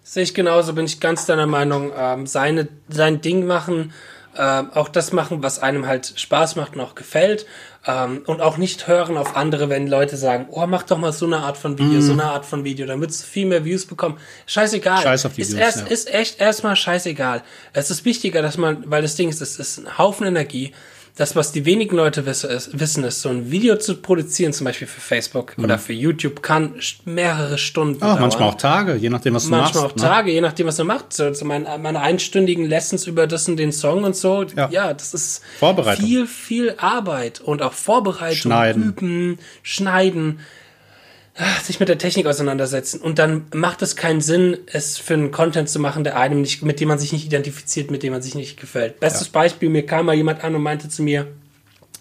[0.09, 1.91] Sehe ich genauso, bin ich ganz deiner Meinung.
[1.93, 3.91] Ähm, seine, sein Ding machen,
[4.37, 7.45] ähm, auch das machen, was einem halt Spaß macht und auch gefällt.
[7.85, 11.25] Ähm, und auch nicht hören auf andere, wenn Leute sagen, oh, mach doch mal so
[11.25, 14.17] eine Art von Video, so eine Art von Video, damit du viel mehr Views bekommen.
[14.45, 14.99] Scheißegal.
[14.99, 15.03] Mhm.
[15.03, 15.87] Scheiß auf die ist Views, erst, ja.
[15.87, 17.43] ist echt erstmal scheißegal.
[17.73, 20.71] Es ist wichtiger, dass man, weil das Ding ist, es ist ein Haufen Energie.
[21.17, 25.01] Das, was die wenigen Leute wissen ist, so ein Video zu produzieren, zum Beispiel für
[25.01, 28.15] Facebook oder für YouTube, kann mehrere Stunden Auch dauern.
[28.15, 28.21] Mhm.
[28.21, 29.93] manchmal auch Tage, je nachdem, was du Manchmal machst.
[29.93, 30.09] auch ne?
[30.09, 31.13] Tage, je nachdem, was man macht.
[31.13, 34.43] So, so mein, meine einstündigen Lessons über das und den Song und so.
[34.55, 34.93] Ja, Ja.
[34.93, 36.05] das ist Vorbereitung.
[36.05, 38.83] viel, viel Arbeit und auch Vorbereitung, Schneiden.
[38.83, 40.39] üben, schneiden,
[41.63, 42.99] sich mit der Technik auseinandersetzen.
[43.01, 46.63] Und dann macht es keinen Sinn, es für einen Content zu machen, der einem nicht,
[46.63, 48.99] mit dem man sich nicht identifiziert, mit dem man sich nicht gefällt.
[48.99, 51.27] Bestes Beispiel, mir kam mal jemand an und meinte zu mir,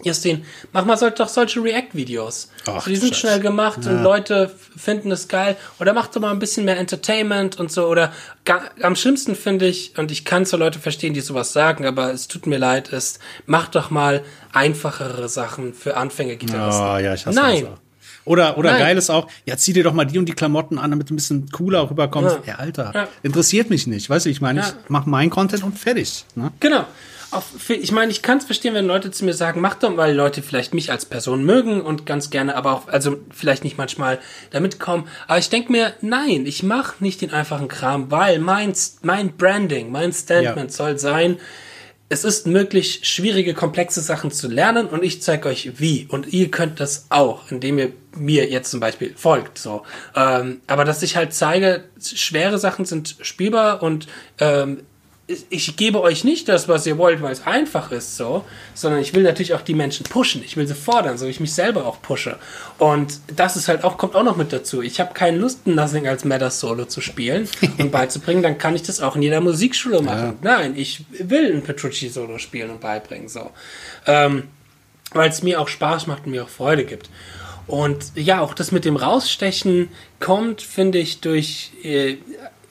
[0.03, 2.49] Justin, mach mal so, doch solche React-Videos.
[2.65, 3.19] So, die sind Scheiße.
[3.19, 5.57] schnell gemacht und Leute finden es geil.
[5.79, 7.87] Oder mach doch mal ein bisschen mehr Entertainment und so.
[7.87, 8.13] Oder
[8.83, 12.27] am schlimmsten finde ich, und ich kann so Leute verstehen, die sowas sagen, aber es
[12.27, 14.23] tut mir leid, ist, mach doch mal
[14.53, 16.85] einfachere Sachen für Anfänger-Gitarristen.
[16.85, 17.63] Oh, ja, ich hasse Nein.
[17.63, 17.86] das auch.
[18.27, 18.79] Oder, oder Nein.
[18.79, 21.13] geil ist auch, ja, zieh dir doch mal die und die Klamotten an, damit du
[21.13, 22.39] ein bisschen cooler rüberkommst.
[22.45, 22.53] Ja.
[22.53, 23.07] Ja, Alter, Ja.
[23.23, 24.09] interessiert mich nicht.
[24.09, 24.67] Weißt du, ich meine, Ja.
[24.67, 26.25] ich mach meinen Content und fertig.
[26.35, 26.51] Ne?
[26.59, 26.85] Genau.
[27.29, 29.97] Auch für, ich meine, ich kann es verstehen, wenn Leute zu mir sagen, mach doch,
[29.97, 33.77] weil Leute vielleicht mich als Person mögen und ganz gerne, aber auch, also vielleicht nicht
[33.77, 34.19] manchmal
[34.51, 35.09] damit kommen.
[35.27, 38.71] Aber ich denke mir, nein, ich mache nicht den einfachen Kram, weil mein,
[39.01, 40.77] mein Branding, mein Statement Ja.
[40.77, 41.37] soll sein,
[42.09, 46.07] es ist möglich, schwierige, komplexe Sachen zu lernen und ich zeige euch wie.
[46.09, 49.57] Und ihr könnt das auch, indem ihr mir jetzt zum Beispiel folgt.
[49.57, 49.83] So.
[50.15, 54.07] Ähm, aber dass ich halt zeige, schwere Sachen sind spielbar und
[54.39, 54.83] ähm,
[55.49, 59.13] ich- gebe euch nicht das, was ihr wollt, weil es einfach ist, so, sondern ich
[59.13, 60.41] will natürlich auch die Menschen pushen.
[60.45, 62.37] Ich will sie fordern, so wie ich mich selber auch pushe.
[62.77, 64.81] Und das ist halt auch, kommt auch noch mit dazu.
[64.81, 68.75] Ich habe keine Lust, ein Nothing als Meta Solo zu spielen und beizubringen, dann kann
[68.75, 70.37] ich das auch in jeder Musikschule machen.
[70.41, 73.51] Nein, ich will ein Petrucci Solo spielen und beibringen, so.
[74.05, 74.43] Ähm,
[75.11, 77.09] weil es mir auch Spaß macht und mir auch Freude gibt.
[77.65, 79.89] Und ja, auch das mit dem Rausstechen
[80.21, 82.15] kommt, finde ich, durch äh,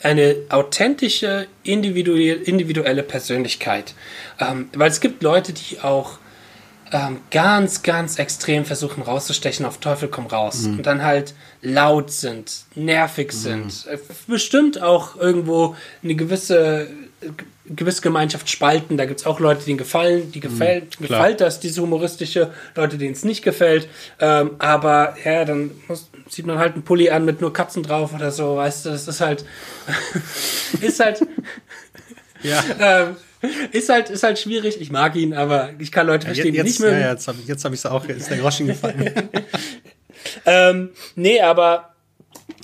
[0.02, 3.94] eine authentische, individuelle, Persönlichkeit.
[4.38, 6.18] Ähm, weil es gibt Leute, die auch
[6.92, 10.66] ähm, ganz, ganz extrem versuchen rauszustechen, auf Teufel komm raus.
[10.66, 16.88] Und dann halt laut sind, nervig sind, äh, bestimmt auch irgendwo eine gewisse,
[17.66, 18.96] gewisse Gemeinschaft spalten.
[18.96, 21.20] Da gibt's auch Leute, denen gefallen, die gefällt, klar.
[21.20, 23.88] gefällt das, diese humoristische, Leute, denen es nicht gefällt.
[24.20, 28.14] Ähm, aber ja, dann muss, sieht man halt einen Pulli an mit nur Katzen drauf
[28.14, 29.44] oder so, weißt du, das ist halt,
[30.80, 31.20] ist halt,
[32.42, 32.62] Ja.
[32.78, 33.16] ähm,
[33.72, 34.80] ist halt, ist halt schwierig.
[34.80, 36.94] Ich mag ihn, aber ich kann Leute verstehen, die jetzt, nicht mögen.
[36.96, 39.12] ja, ja, jetzt habe ich hab ich's auch, ist der Groschen gefallen.
[40.44, 41.94] Ähm, nee, aber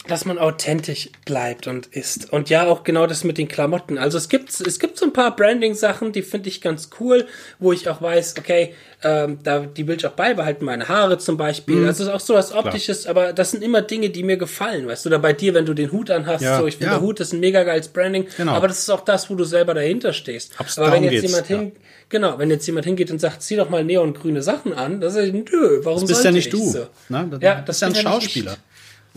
[0.08, 2.32] dass man authentisch bleibt und ist.
[2.32, 3.98] Und ja, auch genau das mit den Klamotten.
[3.98, 7.26] Also es gibt, es gibt so ein paar Branding-Sachen, die finde ich ganz cool,
[7.60, 8.74] wo ich auch weiß, okay,
[9.04, 11.76] ähm, da, die will ich auch beibehalten, meine Haare zum Beispiel.
[11.76, 11.86] Mhm.
[11.86, 14.86] Also es ist auch so was Optisches, aber das sind immer Dinge, die mir gefallen,
[14.88, 16.98] weißt du, oder bei dir, wenn du den Hut anhast, Ja, so, ich finde, ja.
[16.98, 18.52] der Hut ist ein mega geiles Branding, Genau.
[18.52, 20.52] aber das ist auch das, wo du selber dahinter stehst.
[20.58, 21.58] Ob's aber wenn jetzt jemand ja.
[21.58, 21.72] hin,
[22.08, 25.32] genau, wenn jetzt jemand hingeht und sagt, zieh doch mal neongrüne Sachen an, das ist,
[25.32, 26.70] nö, warum Das bist ja nicht ich du.
[26.70, 26.86] so?
[27.08, 27.28] Ne?
[27.30, 28.58] Das, Ja, das ist ja ein ja nicht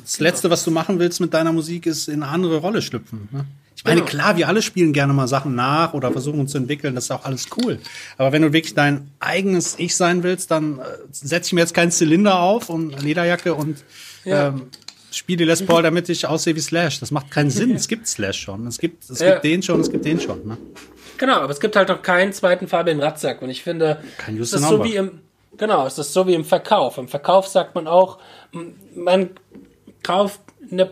[0.02, 3.28] Das Letzte, was du machen willst mit deiner Musik, ist in eine andere Rolle schlüpfen.
[3.32, 3.46] Ne?
[3.76, 4.10] Ich meine, Genau.
[4.10, 7.12] klar, wir alle spielen gerne mal Sachen nach oder versuchen uns zu entwickeln, das ist
[7.12, 7.80] auch alles cool.
[8.18, 11.74] Aber wenn du wirklich dein eigenes Ich sein willst, dann äh, setze ich mir jetzt
[11.74, 13.84] keinen Zylinder auf und Lederjacke und
[14.24, 14.48] Ja.
[14.50, 14.68] ähm,
[15.12, 17.00] spiele die Les Paul, damit ich aussehe wie Slash.
[17.00, 17.72] Das macht keinen Sinn.
[17.76, 18.66] Es gibt Slash schon.
[18.68, 19.32] Es gibt, es Ja.
[19.34, 20.46] gibt den schon, es gibt den schon.
[20.48, 20.58] Ne?
[21.18, 24.52] Genau, aber es gibt halt noch keinen zweiten Fabian Ratzak und ich finde, Kein das
[24.54, 24.86] ist so Hambach.
[24.86, 25.12] wie im
[25.58, 26.98] Genau, es ist so wie im Verkauf.
[26.98, 28.20] Im Verkauf sagt man auch,
[28.94, 29.30] man
[30.06, 30.40] kauft
[30.72, 30.92] eine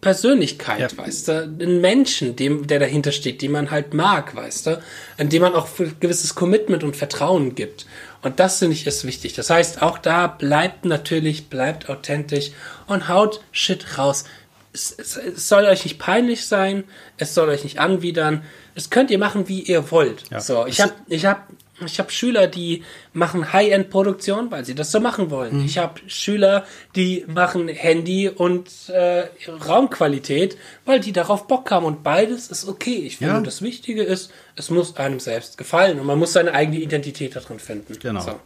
[0.00, 0.98] Persönlichkeit, Ja.
[0.98, 4.82] weißt du, einen Menschen, dem, der dahinter steht, den man halt mag, weißt du,
[5.18, 7.86] an dem man auch für gewisses Commitment und Vertrauen gibt.
[8.22, 9.34] Und das finde ich ist wichtig.
[9.34, 12.52] Das heißt, auch da bleibt natürlich, bleibt authentisch
[12.86, 14.24] und haut Shit raus.
[14.72, 16.84] Es, es, es soll euch nicht peinlich sein,
[17.18, 18.42] es soll euch nicht anwidern.
[18.74, 20.24] Das könnt ihr machen, wie ihr wollt.
[20.30, 20.40] Ja.
[20.40, 21.46] So, ich habe ich hab,
[21.86, 22.82] ich hab Schüler, die
[23.12, 25.58] machen High-End-Produktion, weil sie das so machen wollen.
[25.60, 25.64] Mhm.
[25.66, 26.64] Ich habe Schüler,
[26.96, 29.24] die machen Handy und äh,
[29.68, 31.84] Raumqualität, weil die darauf Bock haben.
[31.86, 33.02] Und beides ist okay.
[33.06, 33.40] Ich finde, Ja.
[33.40, 37.58] das Wichtige ist, es muss einem selbst gefallen und man muss seine eigene Identität darin
[37.58, 37.96] finden.
[38.00, 38.20] Genau.
[38.20, 38.40] So.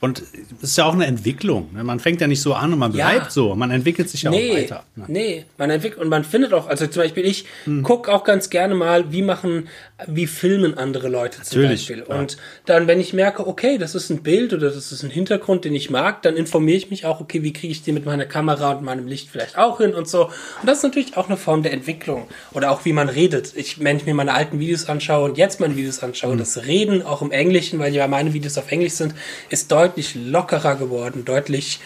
[0.00, 0.20] Und
[0.60, 1.70] es ist ja auch eine Entwicklung.
[1.72, 1.84] ne?
[1.84, 3.08] Man fängt ja nicht so an und man Ja.
[3.10, 3.54] bleibt so.
[3.54, 4.82] Man entwickelt sich ja auch Nee, weiter.
[4.96, 5.04] ne?
[5.06, 7.44] nee, man entwickelt und man findet auch, also zum Beispiel ich
[7.84, 9.68] guck auch ganz gerne mal, wie machen,
[10.06, 12.02] wie filmen andere Leute zum Natürlich, Beispiel.
[12.02, 12.18] klar.
[12.18, 12.36] Und
[12.66, 15.74] dann, wenn ich merke, okay, das ist ein Bild oder das ist ein Hintergrund, den
[15.74, 18.72] ich mag, dann informiere ich mich auch, okay, wie kriege ich den mit meiner Kamera
[18.72, 20.26] und meinem Licht vielleicht auch hin und so.
[20.26, 22.28] Und das ist natürlich auch eine Form der Entwicklung.
[22.52, 23.52] Oder auch wie man redet.
[23.56, 27.02] Ich, wenn ich mir meine alten Videos anschaue und jetzt meine Videos anschaue, das Reden
[27.02, 29.14] auch im Englischen, weil ja meine Videos auf Englisch sind,
[29.50, 31.80] ist deutlich lockerer geworden, deutlich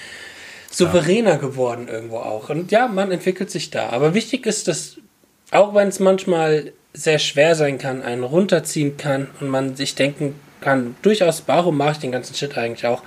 [0.70, 2.50] souveräner geworden irgendwo auch.
[2.50, 3.90] Und ja, man entwickelt sich da.
[3.90, 4.96] Aber wichtig ist, dass,
[5.50, 10.34] auch wenn es manchmal sehr schwer sein kann, einen runterziehen kann und man sich denken
[10.60, 13.02] kann, durchaus, warum mache ich den ganzen Shit eigentlich auch,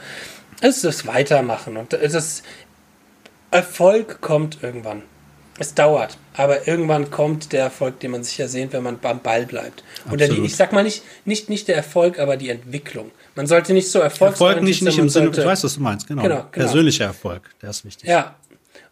[0.62, 1.78] ist das Weitermachen.
[1.78, 2.44] Und es ist,
[3.52, 5.02] Erfolg kommt irgendwann.
[5.62, 9.46] Es dauert, aber irgendwann kommt der Erfolg, den man sicher sehen, wenn man beim Ball
[9.46, 9.84] bleibt.
[10.06, 10.46] Oder die, Absolut.
[10.46, 13.12] ich sag mal nicht, nicht, nicht der Erfolg, aber die Entwicklung.
[13.36, 16.08] Man sollte nicht so Erfolg erfolgsorientiert nicht, nicht im Sinne, ich weiß, was du meinst,
[16.08, 16.22] genau.
[16.22, 16.50] Genau, genau.
[16.50, 18.08] Persönlicher Erfolg, der ist wichtig.
[18.08, 18.36] Ja.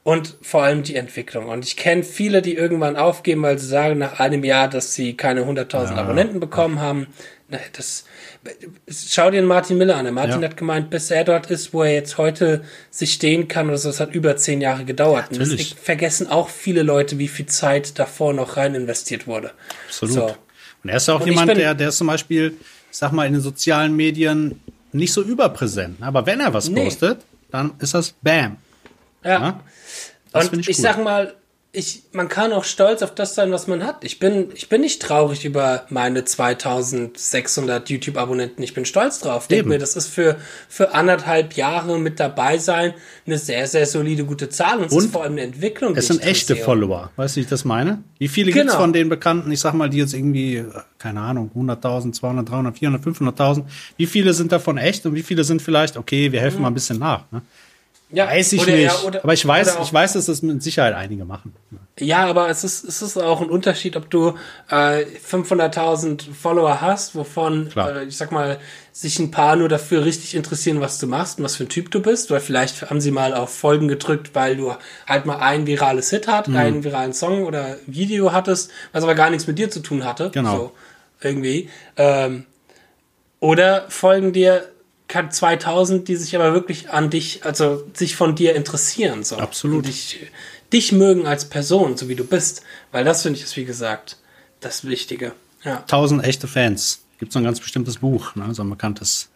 [0.03, 1.49] Und vor allem die Entwicklung.
[1.49, 5.15] Und ich kenne viele, die irgendwann aufgeben, weil sie sagen nach einem Jahr, dass sie
[5.17, 7.07] keine 100.000 Abonnenten bekommen haben.
[7.73, 8.05] Das,
[8.89, 10.05] schau dir Martin Miller an.
[10.05, 10.47] Der Martin Ja.
[10.49, 13.89] hat gemeint, bis er dort ist, wo er jetzt heute sich stehen kann oder so,
[13.89, 15.25] das hat über zehn Jahre gedauert.
[15.31, 15.75] Und das natürlich.
[15.75, 19.51] vergessen auch viele Leute, wie viel Zeit davor noch rein investiert wurde.
[19.87, 20.13] Absolut.
[20.15, 20.23] So.
[20.83, 22.53] Und er ist ja auch Und jemand, bin- der, der ist zum Beispiel,
[22.91, 24.61] ich sag mal, in den sozialen Medien
[24.93, 25.97] nicht so überpräsent.
[26.01, 26.83] Aber wenn er was Nee.
[26.85, 27.19] postet,
[27.51, 28.57] dann ist das Bam.
[29.23, 29.31] Ja.
[29.31, 29.63] Ja?
[30.31, 31.33] Das Und ich, ich, sag mal,
[31.73, 34.03] ich, man kann auch stolz auf das sein, was man hat.
[34.03, 38.63] Ich bin, ich bin nicht traurig über meine 2600 YouTube-Abonnenten.
[38.63, 39.47] Ich bin stolz drauf.
[39.47, 39.69] Denk Eben.
[39.69, 40.37] mir, das ist für,
[40.69, 42.93] für anderthalb Jahre mit dabei sein
[43.27, 44.79] eine sehr, sehr solide, gute Zahl.
[44.79, 45.95] Und es Und ist vor allem eine Entwicklung.
[45.95, 46.63] Es sind echte sehe.
[46.63, 47.11] Follower.
[47.15, 48.01] Weißt du, wie ich das meine?
[48.17, 48.81] Wie viele gibt's Genau.
[48.81, 50.63] von den Bekannten, ich sag mal, die jetzt irgendwie,
[50.97, 53.63] keine Ahnung, 100.000, 200, 300, 400, 500.000.
[53.97, 56.73] Wie viele sind davon echt und wie viele sind vielleicht, okay, wir helfen mal ein
[56.73, 57.23] bisschen nach.
[57.31, 57.41] Ne?
[58.09, 59.03] Ja, Weiß ich oder- nicht.
[59.03, 61.53] oder- aber ich weiß, auch- ich weiß, dass das mit Sicherheit einige machen.
[61.99, 64.35] Ja, aber es ist, es ist auch ein Unterschied, ob du
[64.69, 68.59] äh, 500.000 Follower hast, wovon, äh, ich sag mal,
[68.93, 71.91] sich ein paar nur dafür richtig interessieren, was du machst und was für ein Typ
[71.91, 74.73] du bist, weil vielleicht haben sie mal auf Folgen gedrückt, weil du
[75.05, 76.55] halt mal ein virales Hit hat, Mhm.
[76.55, 80.29] einen viralen Song oder Video hattest, was aber gar nichts mit dir zu tun hatte.
[80.33, 80.55] Genau.
[80.57, 80.71] So,
[81.21, 81.69] irgendwie.
[81.97, 82.45] Ähm,
[83.39, 84.69] oder folgen dir
[85.07, 89.37] kann 2000, die sich aber wirklich an dich, also sich von dir interessieren, so.
[89.37, 89.77] Absolut.
[89.77, 90.19] Und dich,
[90.73, 92.61] dich mögen als Person, so wie du bist.
[92.91, 94.17] Weil das finde ich ist, wie gesagt,
[94.59, 95.33] das Wichtige.
[95.63, 95.77] Ja.
[95.81, 97.03] 1000 echte Fans.
[97.19, 98.53] Gibt so ein ganz bestimmtes Buch, ne?
[98.53, 99.29] so ein bekanntes.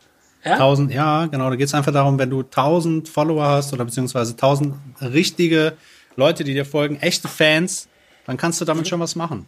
[0.44, 0.54] Ja?
[0.54, 1.50] 1000, ja, genau.
[1.50, 5.74] Da geht es einfach darum, wenn du 1000 Follower hast oder beziehungsweise 1000 richtige
[6.16, 7.88] Leute, die dir folgen, echte Fans,
[8.26, 9.46] dann kannst du damit schon was machen.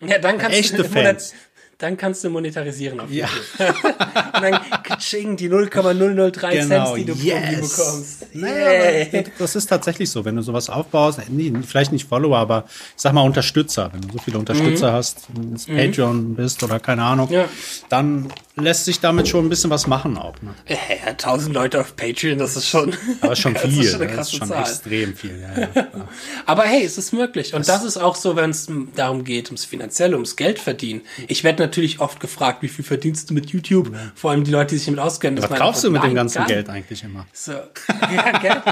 [0.00, 1.34] ja, dann kannst Echte du Fans.
[1.80, 3.26] Dann kannst du monetarisieren auf Ja.
[3.58, 3.74] YouTube.
[4.34, 7.76] Und dann kitsching die 0,003 Genau, Cents, die du yes.
[7.76, 8.26] Bekommst.
[8.34, 13.02] Naja, das ist tatsächlich so, wenn du sowas aufbaust, nee, vielleicht nicht Follower, aber ich
[13.02, 17.28] sag mal Unterstützer, wenn du so viele Unterstützer hast, ins Patreon bist oder keine Ahnung,
[17.28, 17.34] Mhm.
[17.34, 17.48] Ja.
[17.88, 20.34] dann lässt sich damit schon ein bisschen was machen auch.
[20.42, 20.54] Ne?
[20.68, 20.76] Ja,
[21.12, 24.16] 1000 Leute auf Patreon, das ist schon, Aber schon das viel, ist schon eine ne?
[24.16, 25.40] das krasse ist schon extrem viel.
[25.40, 25.86] Ja, ja.
[26.46, 27.54] Aber hey, es ist möglich.
[27.54, 31.00] Und das, ist auch so, wenn es darum geht, ums Finanzielle, ums Geld verdienen.
[31.28, 33.94] Ich werde natürlich oft gefragt, wie viel verdienst du mit YouTube?
[34.14, 35.42] Vor allem die Leute, die sich damit auskennen.
[35.42, 37.26] Was kaufst du mit dem ganzen Geld eigentlich immer?
[37.32, 37.52] So.
[38.14, 38.62] Ja, gell?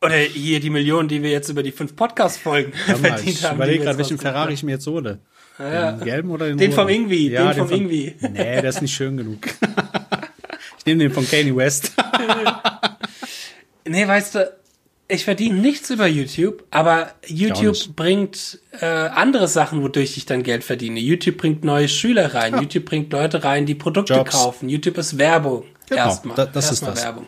[0.00, 3.50] Oder hier die Millionen, die wir jetzt über die fünf Podcast-Folgen mal, verdient ich haben.
[3.52, 5.18] die überlege gerade, welchen Ferrari ich mir jetzt hole.
[5.58, 6.88] Den gelben oder den Den vom?
[6.88, 8.14] Ingwie, den vom von- Ingwie.
[8.20, 9.40] Nee, der ist nicht schön genug.
[10.78, 11.92] ich nehme den von Kanye West.
[13.90, 14.52] Nee, weißt du,
[15.08, 17.12] ich verdiene nichts über YouTube, aber.
[17.26, 21.00] YouTube bringt äh, andere Sachen, wodurch ich dann Geld verdiene.
[21.00, 24.32] YouTube bringt neue Schüler rein, YouTube bringt Leute rein, die Produkte Jobs.
[24.32, 24.68] kaufen.
[24.68, 25.64] YouTube ist Werbung.
[25.88, 26.36] Genau, Erstmal.
[26.36, 27.04] da- das ist Erstmal das.
[27.04, 27.26] Werbung.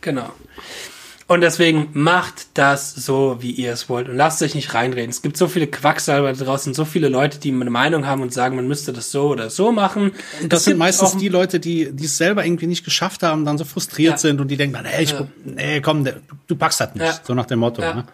[0.00, 0.30] Genau.
[1.30, 5.10] Und deswegen macht das so, wie ihr es wollt und lasst euch nicht reinreden.
[5.10, 8.56] Es gibt so viele Quacksalber draußen, so viele Leute, die eine Meinung haben und sagen,
[8.56, 10.12] man müsste das so oder so machen.
[10.48, 13.58] Das Es sind meistens die Leute, die die es selber irgendwie nicht geschafft haben, dann
[13.58, 14.16] so frustriert Ja.
[14.18, 15.14] sind und die denken dann, ey, ich,
[15.44, 16.08] nee, komm,
[16.46, 17.04] du packst das nicht.
[17.04, 17.20] Ja.
[17.22, 17.82] So nach dem Motto.
[17.82, 17.94] Ja.
[17.94, 18.04] Ne?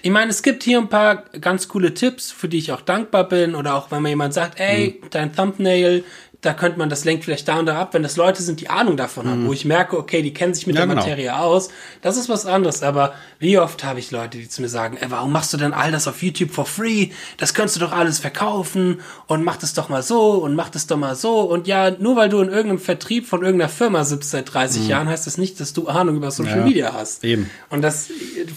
[0.00, 3.28] Ich meine, es gibt hier ein paar ganz coole Tipps, für die ich auch dankbar
[3.28, 3.54] bin.
[3.54, 5.06] Oder auch wenn mir jemand sagt, ey, Mhm.
[5.10, 6.02] dein Thumbnail,
[6.46, 7.92] da könnte man, das lenkt vielleicht da und da ab.
[7.92, 10.66] Wenn das Leute sind, die Ahnung davon haben, wo ich merke, okay, die kennen sich
[10.66, 10.80] mit Mhm.
[10.80, 11.06] Ja, der genau.
[11.06, 11.68] Materie aus,
[12.02, 12.82] das ist was anderes.
[12.82, 15.74] Aber wie oft habe ich Leute, die zu mir sagen, ey, warum machst du denn
[15.74, 17.08] all das auf YouTube for free?
[17.36, 20.86] Das könntest du doch alles verkaufen und mach das doch mal so und mach das
[20.86, 21.40] doch mal so.
[21.40, 25.08] Und ja, nur weil du in irgendeinem Vertrieb von irgendeiner Firma sitzt seit 30 Jahren,
[25.08, 26.60] heißt das nicht, dass du Ahnung über Social Mhm.
[26.60, 27.24] Ja, Media hast.
[27.24, 27.50] eben.
[27.70, 28.08] Und das,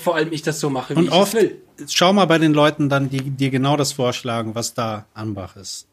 [0.04, 1.62] vor allem ich das so mache, wie Und ich oft, will.
[1.88, 5.88] schau mal bei den Leuten dann, die dir genau das vorschlagen, was da Anbach ist.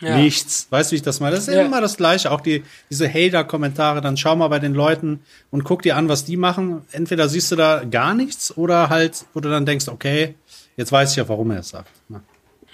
[0.00, 0.16] Ja.
[0.18, 0.66] Nichts.
[0.70, 1.36] Weißt du, wie ich das meine?
[1.36, 1.62] Das ist Ja.
[1.62, 2.30] immer das Gleiche.
[2.30, 5.20] Auch die, diese Hater-Kommentare, dann schau mal bei den Leuten
[5.50, 6.82] und guck dir an, was die machen.
[6.92, 10.34] Entweder siehst du da gar nichts oder halt, wo du dann denkst, okay,
[10.76, 11.88] jetzt weiß ich ja, warum er es sagt.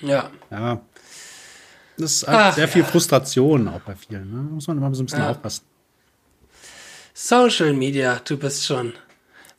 [0.01, 0.31] Ja.
[0.51, 0.81] Ja.
[1.97, 2.89] Das ist halt Ach, sehr viel ja.
[2.89, 4.31] Frustration auch bei vielen.
[4.31, 4.37] Ne?
[4.49, 5.65] Da muss man immer so ein bisschen aufpassen.
[7.15, 8.95] Social Media, du bist schon.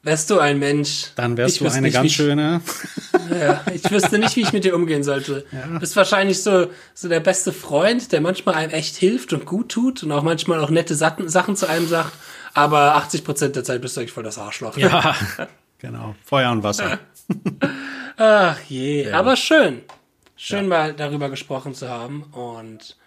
[0.03, 1.11] Wärst du ein Mensch?
[1.15, 2.61] Dann wärst ich du eine nicht, ganz ich- schöne.
[3.29, 5.45] Ja, ich wüsste nicht, wie ich mit dir umgehen sollte.
[5.51, 9.69] Du bist wahrscheinlich so, so der beste Freund, der manchmal einem echt hilft und gut
[9.69, 12.11] tut und auch manchmal auch nette Sachen, Sachen zu einem sagt.
[12.53, 14.77] Aber 80 Prozent der Zeit bist du eigentlich voll das Arschloch.
[14.77, 15.15] Ja,
[15.79, 16.15] genau.
[16.25, 16.99] Feuer und Wasser.
[18.17, 19.81] Ach je, aber schön.
[20.35, 22.97] Schön mal darüber gesprochen zu haben und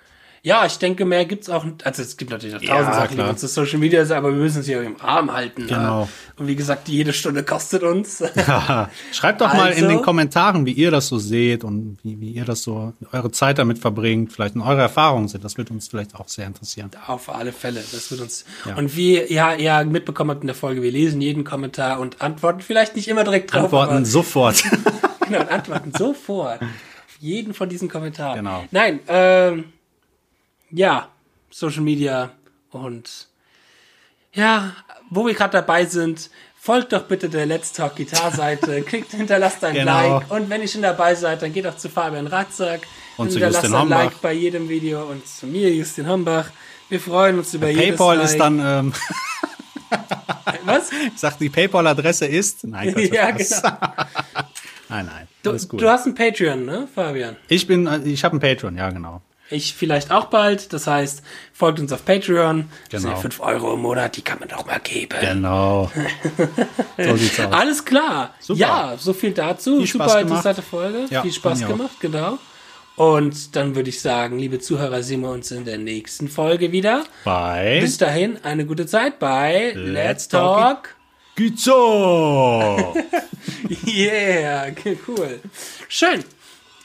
[0.47, 3.23] ja, ich denke, mehr gibt's auch, also es gibt natürlich noch tausend Ja, Sachen, die
[3.24, 5.66] uns zu Social Media sind, aber wir müssen es hier im Rahmen halten.
[5.66, 6.02] Genau.
[6.02, 6.09] ja.
[6.36, 8.23] Und wie gesagt, jede Stunde kostet uns.
[8.47, 8.89] Haha.
[9.10, 12.31] Schreibt doch mal in Also- den Kommentaren, wie ihr das so seht und wie, wie
[12.31, 15.43] ihr das so, eure Zeit damit verbringt, vielleicht in eure Erfahrungen sind.
[15.43, 16.93] Das wird uns vielleicht auch sehr interessieren.
[17.09, 17.82] Auf alle Fälle.
[17.90, 18.44] Das wird uns.
[18.66, 18.77] Ja.
[18.77, 22.60] Und wie ja, ihr mitbekommen habt in der Folge, wir lesen jeden Kommentar und antworten
[22.60, 23.64] vielleicht nicht immer direkt drauf.
[23.64, 24.62] Antworten sofort.
[25.28, 26.62] Genau, antworten sofort.
[26.62, 26.68] Auf
[27.18, 28.36] jeden von diesen Kommentaren.
[28.36, 28.64] Genau.
[28.70, 29.64] Nein, ähm,
[30.77, 31.09] ja,
[31.51, 32.31] Social Media
[32.70, 33.28] und
[34.32, 34.73] ja,
[35.09, 36.31] wo wir gerade dabei sind,
[36.61, 40.19] folgt doch bitte der Let's Talk Gitarre-Seite, klickt, hinterlasst ein Genau.
[40.19, 42.82] Like und wenn ihr schon dabei seid, dann geht auch zu Fabian Ratzack
[43.16, 44.05] Und hinterlasst ein Hombach.
[44.05, 46.51] Like bei jedem Video und zu mir, Justin Hombach.
[46.89, 48.27] Wir freuen uns über jedes PayPal Like.
[48.27, 48.93] ist dann, ähm,
[50.65, 50.90] Was?
[51.16, 52.65] sagt die PayPal-Adresse ist.
[52.65, 53.78] Nein, Quatsch, ja, genau.
[54.89, 55.28] Nein, nein.
[55.43, 57.36] Du, du hast ein Patreon, ne, Fabian?
[57.48, 59.20] Ich bin, äh, ich habe einen Patreon, ja, genau.
[59.51, 60.73] Ich vielleicht auch bald.
[60.73, 62.68] Das heißt, folgt uns auf Patreon.
[62.90, 63.20] Das sind Genau.
[63.23, 65.16] 5 Euro im Monat, die kann man doch mal geben.
[65.20, 65.90] Genau.
[66.98, 67.52] so sieht's aus.
[67.52, 68.35] Alles klar.
[68.40, 68.59] Super.
[68.60, 69.78] Ja, so viel dazu.
[69.78, 71.06] Viel Spaß Super interessante Folge.
[71.10, 71.68] Ja, Viel Spaß auch.
[71.68, 72.39] gemacht, genau.
[72.97, 77.05] Und dann würde ich sagen, liebe Zuhörer, sehen wir uns in der nächsten Folge wieder.
[77.24, 80.94] Bei Bis dahin, eine gute Zeit bei Let's Let's Talk.
[81.36, 82.94] Gizo.
[83.86, 84.68] Yeah,
[85.06, 85.40] cool.
[85.89, 86.24] Schön.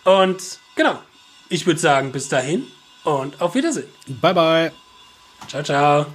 [0.04, 0.42] Und
[0.76, 1.00] genau,
[1.52, 2.66] ich würde sagen, bis dahin
[3.04, 3.90] und auf Wiedersehen.
[4.08, 4.72] bye, bye.
[5.48, 6.06] Ciao, ciao.